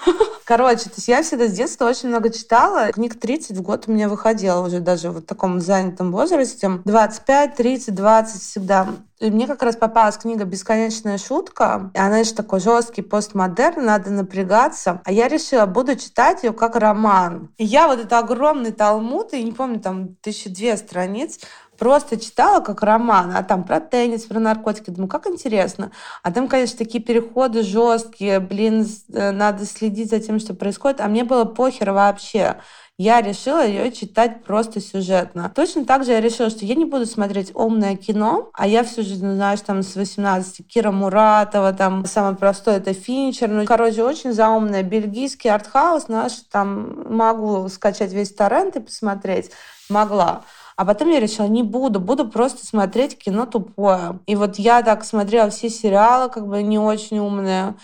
Короче, 0.46 0.86
то 0.86 0.96
есть 0.96 1.08
я 1.08 1.22
всегда 1.22 1.48
с 1.48 1.54
детства 1.54 1.90
очень 1.90 2.10
много 2.10 2.30
читала. 2.30 2.92
Книг 2.94 3.20
30 3.20 3.58
в 3.58 3.62
год 3.62 3.75
у 3.88 3.92
меня 3.92 4.10
выходило 4.10 4.66
уже 4.66 4.80
даже 4.80 5.12
в 5.12 5.22
таком 5.22 5.60
занятом 5.60 6.12
возрасте. 6.12 6.82
25, 6.86 7.56
30, 7.56 7.94
20 7.94 8.42
всегда. 8.42 8.88
И 9.20 9.30
мне 9.32 9.48
как 9.48 9.64
раз 9.64 9.78
попалась 9.78 10.18
книга 10.18 10.44
«Бесконечная 10.44 11.18
шутка». 11.18 11.92
И 11.94 11.98
она 11.98 12.24
же 12.24 12.34
такой 12.34 12.60
жесткий 12.60 13.02
постмодерн, 13.02 13.86
надо 13.86 14.10
напрягаться. 14.12 15.02
А 15.06 15.12
я 15.12 15.28
решила, 15.28 15.66
буду 15.66 15.96
читать 15.96 16.44
ее 16.44 16.52
как 16.52 16.76
роман. 16.76 17.50
И 17.58 17.64
я 17.64 17.88
вот 17.88 18.00
этот 18.00 18.14
огромный 18.14 18.72
талмуд, 18.72 19.34
и 19.34 19.44
не 19.44 19.54
помню, 19.54 19.80
там 19.80 20.16
тысячи 20.16 20.50
две 20.50 20.76
страниц, 20.76 21.40
просто 21.78 22.20
читала 22.20 22.62
как 22.62 22.82
роман, 22.82 23.34
а 23.36 23.44
там 23.44 23.64
про 23.64 23.80
теннис, 23.80 24.24
про 24.24 24.40
наркотики. 24.40 24.90
Думаю, 24.90 25.10
как 25.10 25.28
интересно. 25.28 25.92
А 26.24 26.32
там, 26.32 26.48
конечно, 26.48 26.78
такие 26.78 27.04
переходы 27.04 27.64
жесткие, 27.64 28.40
блин, 28.40 28.88
э, 29.14 29.32
надо 29.32 29.66
следить 29.66 30.10
за 30.10 30.20
тем, 30.20 30.40
что 30.40 30.54
происходит. 30.54 31.02
А 31.02 31.08
мне 31.08 31.24
было 31.24 31.46
похер 31.46 31.92
вообще 31.92 32.58
я 32.98 33.22
решила 33.22 33.66
ее 33.66 33.91
читать 33.91 34.43
просто 34.43 34.80
сюжетно. 34.80 35.52
Точно 35.54 35.86
так 35.86 36.06
же 36.06 36.12
я 36.12 36.22
решила, 36.22 36.50
что 36.50 36.66
я 36.66 36.76
не 36.76 36.86
буду 36.86 37.06
смотреть 37.06 37.54
умное 37.54 37.98
кино, 37.98 38.50
а 38.54 38.68
я 38.68 38.84
всю 38.84 39.04
жизнь, 39.04 39.34
знаешь, 39.34 39.60
там 39.62 39.84
с 39.84 39.96
18 39.96 40.66
Кира 40.68 40.91
Муратова, 40.91 41.74
там 41.74 42.06
самое 42.06 42.36
простое 42.36 42.78
это 42.78 42.93
Финчер, 42.93 43.50
ну, 43.50 43.66
короче, 43.66 44.04
очень 44.04 44.32
заумное 44.32 44.82
бельгийский 44.82 45.50
артхаус 45.50 46.08
наш, 46.08 46.34
там 46.52 47.14
могу 47.14 47.68
скачать 47.68 48.14
весь 48.14 48.34
торрент 48.34 48.78
и 48.78 48.80
посмотреть, 48.80 49.52
могла. 49.89 50.43
А 50.78 50.84
потом 50.86 51.10
я 51.10 51.20
решила, 51.20 51.48
не 51.48 51.64
буду, 51.64 52.00
буду 52.00 52.28
просто 52.28 52.66
смотреть 52.66 53.18
кино 53.18 53.46
тупое. 53.46 54.20
И 54.26 54.36
вот 54.36 54.58
я 54.58 54.82
так 54.84 55.06
смотрела 55.06 55.50
все 55.50 55.70
сериалы, 55.70 56.30
как 56.30 56.48
бы 56.48 56.62
не 56.64 56.78
очень 56.78 57.20
умные. 57.20 57.76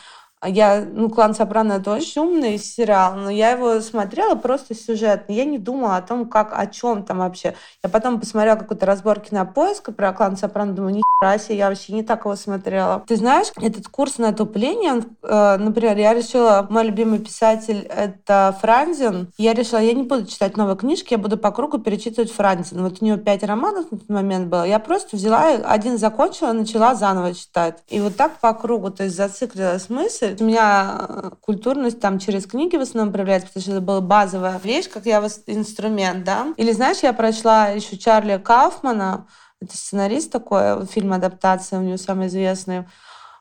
А 0.42 0.50
я, 0.50 0.84
ну, 0.92 1.08
«Клан 1.08 1.36
Сопрано»— 1.36 1.74
это 1.74 1.94
очень 1.94 2.24
умный 2.24 2.58
сериал, 2.58 3.14
но 3.14 3.30
я 3.30 3.52
его 3.52 3.80
смотрела 3.80 4.34
просто 4.34 4.74
сюжетно. 4.74 5.32
Я 5.34 5.46
не 5.46 5.60
думала 5.60 5.98
о 5.98 6.02
том, 6.02 6.28
как, 6.28 6.52
о 6.58 6.66
чем 6.66 7.04
там 7.04 7.20
вообще. 7.20 7.54
Я 7.84 7.90
потом 7.90 8.20
посмотрела 8.20 8.56
какой-то 8.56 8.88
разборки 8.88 9.32
на 9.32 9.46
поиск 9.46 9.94
про 9.94 10.12
«Клан 10.14 10.38
Сопрано», 10.38 10.74
думаю, 10.74 10.96
ни 10.96 11.04
себе, 11.38 11.58
я 11.58 11.70
вообще 11.70 11.94
не 11.94 12.04
так 12.04 12.26
его 12.26 12.36
смотрела. 12.36 13.04
Ты 13.08 13.16
знаешь, 13.16 13.48
этот 13.58 13.88
курс 13.88 14.18
на 14.18 14.30
отупление, 14.30 14.94
он, 14.94 15.06
э, 15.22 15.58
например, 15.58 15.96
я 15.98 16.14
решила, 16.16 16.66
мой 16.70 16.86
любимый 16.86 17.20
писатель— 17.20 17.88
это 17.96 18.58
Франзин. 18.60 19.32
Я 19.38 19.54
решила, 19.54 19.80
я 19.80 19.94
не 19.94 20.04
буду 20.04 20.26
читать 20.26 20.58
новые 20.58 20.76
книжки, 20.76 21.14
я 21.14 21.20
буду 21.20 21.38
по 21.38 21.52
кругу 21.52 21.78
перечитывать 21.78 22.32
Франзин. 22.32 22.82
Вот 22.82 23.02
у 23.02 23.06
него 23.06 23.18
пять 23.18 23.44
романов 23.44 23.92
на 23.92 24.00
тот 24.00 24.10
момент 24.10 24.48
было. 24.48 24.64
Я 24.64 24.80
просто 24.80 25.16
взяла, 25.16 25.50
один 25.50 26.00
закончила, 26.00 26.54
начала 26.54 26.96
заново 26.96 27.36
читать. 27.36 27.78
И 27.90 28.00
вот 28.00 28.16
так 28.16 28.40
по 28.40 28.54
кругу, 28.54 28.90
то 28.90 29.04
есть 29.04 29.16
зациклилась 29.16 29.90
мысль, 29.90 30.31
у 30.40 30.44
меня 30.46 31.08
э, 31.10 31.32
культурность 31.42 32.00
там 32.00 32.20
через 32.20 32.46
книги 32.46 32.76
в 32.76 32.82
основном 32.82 33.14
проявляется, 33.14 33.48
потому 33.48 33.62
что 33.62 33.72
это 33.72 33.82
была 33.82 34.02
базовая 34.02 34.60
вещь, 34.64 34.90
как 34.90 35.06
я 35.06 35.20
инструмент, 35.48 36.24
да. 36.24 36.54
Или, 36.58 36.72
знаешь, 36.72 37.00
я 37.02 37.14
прочла 37.14 37.70
еще 37.70 37.98
Чарли 37.98 38.38
Кауфмана, 38.38 39.28
это 39.62 39.78
сценарист 39.78 40.32
такой, 40.32 40.86
фильм 40.88 41.14
адаптация 41.14 41.80
у 41.80 41.84
него 41.84 41.98
самый 41.98 42.28
известный. 42.28 42.86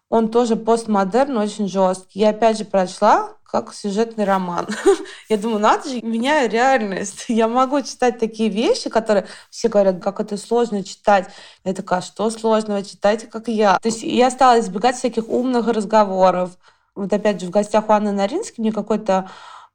Он 0.08 0.28
тоже 0.28 0.56
постмодерн, 0.56 1.38
очень 1.38 1.68
жесткий. 1.68 2.18
Я 2.18 2.30
опять 2.30 2.58
же 2.58 2.64
прочла 2.64 3.30
как 3.50 3.74
сюжетный 3.74 4.24
роман. 4.24 4.66
Я 5.28 5.36
думаю, 5.36 5.60
надо 5.60 5.88
же, 5.88 6.00
меняю 6.02 6.48
реальность. 6.48 7.24
Я 7.28 7.48
могу 7.48 7.80
читать 7.82 8.18
такие 8.18 8.48
вещи, 8.48 8.90
которые 8.90 9.26
все 9.50 9.68
говорят, 9.68 10.02
как 10.02 10.20
это 10.20 10.36
сложно 10.36 10.84
читать. 10.84 11.28
Я 11.64 11.74
такая, 11.74 11.98
«А 11.98 12.02
что 12.02 12.30
сложного, 12.30 12.82
читайте, 12.84 13.26
как 13.26 13.48
я. 13.48 13.78
То 13.78 13.88
есть 13.88 14.02
я 14.02 14.30
стала 14.30 14.60
избегать 14.60 14.96
всяких 14.96 15.28
умных 15.28 15.66
разговоров, 15.68 16.50
вот 16.94 17.12
опять 17.12 17.40
же 17.40 17.46
в 17.46 17.50
гостях 17.50 17.88
у 17.88 17.92
Анны 17.92 18.12
Нарински 18.12 18.60
мне 18.60 18.72
какой-то 18.72 19.30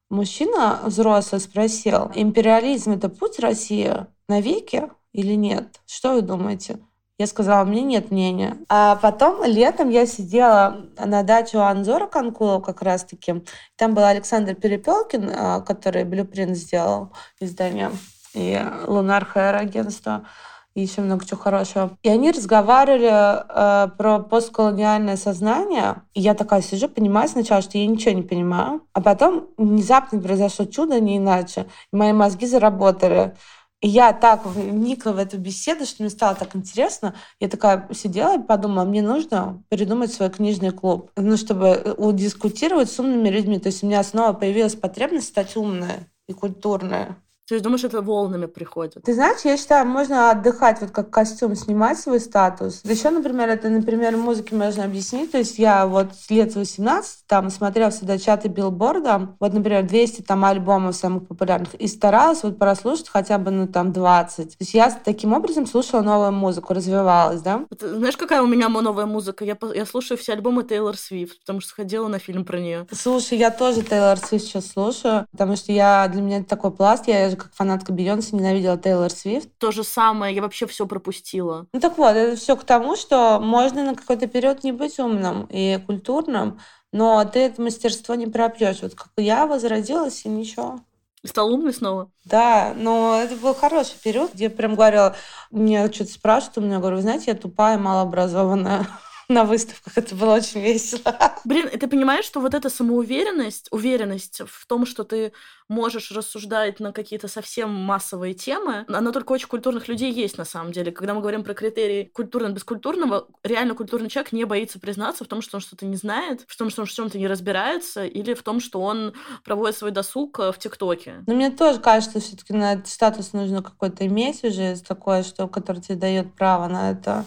мужчина 0.10 0.80
взрослый 0.84 1.42
спросил, 1.42 2.12
империализм— 2.16 2.92
это 2.94 3.10
путь 3.10 3.40
России 3.40 4.06
навеки 4.28 4.90
или 5.14 5.34
нет? 5.34 5.80
Что 5.86 6.14
вы 6.14 6.22
думаете? 6.22 6.80
Я 7.18 7.28
сказала, 7.28 7.64
меня 7.64 7.84
нет 7.84 8.12
мнения. 8.12 8.58
А 8.68 8.98
потом 8.98 9.46
летом 9.46 9.90
я 9.90 10.06
сидела 10.06 10.86
на 10.98 11.24
даче 11.24 11.58
у 11.58 11.62
Анзора 11.62 12.08
Конкулова 12.08 12.60
как 12.60 12.82
раз-таки. 12.82 13.42
Там 13.78 13.94
был 13.94 14.04
Александр 14.04 14.54
Перепелкин, 14.54 15.32
а, 15.34 15.62
который 15.62 16.04
Блюпринт 16.04 16.58
сделал 16.58 17.14
издание, 17.40 17.92
и 18.34 18.62
Лунар 18.86 19.26
агентство 19.34 20.28
и 20.76 20.82
еще 20.82 21.02
много 21.02 21.26
чего 21.26 21.40
хорошего. 21.40 21.98
И 22.04 22.10
они 22.10 22.32
разговаривали 22.32 23.10
э, 23.10 23.90
про 23.98 24.20
постколониальное 24.20 25.16
сознание. 25.16 26.04
И 26.14 26.22
я 26.22 26.34
такая 26.34 26.62
сижу, 26.62 26.90
понимаю 26.90 27.30
сначала, 27.30 27.62
что 27.62 27.78
я 27.78 27.88
ничего 27.88 28.14
не 28.14 28.24
понимаю. 28.24 28.82
А 28.94 29.02
потом 29.02 29.48
внезапно 29.58 30.20
произошло 30.20 30.66
чудо, 30.66 31.00
не 31.00 31.18
иначе. 31.18 31.68
И 31.94 31.96
мои 31.96 32.12
мозги 32.12 32.46
заработали. 32.46 33.36
И 33.82 33.88
я 33.88 34.12
так 34.14 34.46
вникла 34.46 35.12
в 35.12 35.18
эту 35.18 35.38
беседу, 35.38 35.86
что 35.86 36.04
мне 36.04 36.10
стало 36.10 36.36
так 36.36 36.56
интересно. 36.56 37.16
Я 37.40 37.48
такая 37.48 37.88
сидела 37.94 38.38
и 38.38 38.44
подумала, 38.44 38.84
мне 38.84 39.02
нужно 39.02 39.64
придумать 39.70 40.12
свой 40.12 40.30
книжный 40.30 40.72
клуб, 40.72 41.12
ну, 41.16 41.38
чтобы 41.38 41.96
дискутировать 42.14 42.92
с 42.92 43.00
умными 43.00 43.30
людьми. 43.30 43.60
То 43.60 43.68
есть 43.68 43.84
у 43.84 43.88
меня 43.88 44.04
снова 44.04 44.34
появилась 44.34 44.76
потребность 44.76 45.28
стать 45.28 45.56
умной 45.56 46.08
и 46.28 46.34
культурной. 46.34 47.16
То 47.48 47.54
есть 47.54 47.64
думаешь, 47.64 47.84
это 47.84 48.02
волнами 48.02 48.48
приходит? 48.48 49.04
Ты 49.04 49.14
знаешь, 49.14 49.42
я 49.44 49.56
считаю, 49.56 49.86
можно 49.86 50.32
отдыхать, 50.32 50.82
вот 50.82 50.90
как 50.90 51.12
костюм, 51.12 51.56
снимать 51.56 52.00
свой 52.00 52.20
статус. 52.20 52.82
Еще, 52.84 53.12
например, 53.12 53.50
это, 53.50 53.70
например, 53.70 54.18
музыке 54.18 54.56
можно 54.56 54.84
объяснить. 54.84 55.32
То 55.32 55.38
есть 55.38 55.60
я 55.60 55.86
вот 55.86 56.10
лет 56.30 56.56
18 56.56 57.28
там 57.28 57.52
смотрела 57.52 57.92
всегда 57.92 58.18
чаты 58.18 58.48
билборда, 58.48 59.36
вот, 59.40 59.54
например, 59.54 59.86
200 59.86 60.24
там 60.24 60.44
альбомов 60.44 60.96
самых 60.96 61.28
популярных, 61.28 61.76
и 61.76 61.88
старалась 61.88 62.42
вот 62.42 62.58
прослушать 62.58 63.10
хотя 63.10 63.38
бы, 63.38 63.52
ну, 63.52 63.68
там, 63.68 63.94
20. 63.94 64.50
То 64.50 64.58
есть 64.60 64.74
я 64.74 64.90
таким 64.90 65.34
образом 65.34 65.68
слушала 65.68 66.02
новую 66.02 66.32
музыку, 66.32 66.74
развивалась, 66.74 67.42
да? 67.42 67.66
Ты 67.78 67.90
знаешь, 67.90 68.18
какая 68.18 68.42
у 68.42 68.48
меня 68.48 68.70
новая 68.70 69.06
музыка? 69.06 69.46
Я, 69.46 69.58
я 69.76 69.86
слушаю 69.86 70.18
все 70.18 70.34
альбомы 70.34 70.64
Тейлор 70.64 70.98
Свифт, 70.98 71.42
потому 71.42 71.62
что 71.62 71.76
ходила 71.76 72.08
на 72.08 72.18
фильм 72.18 72.44
про 72.44 72.60
нее. 72.60 72.88
Слушай, 72.92 73.38
я 73.38 73.52
тоже 73.52 73.84
Тейлор 73.84 74.18
Свифт 74.18 74.46
сейчас 74.46 74.68
слушаю, 74.68 75.28
потому 75.32 75.56
что 75.56 75.72
я 75.72 76.08
для 76.08 76.22
меня 76.22 76.38
это 76.40 76.50
такой 76.50 76.72
пласт. 76.72 77.08
Я 77.08 77.35
же, 77.36 77.42
как 77.42 77.54
фанатка 77.54 77.94
Бейонсе 77.94 78.36
ненавидела 78.36 78.78
Тейлор 78.78 79.12
Свифт. 79.12 79.50
То 79.58 79.72
же 79.72 79.84
самое, 79.84 80.36
я 80.36 80.42
вообще 80.42 80.66
все 80.66 80.88
пропустила. 80.88 81.68
Ну 81.74 81.80
так 81.80 81.98
вот, 81.98 82.16
это 82.16 82.36
все 82.36 82.56
к 82.56 82.64
тому, 82.64 82.96
что 82.96 83.40
можно 83.40 83.84
на 83.84 83.96
какой-то 83.96 84.28
период 84.28 84.64
не 84.64 84.72
быть 84.72 85.00
умным 85.00 85.48
и 85.50 85.80
культурным, 85.86 86.60
но 86.92 87.24
ты 87.26 87.40
это 87.40 87.62
мастерство 87.62 88.16
не 88.16 88.28
пропьешь. 88.28 88.82
Вот 88.82 88.96
как 88.96 89.10
я 89.18 89.46
возродилась, 89.46 90.26
и 90.26 90.30
ничего. 90.30 90.80
Стал 91.24 91.52
умный 91.52 91.74
снова? 91.74 92.12
Да, 92.24 92.74
но 92.76 93.20
это 93.20 93.36
был 93.36 93.56
хороший 93.56 93.96
период, 94.04 94.34
где 94.34 94.46
я 94.46 94.50
прям 94.52 94.76
говорила, 94.76 95.16
мне 95.50 95.92
что-то 95.92 96.12
спрашивают, 96.12 96.58
у 96.60 96.62
меня 96.62 96.80
говорю, 96.80 96.98
вы 96.98 97.02
знаете, 97.02 97.32
я 97.32 97.36
тупая, 97.36 97.80
малообразованная 97.80 98.88
на 99.30 99.44
выставках. 99.44 99.98
Это 99.98 100.16
было 100.16 100.36
очень 100.36 100.62
весело. 100.62 101.16
Блин, 101.46 101.68
и 101.68 101.78
ты 101.78 101.88
понимаешь, 101.88 102.26
что 102.26 102.40
вот 102.40 102.54
эта 102.54 102.70
самоуверенность, 102.70 103.68
уверенность 103.72 104.42
в 104.46 104.66
том, 104.68 104.86
что 104.86 105.04
ты 105.04 105.34
можешь 105.68 106.12
рассуждать 106.12 106.80
на 106.80 106.92
какие-то 106.92 107.28
совсем 107.28 107.72
массовые 107.72 108.36
темы, 108.36 108.86
она 108.88 109.12
только 109.12 109.32
очень 109.32 109.48
культурных 109.48 109.88
людей 109.88 110.12
есть 110.12 110.38
на 110.38 110.46
самом 110.46 110.72
деле. 110.72 110.92
Когда 110.92 111.14
мы 111.14 111.22
говорим 111.22 111.44
про 111.44 111.54
критерии 111.54 112.12
культурно-бескультурного, 112.14 113.28
реально 113.44 113.74
культурный 113.74 114.10
человек 114.10 114.32
не 114.32 114.46
боится 114.46 114.80
признаться 114.80 115.24
в 115.24 115.28
том, 115.28 115.42
что 115.42 115.58
он 115.58 115.62
что-то 115.62 115.86
не 115.86 115.96
знает, 115.96 116.44
в 116.48 116.56
том, 116.56 116.70
что 116.70 116.82
он 116.82 116.88
в 116.88 116.92
чем-то 116.92 117.18
не 117.18 117.28
разбирается, 117.28 118.06
или 118.06 118.34
в 118.34 118.44
том, 118.44 118.60
что 118.60 118.82
он 118.82 119.14
проводит 119.44 119.78
свой 119.78 119.92
досуг 119.92 120.40
э, 120.40 120.52
в 120.52 120.60
ТикТоке. 120.60 121.24
Но 121.26 121.34
мне 121.34 121.50
тоже 121.50 121.80
кажется, 121.80 122.20
что 122.20 122.20
все-таки 122.20 122.54
на 122.54 122.74
этот 122.74 122.88
статус 122.88 123.34
нужно 123.34 123.64
какой-то 123.64 124.06
иметь 124.06 124.44
уже 124.44 124.78
такое, 124.82 125.24
что, 125.24 125.48
который 125.48 125.82
тебе 125.82 125.96
дает 125.96 126.34
право 126.36 126.68
на 126.68 126.92
это. 126.92 127.26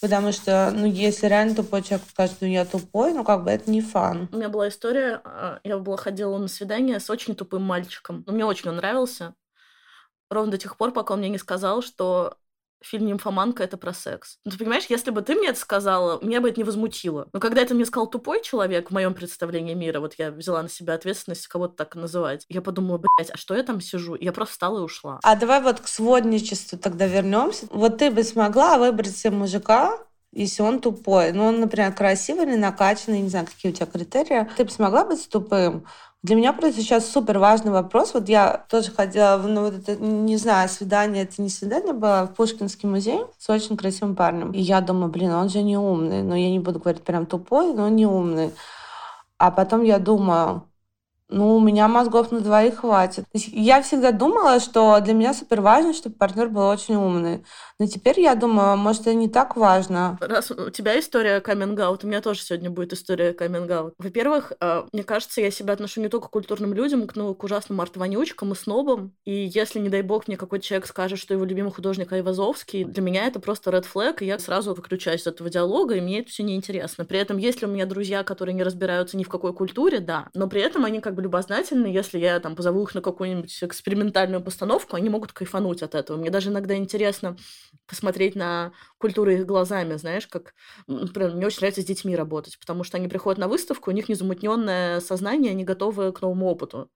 Потому 0.00 0.30
что, 0.32 0.72
ну, 0.74 0.86
если 0.86 1.26
реально 1.26 1.54
тупой 1.54 1.82
человек 1.82 2.06
скажет, 2.10 2.36
ну, 2.40 2.46
я 2.46 2.66
тупой, 2.66 3.14
ну, 3.14 3.24
как 3.24 3.44
бы 3.44 3.50
это 3.50 3.70
не 3.70 3.80
фан. 3.80 4.28
У 4.30 4.36
меня 4.36 4.50
была 4.50 4.68
история, 4.68 5.22
а, 5.24 5.58
я 5.64 5.78
была 5.78 5.96
ходила 5.96 6.36
на 6.36 6.48
свидание 6.48 7.00
с 7.00 7.08
очень 7.08 7.34
тупым 7.34 7.62
мальчиком. 7.62 8.22
Ну, 8.26 8.32
мне 8.34 8.44
очень 8.44 8.68
он 8.68 8.76
нравился. 8.76 9.34
Ровно 10.28 10.52
до 10.52 10.58
тех 10.58 10.76
пор, 10.76 10.92
пока 10.92 11.14
он 11.14 11.20
мне 11.20 11.30
не 11.30 11.38
сказал, 11.38 11.80
что 11.80 12.36
фильм 12.82 13.06
«Нимфоманка»— 13.06 13.62
это 13.64 13.76
про 13.76 13.92
секс. 13.92 14.38
Ну, 14.44 14.52
ты 14.52 14.58
понимаешь, 14.58 14.86
если 14.88 15.10
бы 15.10 15.22
ты 15.22 15.34
мне 15.34 15.48
это 15.48 15.58
сказала, 15.58 16.22
меня 16.22 16.40
бы 16.40 16.48
это 16.48 16.60
не 16.60 16.64
возмутило. 16.64 17.28
Но 17.32 17.40
когда 17.40 17.62
это 17.62 17.74
мне 17.74 17.84
сказал 17.84 18.08
тупой 18.08 18.42
человек 18.42 18.90
в 18.90 18.94
моем 18.94 19.14
представлении 19.14 19.74
мира, 19.74 20.00
вот 20.00 20.14
я 20.18 20.30
взяла 20.30 20.62
на 20.62 20.68
себя 20.68 20.94
ответственность 20.94 21.46
кого-то 21.46 21.76
так 21.76 21.94
называть, 21.96 22.44
я 22.48 22.62
подумала, 22.62 22.98
блядь, 22.98 23.30
а 23.30 23.36
что 23.36 23.54
я 23.54 23.62
там 23.62 23.80
сижу? 23.80 24.16
Я 24.18 24.32
просто 24.32 24.52
встала 24.52 24.80
и 24.80 24.82
ушла. 24.82 25.20
А 25.22 25.36
давай 25.36 25.60
вот 25.62 25.80
к 25.80 25.88
сводничеству 25.88 26.78
тогда 26.78 27.06
вернемся. 27.06 27.66
Вот 27.70 27.98
ты 27.98 28.10
бы 28.10 28.22
смогла 28.22 28.78
выбрать 28.78 29.16
себе 29.16 29.30
мужика, 29.30 29.98
если 30.32 30.62
он 30.62 30.80
тупой. 30.80 31.32
Ну, 31.32 31.46
он, 31.46 31.60
например, 31.60 31.94
красивый 31.94 32.44
или 32.46 32.56
накачанный, 32.56 33.20
не 33.20 33.28
знаю, 33.28 33.46
какие 33.46 33.72
у 33.72 33.74
тебя 33.74 33.86
критерии. 33.86 34.48
Ты 34.56 34.64
бы 34.64 34.70
смогла 34.70 35.04
быть 35.04 35.28
тупым? 35.28 35.86
Для 36.22 36.34
меня 36.34 36.52
просто 36.52 36.80
сейчас 36.80 37.08
супер 37.08 37.38
важный 37.38 37.70
вопрос. 37.70 38.12
Вот 38.14 38.28
я 38.28 38.64
тоже 38.68 38.90
ходила, 38.90 39.36
ну, 39.46 39.62
вот 39.62 39.74
это, 39.74 39.96
не 39.96 40.36
знаю, 40.36 40.68
свидание, 40.68 41.22
это 41.22 41.40
не 41.40 41.48
свидание 41.48 41.92
было, 41.92 42.26
в 42.26 42.34
Пушкинский 42.34 42.88
музей 42.88 43.20
с 43.38 43.48
очень 43.48 43.76
красивым 43.76 44.16
парнем. 44.16 44.50
И 44.50 44.60
я 44.60 44.80
думаю, 44.80 45.10
блин, 45.10 45.30
он 45.30 45.48
же 45.48 45.62
не 45.62 45.76
умный. 45.76 46.22
Но 46.22 46.34
я 46.34 46.50
не 46.50 46.58
буду 46.58 46.80
говорить 46.80 47.04
прям 47.04 47.26
тупой, 47.26 47.72
но 47.72 47.88
не 47.88 48.06
умный. 48.06 48.52
А 49.38 49.50
потом 49.50 49.84
я 49.84 49.98
думаю, 49.98 50.62
ну, 51.28 51.56
у 51.56 51.60
меня 51.60 51.88
мозгов 51.88 52.30
на 52.30 52.40
двоих 52.40 52.76
хватит. 52.76 53.24
Я 53.32 53.82
всегда 53.82 54.12
думала, 54.12 54.60
что 54.60 55.00
для 55.00 55.12
меня 55.12 55.34
супер 55.34 55.60
важно, 55.60 55.92
чтобы 55.92 56.14
партнер 56.14 56.48
был 56.48 56.68
очень 56.68 56.94
умный. 56.94 57.44
Но 57.80 57.86
теперь 57.86 58.20
я 58.20 58.34
думаю, 58.34 58.76
может, 58.76 59.02
это 59.02 59.14
не 59.14 59.28
так 59.28 59.56
важно. 59.56 60.16
Раз 60.20 60.50
у 60.50 60.70
тебя 60.70 60.98
история 60.98 61.40
каминг 61.40 61.80
у 62.02 62.06
меня 62.06 62.20
тоже 62.20 62.40
сегодня 62.40 62.70
будет 62.70 62.92
история 62.92 63.32
каминг 63.32 63.94
Во-первых, 63.98 64.52
а, 64.60 64.86
мне 64.92 65.02
кажется, 65.02 65.40
я 65.40 65.50
себя 65.50 65.74
отношу 65.74 66.00
не 66.00 66.08
только 66.08 66.28
к 66.28 66.30
культурным 66.30 66.72
людям, 66.72 67.08
но 67.16 67.34
к 67.34 67.42
ужасным 67.42 67.80
арт-вонючкам 67.80 68.52
и 68.52 68.54
снобам. 68.54 69.12
И 69.24 69.50
если, 69.52 69.80
не 69.80 69.88
дай 69.88 70.02
бог, 70.02 70.28
мне 70.28 70.36
какой-то 70.36 70.64
человек 70.64 70.86
скажет, 70.86 71.18
что 71.18 71.34
его 71.34 71.44
любимый 71.44 71.72
художник 71.72 72.12
Айвазовский, 72.12 72.84
для 72.84 73.02
меня 73.02 73.26
это 73.26 73.40
просто 73.40 73.70
red 73.70 73.84
flag, 73.92 74.18
и 74.20 74.26
я 74.26 74.38
сразу 74.38 74.74
выключаюсь 74.74 75.22
из 75.22 75.26
этого 75.26 75.50
диалога, 75.50 75.96
и 75.96 76.00
мне 76.00 76.20
это 76.20 76.30
все 76.30 76.44
неинтересно. 76.44 77.04
При 77.04 77.18
этом, 77.18 77.36
если 77.36 77.66
у 77.66 77.68
меня 77.68 77.84
друзья, 77.84 78.22
которые 78.22 78.54
не 78.54 78.62
разбираются 78.62 79.16
ни 79.16 79.24
в 79.24 79.28
какой 79.28 79.52
культуре, 79.52 79.98
да, 79.98 80.28
но 80.34 80.48
при 80.48 80.60
этом 80.60 80.84
они 80.84 81.00
как 81.00 81.15
бы 81.16 81.22
любознательны, 81.22 81.86
если 81.86 82.18
я 82.18 82.38
там 82.40 82.54
позову 82.54 82.84
их 82.84 82.94
на 82.94 83.00
какую-нибудь 83.02 83.64
экспериментальную 83.64 84.42
постановку, 84.42 84.96
они 84.96 85.10
могут 85.10 85.32
кайфануть 85.32 85.82
от 85.82 85.96
этого. 85.96 86.16
Мне 86.16 86.30
даже 86.30 86.50
иногда 86.50 86.76
интересно 86.76 87.36
посмотреть 87.86 88.36
на 88.36 88.72
культуру 88.98 89.32
их 89.32 89.46
глазами, 89.46 89.96
знаешь, 89.96 90.28
как, 90.28 90.54
например, 90.86 91.34
мне 91.34 91.46
очень 91.46 91.58
нравится 91.60 91.82
с 91.82 91.86
детьми 91.86 92.14
работать, 92.14 92.58
потому 92.60 92.84
что 92.84 92.98
они 92.98 93.08
приходят 93.08 93.38
на 93.38 93.48
выставку, 93.48 93.90
у 93.90 93.94
них 93.94 94.08
незамутненное 94.08 95.00
сознание, 95.00 95.50
они 95.52 95.64
готовы 95.64 96.12
к 96.12 96.20
новому 96.20 96.46
опыту. 96.46 96.90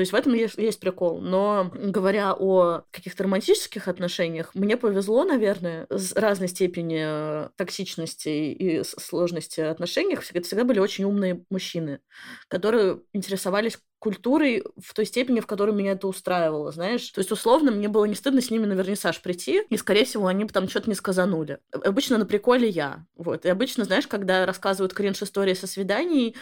То 0.00 0.02
есть 0.02 0.12
в 0.12 0.16
этом 0.16 0.32
есть, 0.32 0.56
есть 0.56 0.80
прикол. 0.80 1.20
Но 1.20 1.70
говоря 1.74 2.32
о 2.32 2.84
каких-то 2.90 3.24
романтических 3.24 3.86
отношениях, 3.86 4.54
мне 4.54 4.78
повезло, 4.78 5.24
наверное, 5.24 5.86
с 5.90 6.14
разной 6.14 6.48
степени 6.48 7.02
э, 7.04 7.48
токсичности 7.56 8.30
и 8.30 8.82
сложности 8.82 9.60
отношений. 9.60 10.16
Это 10.32 10.46
всегда 10.46 10.64
были 10.64 10.78
очень 10.78 11.04
умные 11.04 11.44
мужчины, 11.50 12.00
которые 12.48 13.02
интересовались 13.12 13.76
культурой 13.98 14.64
в 14.82 14.94
той 14.94 15.04
степени, 15.04 15.40
в 15.40 15.46
которой 15.46 15.74
меня 15.74 15.92
это 15.92 16.08
устраивало, 16.08 16.72
знаешь. 16.72 17.10
То 17.10 17.18
есть, 17.18 17.30
условно, 17.30 17.70
мне 17.70 17.88
было 17.88 18.06
не 18.06 18.14
стыдно 18.14 18.40
с 18.40 18.50
ними 18.50 18.64
на 18.64 18.72
вернисаж 18.72 19.20
прийти, 19.20 19.64
и, 19.68 19.76
скорее 19.76 20.06
всего, 20.06 20.28
они 20.28 20.44
бы 20.44 20.50
там 20.54 20.66
что-то 20.66 20.88
не 20.88 20.96
сказанули. 20.96 21.58
Обычно 21.72 22.16
на 22.16 22.24
приколе 22.24 22.70
я. 22.70 23.04
Вот. 23.16 23.44
И 23.44 23.50
обычно, 23.50 23.84
знаешь, 23.84 24.06
когда 24.06 24.46
рассказывают 24.46 24.94
кринж-истории 24.94 25.52
со 25.52 25.66
свиданий, 25.66 26.36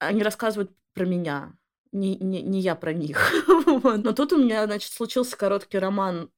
они 0.00 0.24
рассказывают 0.24 0.72
про 0.92 1.06
меня 1.06 1.52
не, 1.94 2.16
не, 2.16 2.42
не 2.42 2.60
я 2.60 2.74
про 2.74 2.92
них. 2.92 3.32
Но 3.46 4.12
тут 4.12 4.32
у 4.32 4.38
меня, 4.38 4.66
значит, 4.66 4.92
случился 4.92 5.36
короткий 5.36 5.78
роман 5.78 6.30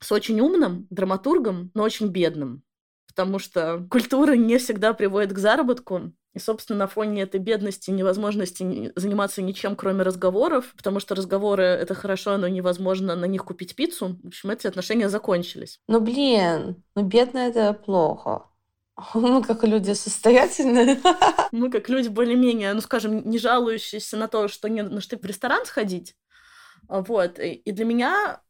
с 0.00 0.12
очень 0.12 0.40
умным 0.40 0.86
драматургом, 0.90 1.70
но 1.74 1.82
очень 1.82 2.08
бедным. 2.08 2.62
Потому 3.06 3.38
что 3.38 3.86
культура 3.90 4.32
не 4.32 4.58
всегда 4.58 4.94
приводит 4.94 5.32
к 5.32 5.38
заработку. 5.38 6.12
И, 6.32 6.38
собственно, 6.38 6.78
на 6.78 6.86
фоне 6.86 7.22
этой 7.22 7.40
бедности, 7.40 7.90
невозможности 7.90 8.92
заниматься 8.94 9.42
ничем, 9.42 9.74
кроме 9.74 10.02
разговоров, 10.02 10.72
потому 10.76 11.00
что 11.00 11.16
разговоры— 11.16 11.64
это 11.64 11.94
хорошо, 11.94 12.36
но 12.36 12.46
невозможно 12.46 13.16
на 13.16 13.24
них 13.24 13.44
купить 13.44 13.74
пиццу. 13.74 14.16
В 14.22 14.28
общем, 14.28 14.50
эти 14.50 14.68
отношения 14.68 15.08
закончились. 15.08 15.80
Ну, 15.88 16.00
блин, 16.00 16.84
ну, 16.94 17.02
бедно— 17.02 17.38
это 17.38 17.74
плохо. 17.74 18.44
Мы 19.14 19.42
как 19.42 19.64
люди 19.64 19.92
состоятельные. 19.92 21.00
Мы 21.52 21.70
как 21.70 21.88
люди 21.88 22.08
более-менее, 22.08 22.74
ну, 22.74 22.80
скажем, 22.80 23.28
не 23.28 23.38
жалующиеся 23.38 24.16
на 24.16 24.28
то, 24.28 24.48
что 24.48 24.68
не 24.68 24.82
на 24.82 25.00
что 25.00 25.16
в 25.16 25.24
ресторан 25.24 25.64
сходить. 25.64 26.16
Вот. 26.88 27.38
И 27.38 27.70
для 27.70 27.84
меня 27.84 28.40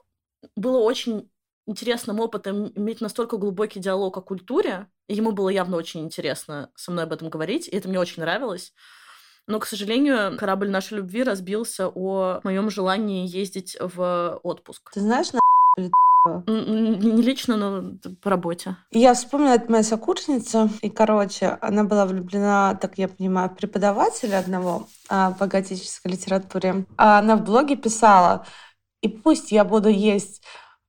было 0.57 0.79
очень 0.79 1.31
интересным 1.67 2.21
опытом 2.21 2.73
иметь 2.75 3.01
настолько 3.01 3.37
глубокий 3.37 3.81
диалог 3.81 4.17
о 4.17 4.23
культуре. 4.23 4.89
И 5.09 5.15
ему 5.15 5.33
было 5.33 5.49
явно 5.49 5.77
очень 5.77 6.01
интересно 6.01 6.71
со 6.75 6.91
мной 6.91 7.05
об 7.05 7.13
этом 7.13 7.29
говорить, 7.31 7.69
и 7.69 7.77
это 7.77 7.89
мне 7.89 8.01
очень 8.01 8.23
нравилось. 8.23 8.73
Но, 9.47 9.59
к 9.59 9.67
сожалению, 9.67 10.37
корабль 10.37 10.71
нашей 10.71 10.99
любви 10.99 11.23
разбился 11.23 11.89
о 11.89 12.41
моем 12.45 12.71
желании 12.71 13.27
ездить 13.27 13.77
в 13.81 14.41
отпуск. 14.43 14.91
Ты 14.93 15.01
знаешь, 15.01 15.33
на 15.33 15.41
не 15.77 17.23
лично, 17.23 17.57
но 17.57 17.93
по 18.23 18.31
работе. 18.31 18.77
Я 18.91 19.15
вспомнила, 19.15 19.55
это 19.55 19.71
моя 19.71 19.83
сокурсница. 19.83 20.69
И, 20.83 20.91
короче, 20.91 21.59
она 21.61 21.85
была 21.85 22.07
влюблена, 22.07 22.75
так 22.75 22.99
я 22.99 23.09
понимаю, 23.09 23.51
в 23.51 23.57
преподавателя 23.57 24.39
одного 24.39 24.87
а, 25.09 25.33
по 25.33 25.47
готической 25.47 26.13
литературе. 26.13 26.85
А 26.99 27.19
она 27.19 27.37
в 27.37 27.45
блоге 27.45 27.77
писала, 27.77 28.47
и 29.01 29.09
пусть 29.09 29.51
я 29.51 29.65
буду 29.65 29.89
есть 29.89 30.43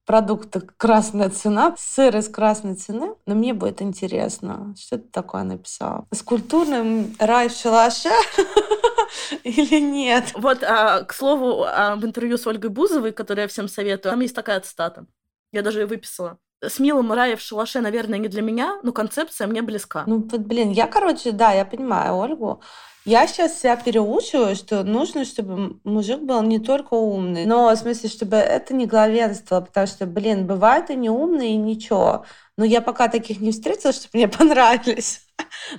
продукты 0.05 0.61
красная 0.77 1.29
цена, 1.29 1.75
сыр 1.77 2.17
из 2.17 2.27
красной 2.27 2.75
цены, 2.75 3.13
но 3.25 3.35
мне 3.35 3.53
будет 3.53 3.81
интересно, 3.81 4.75
что 4.77 4.97
это 4.97 5.07
такое 5.09 5.43
написала. 5.43 6.05
С 6.11 6.21
культурным 6.21 7.15
рай 7.19 7.47
в 7.47 7.53
шалаше 7.53 8.09
или 9.43 9.79
нет? 9.79 10.31
Вот, 10.35 10.63
а, 10.63 11.03
к 11.03 11.13
слову, 11.13 11.63
об 11.63 12.03
интервью 12.05 12.37
с 12.37 12.47
Ольгой 12.47 12.69
Бузовой, 12.69 13.11
которую 13.11 13.43
я 13.43 13.47
всем 13.47 13.67
советую, 13.67 14.11
там 14.11 14.19
есть 14.19 14.35
такая 14.35 14.59
цитата. 14.61 15.05
Я 15.51 15.61
даже 15.61 15.81
ее 15.81 15.85
выписала. 15.85 16.37
С 16.63 16.79
милым 16.79 17.11
рая 17.11 17.35
в 17.35 17.41
шалаше, 17.41 17.81
наверное, 17.81 18.19
не 18.19 18.27
для 18.27 18.41
меня, 18.41 18.79
но 18.83 18.91
концепция 18.91 19.47
мне 19.47 19.61
близка. 19.61 20.03
Ну, 20.05 20.19
вот, 20.21 20.41
блин, 20.41 20.69
я, 20.71 20.87
короче, 20.87 21.31
да, 21.31 21.51
я 21.53 21.65
понимаю 21.65 22.15
Ольгу. 22.15 22.61
Я 23.03 23.25
сейчас 23.25 23.59
себя 23.59 23.75
переучиваю, 23.77 24.55
что 24.55 24.83
нужно, 24.83 25.25
чтобы 25.25 25.79
мужик 25.83 26.19
был 26.19 26.43
не 26.43 26.59
только 26.59 26.93
умный, 26.93 27.45
но 27.45 27.67
в 27.71 27.75
смысле, 27.75 28.09
чтобы 28.09 28.35
это 28.35 28.75
не 28.75 28.85
главенство, 28.85 29.61
потому 29.61 29.87
что, 29.87 30.05
блин, 30.05 30.45
бывают 30.45 30.91
и 30.91 30.95
не 30.95 31.09
умные, 31.09 31.53
и 31.53 31.57
ничего. 31.57 32.25
Но 32.57 32.65
я 32.65 32.79
пока 32.79 33.07
таких 33.07 33.39
не 33.39 33.51
встретила, 33.51 33.91
чтобы 33.91 34.11
мне 34.13 34.27
понравились. 34.27 35.21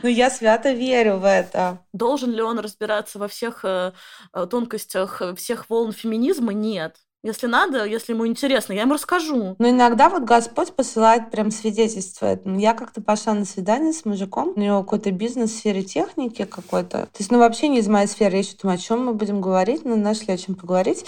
Но 0.03 0.09
я 0.09 0.31
свято 0.31 0.73
верю 0.73 1.19
в 1.19 1.25
это. 1.25 1.81
Должен 1.93 2.33
ли 2.33 2.43
он 2.43 2.59
разбираться 2.59 3.19
во 3.19 3.29
всех 3.29 3.65
э, 3.65 3.93
э 4.35 4.47
тонкостях 4.47 5.23
э, 5.23 5.35
всех 5.35 5.69
волн 5.69 5.93
феминизма? 5.93 6.53
Нет. 6.53 6.97
Если 7.25 7.47
надо, 7.47 7.85
если 7.85 8.15
ему 8.15 8.27
интересно, 8.27 8.73
я 8.73 8.83
ему 8.83 8.95
расскажу. 8.95 9.55
Но 9.61 9.71
иногда 9.71 10.09
вот 10.09 10.25
Господь 10.25 10.73
посылает 10.73 11.31
прям 11.31 11.53
свидетельство. 11.53 12.41
Я 12.45 12.75
как-то 12.75 13.01
пошла 13.01 13.33
на 13.33 13.45
свидание 13.45 13.93
с 13.93 14.05
мужиком, 14.05 14.55
у 14.57 14.61
него 14.61 14.83
какой-то 14.83 15.13
бизнес 15.13 15.53
в 15.53 15.57
сфере 15.57 15.85
техники 15.85 16.45
какой-то. 16.45 17.07
То 17.07 17.19
есть, 17.19 17.31
ну, 17.31 17.39
вообще 17.39 17.69
не 17.69 17.79
из 17.79 17.87
моей 17.87 18.09
сферы. 18.09 18.33
Я 18.33 18.39
еще 18.41 18.57
думаю, 18.61 18.75
о 18.75 18.79
чем 18.79 19.05
мы 19.07 19.15
будем 19.15 19.41
говорить, 19.41 19.85
но 19.85 19.95
нашли 19.95 20.35
о 20.35 20.37
чем 20.37 20.57
поговорить. 20.57 21.05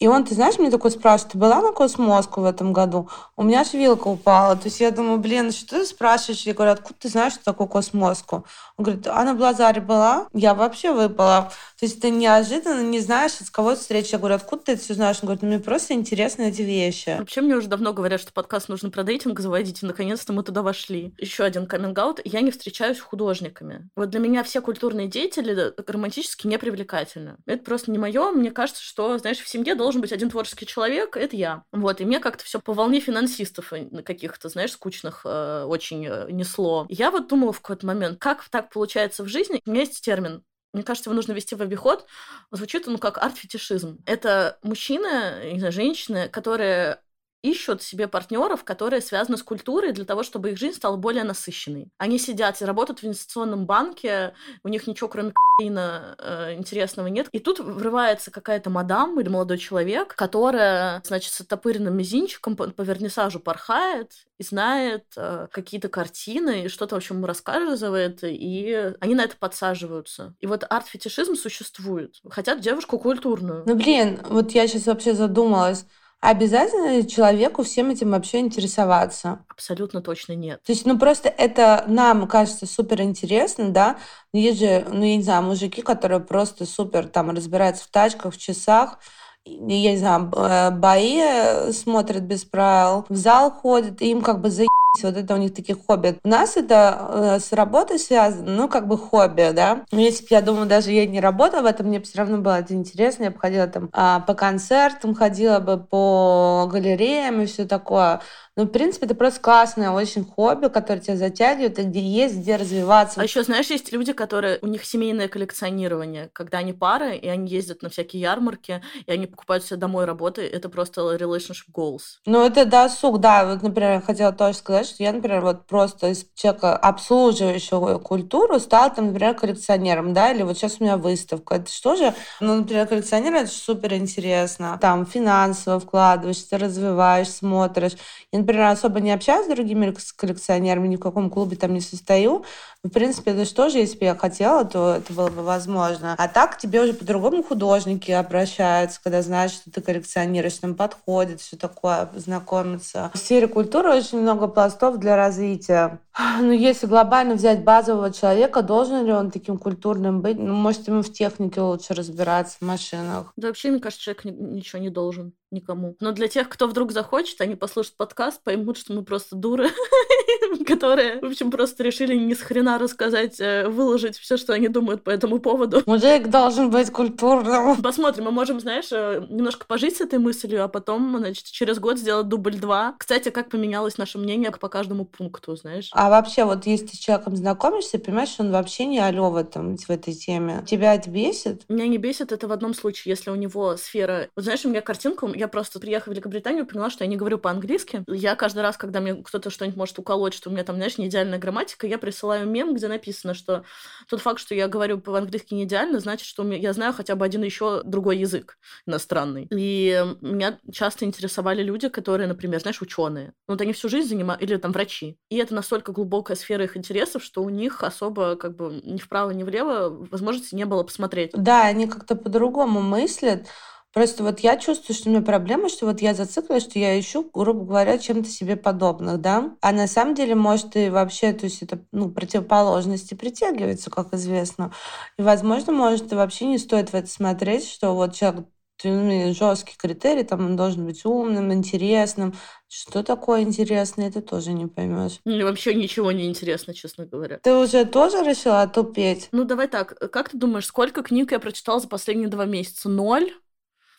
И 0.00 0.08
он, 0.08 0.24
ты 0.24 0.34
знаешь, 0.34 0.58
мне 0.58 0.70
такой 0.70 0.90
спрашивает, 0.90 1.32
ты 1.32 1.38
была 1.38 1.60
на 1.60 1.72
Cosmoscow 1.72 2.40
в 2.40 2.46
этом 2.46 2.72
году? 2.72 3.10
У 3.36 3.42
меня 3.42 3.60
аж 3.60 3.74
вилка 3.74 4.08
упала. 4.08 4.56
То 4.56 4.68
есть 4.68 4.80
я 4.80 4.90
думаю, 4.90 5.18
блин, 5.18 5.52
что 5.52 5.76
ты 5.76 5.84
спрашиваешь? 5.84 6.46
Я 6.46 6.54
говорю, 6.54 6.72
откуда 6.72 6.94
ты 6.98 7.08
знаешь, 7.10 7.34
что 7.34 7.44
такое 7.44 7.66
Cosmoscow? 7.66 8.46
Он 8.78 8.84
говорит, 8.84 9.06
а 9.06 9.22
на 9.24 9.34
Blazar'е 9.34 9.82
была? 9.82 10.26
Я 10.32 10.54
вообще 10.54 10.92
выпала. 10.92 11.52
То 11.80 11.86
есть 11.86 12.00
ты 12.00 12.10
неожиданно 12.10 12.82
не 12.82 13.00
знаешь, 13.00 13.32
с 13.32 13.50
кого 13.50 13.74
встреча. 13.74 14.10
Я 14.12 14.18
говорю, 14.18 14.34
откуда 14.34 14.64
ты 14.64 14.72
это 14.72 14.82
все 14.82 14.94
знаешь? 14.94 15.16
Он 15.22 15.26
говорит, 15.28 15.42
ну 15.42 15.48
мне 15.48 15.58
просто 15.58 15.94
интересны 15.94 16.50
эти 16.50 16.60
вещи. 16.60 17.16
Вообще 17.18 17.40
мне 17.40 17.56
уже 17.56 17.68
давно 17.68 17.94
говорят, 17.94 18.20
что 18.20 18.34
подкаст 18.34 18.68
нужно 18.68 18.90
про 18.90 19.02
дейтинг 19.02 19.40
заводить, 19.40 19.82
и 19.82 19.86
наконец-то 19.86 20.34
мы 20.34 20.42
туда 20.42 20.60
вошли. 20.60 21.14
Еще 21.16 21.42
один 21.42 21.66
каминг. 21.66 21.90
Я 22.24 22.40
не 22.42 22.50
встречаюсь 22.50 22.98
с 22.98 23.00
художниками. 23.00 23.88
Вот 23.96 24.10
для 24.10 24.20
меня 24.20 24.44
все 24.44 24.60
культурные 24.60 25.08
деятели 25.08 25.72
романтически 25.86 26.46
не 26.46 26.58
привлекательны. 26.58 27.36
Это 27.46 27.64
просто 27.64 27.90
не 27.90 27.98
мое. 27.98 28.30
Мне 28.30 28.50
кажется, 28.50 28.82
что, 28.82 29.16
знаешь, 29.18 29.38
в 29.38 29.48
семье 29.48 29.74
должен 29.74 30.02
быть 30.02 30.12
один 30.12 30.30
творческий 30.30 30.66
человек, 30.66 31.16
это 31.16 31.34
я. 31.34 31.64
Вот, 31.72 32.00
и 32.00 32.04
мне 32.04 32.20
как-то 32.20 32.44
все 32.44 32.60
по 32.60 32.74
волне 32.74 33.00
финансистов 33.00 33.72
э, 33.72 34.02
каких-то, 34.02 34.50
знаешь, 34.50 34.72
скучных 34.72 35.22
э, 35.24 35.64
очень 35.64 36.06
э, 36.06 36.30
несло. 36.30 36.86
Я 36.90 37.10
вот 37.10 37.28
думала 37.28 37.52
в 37.52 37.60
какой-то 37.60 37.86
момент, 37.86 38.20
как 38.20 38.48
так 38.50 38.70
получается 38.70 39.24
в 39.24 39.28
жизни? 39.28 39.60
У 39.64 39.70
меня 39.70 39.80
есть 39.80 40.02
термин 40.02 40.44
мне 40.72 40.82
кажется, 40.82 41.10
его 41.10 41.16
нужно 41.16 41.32
вести 41.32 41.54
в 41.54 41.62
обиход. 41.62 42.06
Звучит 42.50 42.86
он 42.86 42.98
как 42.98 43.18
арт-фетишизм. 43.18 43.98
Это 44.06 44.58
мужчины, 44.62 45.52
не 45.52 45.58
знаю, 45.58 45.72
женщины, 45.72 46.28
которые 46.28 47.00
ищут 47.42 47.82
себе 47.82 48.08
партнеров, 48.08 48.64
которые 48.64 49.00
связаны 49.00 49.36
с 49.36 49.42
культурой 49.42 49.92
для 49.92 50.04
того, 50.04 50.22
чтобы 50.22 50.50
их 50.50 50.58
жизнь 50.58 50.76
стала 50.76 50.96
более 50.96 51.24
насыщенной. 51.24 51.88
Они 51.98 52.18
сидят 52.18 52.60
и 52.60 52.64
работают 52.64 53.00
в 53.00 53.04
инвестиционном 53.04 53.66
банке, 53.66 54.34
у 54.62 54.68
них 54.68 54.86
ничего 54.86 55.08
кроме 55.08 55.32
кокаина 55.32 56.16
э, 56.18 56.54
интересного 56.54 57.06
нет. 57.06 57.28
И 57.32 57.38
тут 57.38 57.60
врывается 57.60 58.30
какая-то 58.30 58.70
мадам 58.70 59.18
или 59.20 59.28
молодой 59.28 59.58
человек, 59.58 60.14
которая, 60.14 61.02
значит, 61.04 61.32
с 61.32 61.40
оттопыренным 61.40 61.96
мизинчиком 61.96 62.56
по, 62.56 62.68
по 62.68 62.82
вернисажу 62.82 63.40
порхает 63.40 64.12
и 64.38 64.42
знает 64.42 65.04
э, 65.16 65.48
какие-то 65.50 65.88
картины, 65.88 66.64
и 66.64 66.68
что-то, 66.68 66.94
в 66.94 66.98
общем, 66.98 67.24
рассказывает, 67.24 68.20
и 68.22 68.94
они 69.00 69.14
на 69.14 69.24
это 69.24 69.36
подсаживаются. 69.36 70.34
И 70.40 70.46
вот 70.46 70.64
арт-фетишизм 70.68 71.34
существует. 71.34 72.16
Хотят 72.28 72.60
девушку 72.60 72.98
культурную. 72.98 73.64
Ну, 73.66 73.74
блин, 73.74 74.20
вот 74.28 74.52
я 74.52 74.66
сейчас 74.66 74.86
вообще 74.86 75.14
задумалась. 75.14 75.84
Обязательно 76.20 76.98
ли 76.98 77.08
человеку 77.08 77.62
всем 77.62 77.90
этим 77.90 78.10
вообще 78.10 78.40
интересоваться? 78.40 79.44
Абсолютно 79.48 80.02
точно 80.02 80.34
нет. 80.34 80.62
То 80.62 80.72
есть, 80.72 80.84
ну 80.84 80.98
просто 80.98 81.30
это 81.30 81.84
нам 81.86 82.28
кажется 82.28 82.66
супер 82.66 83.00
интересно, 83.00 83.70
да? 83.70 83.96
Но 84.34 84.40
есть 84.40 84.58
же, 84.58 84.84
ну 84.90 85.02
я 85.02 85.16
не 85.16 85.22
знаю, 85.22 85.44
мужики, 85.44 85.80
которые 85.80 86.20
просто 86.20 86.66
супер 86.66 87.08
там 87.08 87.30
разбираются 87.30 87.84
в 87.84 87.88
тачках, 87.88 88.34
в 88.34 88.38
часах, 88.38 88.98
я 89.46 89.92
не 89.92 89.96
знаю, 89.96 90.30
э, 90.36 90.70
бои 90.70 91.20
э, 91.20 91.72
смотрят 91.72 92.22
без 92.22 92.44
правил, 92.44 93.06
в 93.08 93.16
зал 93.16 93.50
ходят, 93.50 94.02
и 94.02 94.10
им 94.10 94.20
как 94.20 94.40
бы 94.42 94.50
за 94.50 94.64
вот 95.02 95.16
это 95.16 95.34
у 95.34 95.36
них 95.36 95.54
такие 95.54 95.76
хобби. 95.76 96.18
У 96.24 96.28
нас 96.28 96.56
это 96.56 97.36
э, 97.36 97.40
с 97.40 97.52
работой 97.52 97.98
связано, 97.98 98.50
ну, 98.50 98.68
как 98.68 98.88
бы 98.88 98.98
хобби, 98.98 99.50
да. 99.52 99.84
Но 99.92 100.00
если 100.00 100.22
бы, 100.22 100.28
я 100.30 100.42
думаю, 100.42 100.66
даже 100.66 100.90
я 100.90 101.06
не 101.06 101.20
работала 101.20 101.62
в 101.62 101.66
этом, 101.66 101.86
мне 101.86 102.00
бы 102.00 102.04
все 102.04 102.18
равно 102.18 102.38
было 102.38 102.58
это 102.58 102.74
интересно. 102.74 103.24
Я 103.24 103.30
бы 103.30 103.38
ходила 103.38 103.66
там 103.66 103.88
а, 103.92 104.20
по 104.20 104.34
концертам, 104.34 105.14
ходила 105.14 105.60
бы 105.60 105.78
по 105.78 106.68
галереям 106.70 107.40
и 107.40 107.46
все 107.46 107.66
такое. 107.66 108.20
Ну, 108.56 108.64
в 108.64 108.68
принципе, 108.68 109.06
это 109.06 109.14
просто 109.14 109.40
классное 109.40 109.90
очень 109.90 110.24
хобби, 110.24 110.68
которое 110.68 111.00
тебя 111.00 111.16
затягивает, 111.16 111.78
и 111.78 111.82
где 111.82 112.00
есть, 112.00 112.36
где 112.36 112.56
развиваться. 112.56 113.20
А 113.20 113.24
еще, 113.24 113.42
знаешь, 113.42 113.70
есть 113.70 113.90
люди, 113.92 114.12
которые... 114.12 114.58
У 114.60 114.66
них 114.66 114.84
семейное 114.84 115.28
коллекционирование, 115.28 116.28
когда 116.32 116.58
они 116.58 116.72
пары, 116.72 117.16
и 117.16 117.28
они 117.28 117.48
ездят 117.48 117.80
на 117.82 117.88
всякие 117.88 118.20
ярмарки, 118.20 118.82
и 119.06 119.12
они 119.12 119.26
покупают 119.26 119.64
себе 119.64 119.78
домой 119.78 120.04
работы. 120.04 120.42
Это 120.42 120.68
просто 120.68 121.00
relationship 121.16 121.72
goals. 121.74 122.18
Ну, 122.26 122.44
это 122.44 122.64
досуг, 122.64 123.20
да. 123.20 123.46
Вот, 123.46 123.62
например, 123.62 123.92
я 123.92 124.00
хотела 124.00 124.32
тоже 124.32 124.58
сказать, 124.58 124.79
что 124.84 125.02
я, 125.02 125.12
например, 125.12 125.40
вот 125.40 125.66
просто 125.66 126.08
из 126.08 126.26
человека, 126.34 126.76
обслуживающего 126.76 127.98
культуру, 127.98 128.58
стала, 128.60 128.90
там, 128.90 129.08
например, 129.08 129.34
коллекционером, 129.34 130.12
да, 130.12 130.32
или 130.32 130.42
вот 130.42 130.56
сейчас 130.56 130.76
у 130.80 130.84
меня 130.84 130.96
выставка. 130.96 131.56
Это 131.56 131.70
что 131.70 131.96
же? 131.96 132.14
Ну, 132.40 132.56
например, 132.56 132.86
коллекционер— 132.86 133.34
это 133.34 133.50
супер 133.50 133.94
интересно. 133.94 134.78
Там 134.80 135.06
финансово 135.06 135.80
вкладываешься, 135.80 136.58
развиваешь, 136.58 137.28
смотришь. 137.28 137.96
Я, 138.32 138.40
например, 138.40 138.66
особо 138.66 139.00
не 139.00 139.12
общаюсь 139.12 139.46
с 139.46 139.48
другими 139.48 139.94
коллекционерами, 140.16 140.88
ни 140.88 140.96
в 140.96 141.00
каком 141.00 141.30
клубе 141.30 141.56
там 141.56 141.74
не 141.74 141.80
состою. 141.80 142.44
В 142.82 142.88
принципе, 142.88 143.32
это 143.32 143.44
что 143.44 143.68
же, 143.68 143.78
если 143.78 143.98
бы 143.98 144.06
я 144.06 144.14
хотела, 144.14 144.64
то 144.64 144.94
это 144.94 145.12
было 145.12 145.28
бы 145.28 145.42
возможно. 145.42 146.14
А 146.16 146.28
так 146.28 146.56
тебе 146.56 146.80
уже 146.80 146.94
по-другому 146.94 147.42
художники 147.42 148.10
обращаются, 148.10 149.00
когда 149.02 149.20
знают, 149.20 149.52
что 149.52 149.70
ты 149.70 149.82
коллекционируешь, 149.82 150.56
там 150.56 150.74
подходит, 150.74 151.40
все 151.40 151.56
такое, 151.56 152.08
знакомиться. 152.14 153.10
В 153.12 153.18
сфере 153.18 153.48
культуры 153.48 153.90
очень 153.90 154.20
много 154.20 154.48
пластов 154.48 154.69
для 154.98 155.16
развития. 155.16 156.00
Ну, 156.40 156.52
если 156.52 156.86
глобально 156.86 157.34
взять 157.34 157.64
базового 157.64 158.12
человека, 158.12 158.62
должен 158.62 159.04
ли 159.04 159.12
он 159.12 159.30
таким 159.30 159.58
культурным 159.58 160.20
быть? 160.22 160.38
Ну, 160.38 160.54
может, 160.54 160.88
ему 160.88 161.02
в 161.02 161.12
технике 161.12 161.60
лучше 161.60 161.94
разбираться, 161.94 162.58
в 162.60 162.62
машинах. 162.62 163.32
Да 163.36 163.48
вообще, 163.48 163.70
мне 163.70 163.80
кажется, 163.80 164.02
человек 164.02 164.24
ничего 164.24 164.80
не 164.80 164.90
должен 164.90 165.32
никому. 165.50 165.96
Но 166.00 166.12
для 166.12 166.28
тех, 166.28 166.48
кто 166.48 166.66
вдруг 166.66 166.92
захочет, 166.92 167.40
они 167.40 167.56
послушают 167.56 167.96
подкаст, 167.96 168.42
поймут, 168.42 168.78
что 168.78 168.92
мы 168.92 169.02
просто 169.02 169.36
дуры, 169.36 169.68
которые, 170.66 171.20
в 171.20 171.24
общем, 171.24 171.50
просто 171.50 171.82
решили 171.82 172.14
ни 172.14 172.34
с 172.34 172.40
хрена 172.40 172.78
рассказать, 172.78 173.40
э, 173.40 173.68
выложить 173.68 174.16
все, 174.16 174.36
что 174.36 174.52
они 174.52 174.68
думают 174.68 175.02
по 175.02 175.10
этому 175.10 175.40
поводу. 175.40 175.82
Мужик 175.86 176.28
должен 176.28 176.70
быть 176.70 176.90
культурным. 176.90 177.76
Посмотрим, 177.82 178.26
мы 178.26 178.30
можем, 178.30 178.60
знаешь, 178.60 178.92
э, 178.92 179.24
немножко 179.28 179.66
пожить 179.66 179.96
с 179.96 180.00
этой 180.00 180.18
мыслью, 180.18 180.64
а 180.64 180.68
потом, 180.68 181.18
значит, 181.18 181.46
через 181.46 181.78
год 181.78 181.98
сделать 181.98 182.28
дубль 182.28 182.56
два. 182.56 182.94
Кстати, 182.98 183.30
как 183.30 183.50
поменялось 183.50 183.98
наше 183.98 184.18
мнение 184.18 184.50
по 184.50 184.68
каждому 184.68 185.04
пункту, 185.04 185.56
знаешь? 185.56 185.90
А 185.92 186.09
вообще, 186.10 186.44
вот 186.44 186.66
если 186.66 186.86
ты 186.86 186.96
с 186.96 187.00
человеком 187.00 187.36
знакомишься, 187.36 187.98
понимаешь, 187.98 188.30
что 188.30 188.42
он 188.42 188.52
вообще 188.52 188.84
не 188.86 188.98
алё 188.98 189.30
в 189.30 189.36
этом, 189.36 189.76
в 189.76 189.90
этой 189.90 190.12
теме. 190.14 190.64
Тебя 190.66 190.94
это 190.94 191.10
бесит? 191.10 191.64
Меня 191.68 191.88
не 191.88 191.98
бесит 191.98 192.32
это 192.32 192.48
в 192.48 192.52
одном 192.52 192.74
случае, 192.74 193.12
если 193.12 193.30
у 193.30 193.34
него 193.34 193.76
сфера... 193.76 194.28
Вот 194.36 194.44
знаешь, 194.44 194.64
у 194.64 194.68
меня 194.68 194.80
картинка, 194.80 195.26
я 195.34 195.48
просто 195.48 195.80
приехала 195.80 196.12
в 196.12 196.14
Великобританию, 196.14 196.66
поняла, 196.66 196.90
что 196.90 197.04
я 197.04 197.10
не 197.10 197.16
говорю 197.16 197.38
по-английски. 197.38 198.04
Я 198.08 198.34
каждый 198.34 198.60
раз, 198.60 198.76
когда 198.76 199.00
мне 199.00 199.14
кто-то 199.14 199.50
что-нибудь 199.50 199.76
может 199.76 199.98
уколоть, 199.98 200.34
что 200.34 200.50
у 200.50 200.52
меня 200.52 200.64
там, 200.64 200.76
знаешь, 200.76 200.98
не 200.98 201.06
идеальная 201.06 201.38
грамматика, 201.38 201.86
я 201.86 201.98
присылаю 201.98 202.48
мем, 202.48 202.74
где 202.74 202.88
написано, 202.88 203.34
что 203.34 203.64
тот 204.08 204.20
факт, 204.20 204.40
что 204.40 204.54
я 204.54 204.68
говорю 204.68 205.00
по-английски 205.00 205.54
не 205.54 205.64
идеально, 205.64 206.00
значит, 206.00 206.26
что 206.26 206.46
я 206.50 206.72
знаю 206.72 206.92
хотя 206.92 207.14
бы 207.16 207.24
один 207.24 207.42
еще 207.42 207.82
другой 207.84 208.18
язык 208.18 208.58
иностранный. 208.86 209.46
И 209.50 210.04
меня 210.20 210.58
часто 210.72 211.04
интересовали 211.04 211.62
люди, 211.62 211.88
которые, 211.88 212.26
например, 212.26 212.60
знаешь, 212.60 212.82
ученые. 212.82 213.32
Вот 213.46 213.60
они 213.60 213.72
всю 213.72 213.88
жизнь 213.88 214.08
занимают, 214.08 214.42
или 214.42 214.56
там 214.56 214.72
врачи. 214.72 215.16
И 215.30 215.36
это 215.36 215.54
настолько 215.54 215.89
глубокая 215.90 216.36
сфера 216.36 216.64
их 216.64 216.76
интересов, 216.76 217.22
что 217.22 217.42
у 217.42 217.48
них 217.48 217.82
особо 217.82 218.36
как 218.36 218.56
бы 218.56 218.80
ни 218.84 218.98
вправо, 218.98 219.30
ни 219.30 219.42
влево 219.42 220.06
возможности 220.10 220.54
не 220.54 220.64
было 220.64 220.82
посмотреть. 220.82 221.30
Да, 221.34 221.64
они 221.64 221.86
как-то 221.86 222.16
по-другому 222.16 222.80
мыслят. 222.80 223.48
Просто 223.92 224.22
вот 224.22 224.38
я 224.40 224.56
чувствую, 224.56 224.96
что 224.96 225.08
у 225.08 225.12
меня 225.12 225.22
проблема, 225.22 225.68
что 225.68 225.86
вот 225.86 226.00
я 226.00 226.14
зациклилась, 226.14 226.62
что 226.62 226.78
я 226.78 226.98
ищу, 226.98 227.28
грубо 227.34 227.64
говоря, 227.64 227.98
чем-то 227.98 228.28
себе 228.28 228.54
подобных, 228.56 229.20
да. 229.20 229.56
А 229.60 229.72
на 229.72 229.88
самом 229.88 230.14
деле, 230.14 230.36
может, 230.36 230.76
и 230.76 230.90
вообще, 230.90 231.32
то 231.32 231.46
есть 231.46 231.62
это, 231.62 231.84
ну, 231.90 232.08
противоположности 232.08 233.14
притягиваются, 233.14 233.90
как 233.90 234.14
известно. 234.14 234.72
И, 235.18 235.22
возможно, 235.22 235.72
может, 235.72 236.12
и 236.12 236.14
вообще 236.14 236.46
не 236.46 236.58
стоит 236.58 236.90
в 236.90 236.94
это 236.94 237.08
смотреть, 237.08 237.68
что 237.68 237.94
вот 237.94 238.14
человек 238.14 238.46
жесткий 238.82 239.76
критерий, 239.76 240.24
там 240.24 240.44
он 240.44 240.56
должен 240.56 240.86
быть 240.86 241.04
умным, 241.04 241.52
интересным. 241.52 242.34
Что 242.68 243.02
такое 243.02 243.42
интересно, 243.42 244.02
это 244.02 244.22
тоже 244.22 244.52
не 244.52 244.66
поймешь. 244.66 245.20
Или 245.24 245.42
вообще 245.42 245.74
ничего 245.74 246.12
не 246.12 246.28
интересно, 246.28 246.72
честно 246.72 247.06
говоря. 247.06 247.38
Ты 247.42 247.54
уже 247.54 247.84
тоже 247.84 248.24
решила 248.24 248.66
тупеть? 248.68 249.28
Ну, 249.32 249.44
давай 249.44 249.68
так. 249.68 249.98
Как 250.10 250.28
ты 250.28 250.36
думаешь, 250.36 250.66
сколько 250.66 251.02
книг 251.02 251.32
я 251.32 251.40
прочитала 251.40 251.80
за 251.80 251.88
последние 251.88 252.28
два 252.28 252.44
месяца? 252.44 252.88
Ноль? 252.88 253.32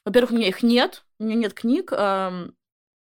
Во-первых, 0.05 0.31
у 0.31 0.35
меня 0.35 0.47
их 0.47 0.63
нет, 0.63 1.03
у 1.19 1.25
меня 1.25 1.35
нет 1.35 1.53
книг, 1.53 1.93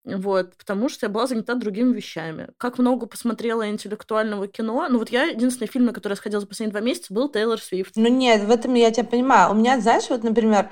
вот, 0.04 0.56
потому 0.56 0.88
что 0.88 1.06
я 1.06 1.10
была 1.10 1.26
занята 1.26 1.54
другими 1.54 1.94
вещами. 1.94 2.48
Как 2.56 2.78
много 2.78 3.06
посмотрела 3.06 3.68
интеллектуального 3.68 4.48
кино. 4.48 4.86
Ну 4.88 4.98
вот 4.98 5.10
я, 5.10 5.24
единственный 5.24 5.68
фильм, 5.68 5.84
на 5.84 5.92
который 5.92 6.12
я 6.12 6.16
сходила 6.16 6.40
за 6.40 6.46
последние 6.46 6.72
два 6.72 6.80
месяца, 6.80 7.12
был 7.12 7.30
Тейлор 7.30 7.60
Свифт. 7.60 7.92
Ну 7.96 8.08
нет, 8.08 8.42
в 8.44 8.50
этом 8.50 8.74
я 8.74 8.90
тебя 8.90 9.04
понимаю. 9.04 9.52
У 9.52 9.54
меня, 9.54 9.78
знаешь, 9.80 10.08
вот, 10.08 10.22
например, 10.24 10.70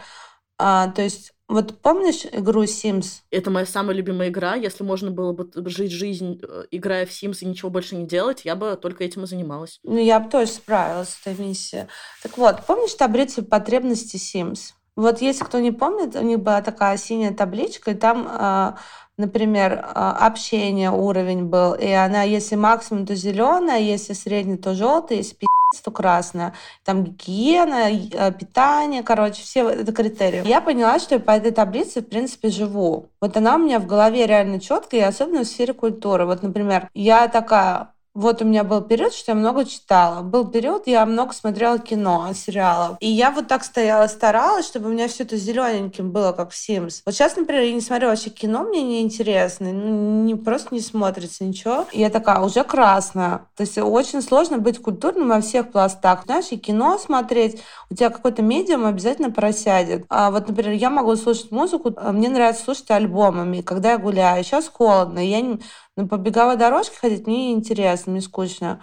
а, 0.58 0.88
то 0.88 1.02
есть 1.02 1.32
вот 1.48 1.80
помнишь 1.80 2.26
игру 2.30 2.64
Sims? 2.64 3.22
Это 3.30 3.50
моя 3.50 3.64
самая 3.64 3.96
любимая 3.96 4.28
игра. 4.28 4.54
Если 4.54 4.84
можно 4.84 5.10
было 5.10 5.32
бы 5.32 5.48
жить 5.70 5.92
жизнь, 5.92 6.40
э, 6.42 6.64
играя 6.70 7.06
в 7.06 7.10
Sims 7.10 7.38
и 7.40 7.46
ничего 7.46 7.70
больше 7.70 7.96
не 7.96 8.06
делать, 8.06 8.44
я 8.44 8.54
бы 8.54 8.76
только 8.80 9.04
этим 9.04 9.24
и 9.24 9.26
занималась. 9.26 9.80
Ну, 9.82 9.96
я 9.96 10.20
бы 10.20 10.28
тоже 10.28 10.50
справилась 10.50 11.08
с 11.08 11.26
этой 11.26 11.42
миссией. 11.42 11.86
Так 12.22 12.36
вот, 12.36 12.66
помнишь 12.66 12.92
таблицу 12.92 13.44
потребностей 13.44 14.18
Sims? 14.18 14.74
Вот 14.94 15.22
если 15.22 15.44
кто 15.44 15.58
не 15.60 15.72
помнит, 15.72 16.16
у 16.16 16.22
них 16.22 16.40
была 16.40 16.60
такая 16.60 16.98
синяя 16.98 17.32
табличка, 17.32 17.92
и 17.92 17.94
там, 17.94 18.26
а, 18.28 18.78
например, 19.16 19.80
а, 19.94 20.26
общение 20.26 20.90
уровень 20.90 21.44
был, 21.44 21.72
и 21.74 21.88
она, 21.88 22.24
если 22.24 22.56
максимум, 22.56 23.06
то 23.06 23.14
зеленая, 23.14 23.80
если 23.80 24.12
средний, 24.12 24.58
то 24.58 24.74
желтый, 24.74 25.18
если 25.18 25.36
то 25.82 25.90
красное. 25.90 26.54
Там 26.84 27.04
гигиена, 27.04 27.90
э, 27.90 28.32
питание, 28.32 29.02
короче, 29.02 29.42
все 29.42 29.68
это 29.68 29.92
критерии. 29.92 30.46
Я 30.46 30.60
поняла, 30.60 30.98
что 30.98 31.16
я 31.16 31.20
по 31.20 31.32
этой 31.32 31.50
таблице, 31.52 32.00
в 32.00 32.08
принципе, 32.08 32.48
живу. 32.48 33.10
Вот 33.20 33.36
она 33.36 33.56
у 33.56 33.58
меня 33.58 33.78
в 33.78 33.86
голове 33.86 34.26
реально 34.26 34.60
четкая, 34.60 35.00
и 35.00 35.04
особенно 35.04 35.44
в 35.44 35.46
сфере 35.46 35.74
культуры. 35.74 36.24
Вот, 36.24 36.42
например, 36.42 36.88
я 36.94 37.28
такая, 37.28 37.92
вот 38.14 38.42
у 38.42 38.44
меня 38.44 38.64
был 38.64 38.80
период, 38.80 39.12
что 39.12 39.32
я 39.32 39.36
много 39.36 39.64
читала. 39.64 40.22
Был 40.22 40.46
период, 40.48 40.86
я 40.86 41.06
много 41.06 41.32
смотрела 41.32 41.78
кино, 41.78 42.30
сериалов. 42.34 42.96
И 43.00 43.08
я 43.08 43.30
вот 43.30 43.48
так 43.48 43.64
стояла, 43.64 44.06
старалась, 44.08 44.66
чтобы 44.66 44.88
у 44.88 44.92
меня 44.92 45.08
все 45.08 45.24
это 45.24 45.36
зелененьким 45.36 46.10
было, 46.10 46.32
как 46.32 46.50
в 46.50 46.54
Sims. 46.54 47.02
Вот 47.06 47.14
сейчас, 47.14 47.36
например, 47.36 47.62
я 47.62 47.72
не 47.72 47.80
смотрю 47.80 48.08
вообще 48.08 48.30
кино, 48.30 48.64
мне 48.64 48.82
не 48.82 49.02
интересно, 49.02 49.72
ну, 49.72 50.24
не, 50.24 50.34
просто 50.34 50.74
не 50.74 50.80
смотрится 50.80 51.44
ничего. 51.44 51.86
И 51.92 52.00
я 52.00 52.10
такая, 52.10 52.40
уже 52.40 52.64
красная. 52.64 53.46
То 53.56 53.62
есть 53.62 53.78
очень 53.78 54.22
сложно 54.22 54.58
быть 54.58 54.80
культурным 54.80 55.28
во 55.28 55.40
всех 55.40 55.70
пластах. 55.70 56.24
Знаешь, 56.24 56.46
и 56.50 56.58
кино 56.58 56.98
смотреть, 56.98 57.62
у 57.90 57.94
тебя 57.94 58.10
какой-то 58.10 58.42
медиум 58.42 58.86
обязательно 58.86 59.30
просядет. 59.30 60.04
А 60.08 60.30
вот, 60.30 60.48
например, 60.48 60.72
я 60.72 60.90
могу 60.90 61.14
слушать 61.16 61.50
музыку, 61.50 61.92
а 61.96 62.12
мне 62.12 62.28
нравится 62.28 62.64
слушать 62.64 62.90
альбомами, 62.90 63.60
когда 63.60 63.92
я 63.92 63.98
гуляю. 63.98 64.42
Сейчас 64.44 64.68
холодно, 64.68 65.18
я 65.18 65.40
не, 65.40 65.60
ну, 65.98 66.06
по 66.06 66.16
беговой 66.16 66.56
дорожке 66.56 66.96
ходить 66.96 67.26
мне 67.26 67.52
интересно, 67.52 68.12
мне 68.12 68.20
скучно. 68.20 68.80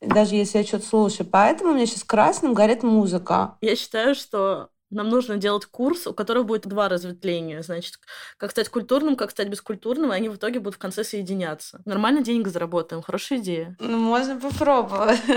Даже 0.00 0.34
если 0.34 0.58
я 0.58 0.64
что-то 0.64 0.84
слушаю. 0.84 1.28
Поэтому 1.30 1.70
у 1.70 1.74
меня 1.74 1.86
сейчас 1.86 2.02
красным 2.02 2.54
горит 2.54 2.82
музыка. 2.82 3.56
Я 3.60 3.76
считаю, 3.76 4.16
что 4.16 4.70
нам 4.90 5.08
нужно 5.08 5.36
делать 5.36 5.66
курс, 5.66 6.08
у 6.08 6.12
которого 6.12 6.42
будет 6.42 6.66
два 6.66 6.88
разветвления. 6.88 7.62
Значит, 7.62 7.94
как 8.36 8.50
стать 8.50 8.68
культурным, 8.68 9.14
как 9.14 9.30
стать 9.30 9.48
бескультурным, 9.48 10.12
и 10.12 10.16
они 10.16 10.28
в 10.28 10.34
итоге 10.34 10.58
будут 10.58 10.74
в 10.74 10.78
конце 10.78 11.04
соединяться. 11.04 11.82
Нормально 11.84 12.22
денег 12.22 12.48
заработаем. 12.48 13.00
Хорошая 13.00 13.38
идея. 13.38 13.76
Ну, 13.78 13.98
можно 13.98 14.38
попробовать. 14.38 15.20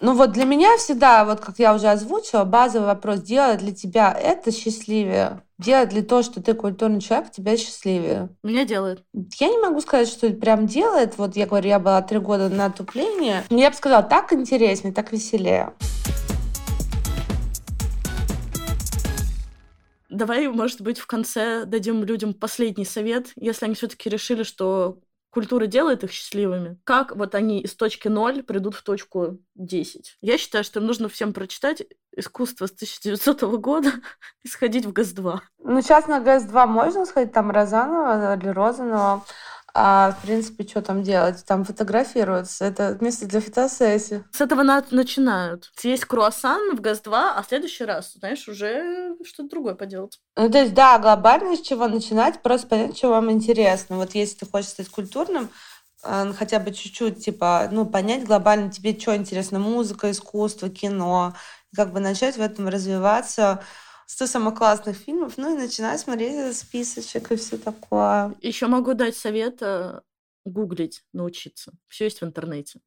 Ну, 0.00 0.14
вот 0.14 0.30
для 0.30 0.44
меня 0.44 0.76
всегда, 0.76 1.24
вот 1.24 1.40
как 1.40 1.58
я 1.58 1.74
уже 1.74 1.88
озвучила, 1.88 2.44
базовый 2.44 2.86
вопрос, 2.86 3.20
делает 3.20 3.58
для 3.58 3.74
тебя 3.74 4.12
это 4.12 4.52
счастливее? 4.52 5.42
Делает 5.58 5.92
ли 5.92 6.02
то, 6.02 6.22
что 6.22 6.40
ты 6.40 6.54
культурный 6.54 7.00
человек, 7.00 7.32
тебя 7.32 7.56
счастливее? 7.56 8.28
Меня 8.44 8.64
делает. 8.64 9.02
Я 9.12 9.48
не 9.48 9.58
могу 9.58 9.80
сказать, 9.80 10.06
что 10.06 10.30
прям 10.30 10.68
делает. 10.68 11.18
Вот 11.18 11.34
я 11.34 11.46
говорю, 11.46 11.68
я 11.68 11.80
была 11.80 12.00
три 12.00 12.20
года 12.20 12.48
на 12.48 12.66
отуплении. 12.66 13.42
Я 13.50 13.70
бы 13.70 13.76
сказала, 13.76 14.04
так 14.04 14.32
интереснее, 14.32 14.94
так 14.94 15.10
веселее. 15.10 15.74
Давай, 20.08 20.46
может 20.46 20.80
быть, 20.80 21.00
в 21.00 21.08
конце 21.08 21.64
дадим 21.64 22.04
людям 22.04 22.34
последний 22.34 22.84
совет, 22.84 23.32
если 23.34 23.64
они 23.64 23.74
все-таки 23.74 24.08
решили, 24.08 24.44
что 24.44 25.00
культура 25.30 25.66
делает 25.66 26.04
их 26.04 26.12
счастливыми. 26.12 26.78
Как 26.84 27.16
вот 27.16 27.34
они 27.34 27.60
из 27.60 27.74
точки 27.74 28.08
ноль 28.08 28.42
придут 28.42 28.74
в 28.74 28.82
точку 28.82 29.38
10? 29.56 30.18
Я 30.20 30.38
считаю, 30.38 30.62
что 30.62 30.80
им 30.80 30.86
нужно 30.86 31.08
всем 31.08 31.32
прочитать 31.32 31.82
искусство 32.18 32.66
с 32.66 32.72
1900 32.72 33.42
года 33.60 33.92
и 34.42 34.48
сходить 34.48 34.86
в 34.86 34.92
ГАЗ-2. 34.92 35.40
Ну, 35.64 35.82
сейчас 35.82 36.06
на 36.06 36.20
ГАЗ-2 36.20 36.66
можно 36.66 37.06
сходить, 37.06 37.32
там 37.32 37.50
Розанова 37.50 38.36
или 38.36 38.48
Розанова. 38.48 39.24
А, 39.74 40.12
в 40.12 40.22
принципе, 40.22 40.66
что 40.66 40.82
там 40.82 41.02
делать? 41.02 41.44
Там 41.46 41.64
фотографируются. 41.64 42.64
Это 42.64 42.96
место 43.00 43.26
для 43.26 43.40
фотосессии. 43.40 44.24
С 44.32 44.40
этого 44.40 44.62
на 44.62 44.82
начинают. 44.90 45.70
Есть 45.82 46.04
круассан 46.04 46.76
в 46.76 46.80
ГАЗ-2, 46.80 47.12
а 47.12 47.42
в 47.42 47.46
следующий 47.46 47.84
раз, 47.84 48.14
знаешь, 48.14 48.48
уже 48.48 49.14
что-то 49.24 49.50
другое 49.50 49.74
поделать. 49.74 50.18
Ну, 50.36 50.50
то 50.50 50.58
есть, 50.58 50.74
да, 50.74 50.98
глобально 50.98 51.56
с 51.56 51.60
чего 51.60 51.86
начинать, 51.86 52.42
просто 52.42 52.66
понять, 52.66 52.96
что 52.96 53.10
вам 53.10 53.30
интересно. 53.30 53.96
Вот 53.96 54.14
если 54.14 54.38
ты 54.38 54.46
хочешь 54.46 54.70
стать 54.70 54.88
культурным, 54.88 55.48
э, 56.02 56.32
хотя 56.36 56.58
бы 56.58 56.72
чуть-чуть, 56.72 57.24
типа, 57.24 57.68
ну, 57.70 57.86
понять 57.86 58.24
глобально 58.24 58.72
тебе, 58.72 58.98
что 58.98 59.14
интересно, 59.14 59.58
музыка, 59.58 60.10
искусство, 60.10 60.70
кино, 60.70 61.34
как 61.74 61.92
бы 61.92 62.00
начать 62.00 62.36
в 62.36 62.40
этом 62.40 62.68
развиваться, 62.68 63.62
100 64.06 64.26
самых 64.26 64.54
классных 64.56 64.96
фильмов, 64.96 65.34
ну 65.36 65.54
и 65.54 65.58
начинать 65.58 66.00
смотреть 66.00 66.34
этот 66.34 66.56
списочек 66.56 67.30
и 67.30 67.36
все 67.36 67.58
такое. 67.58 68.34
Еще 68.40 68.66
могу 68.66 68.94
дать 68.94 69.16
совет 69.16 69.58
э, 69.60 70.00
гуглить, 70.44 71.04
научиться. 71.12 71.72
Все 71.88 72.04
есть 72.04 72.20
в 72.20 72.24
интернете. 72.24 72.80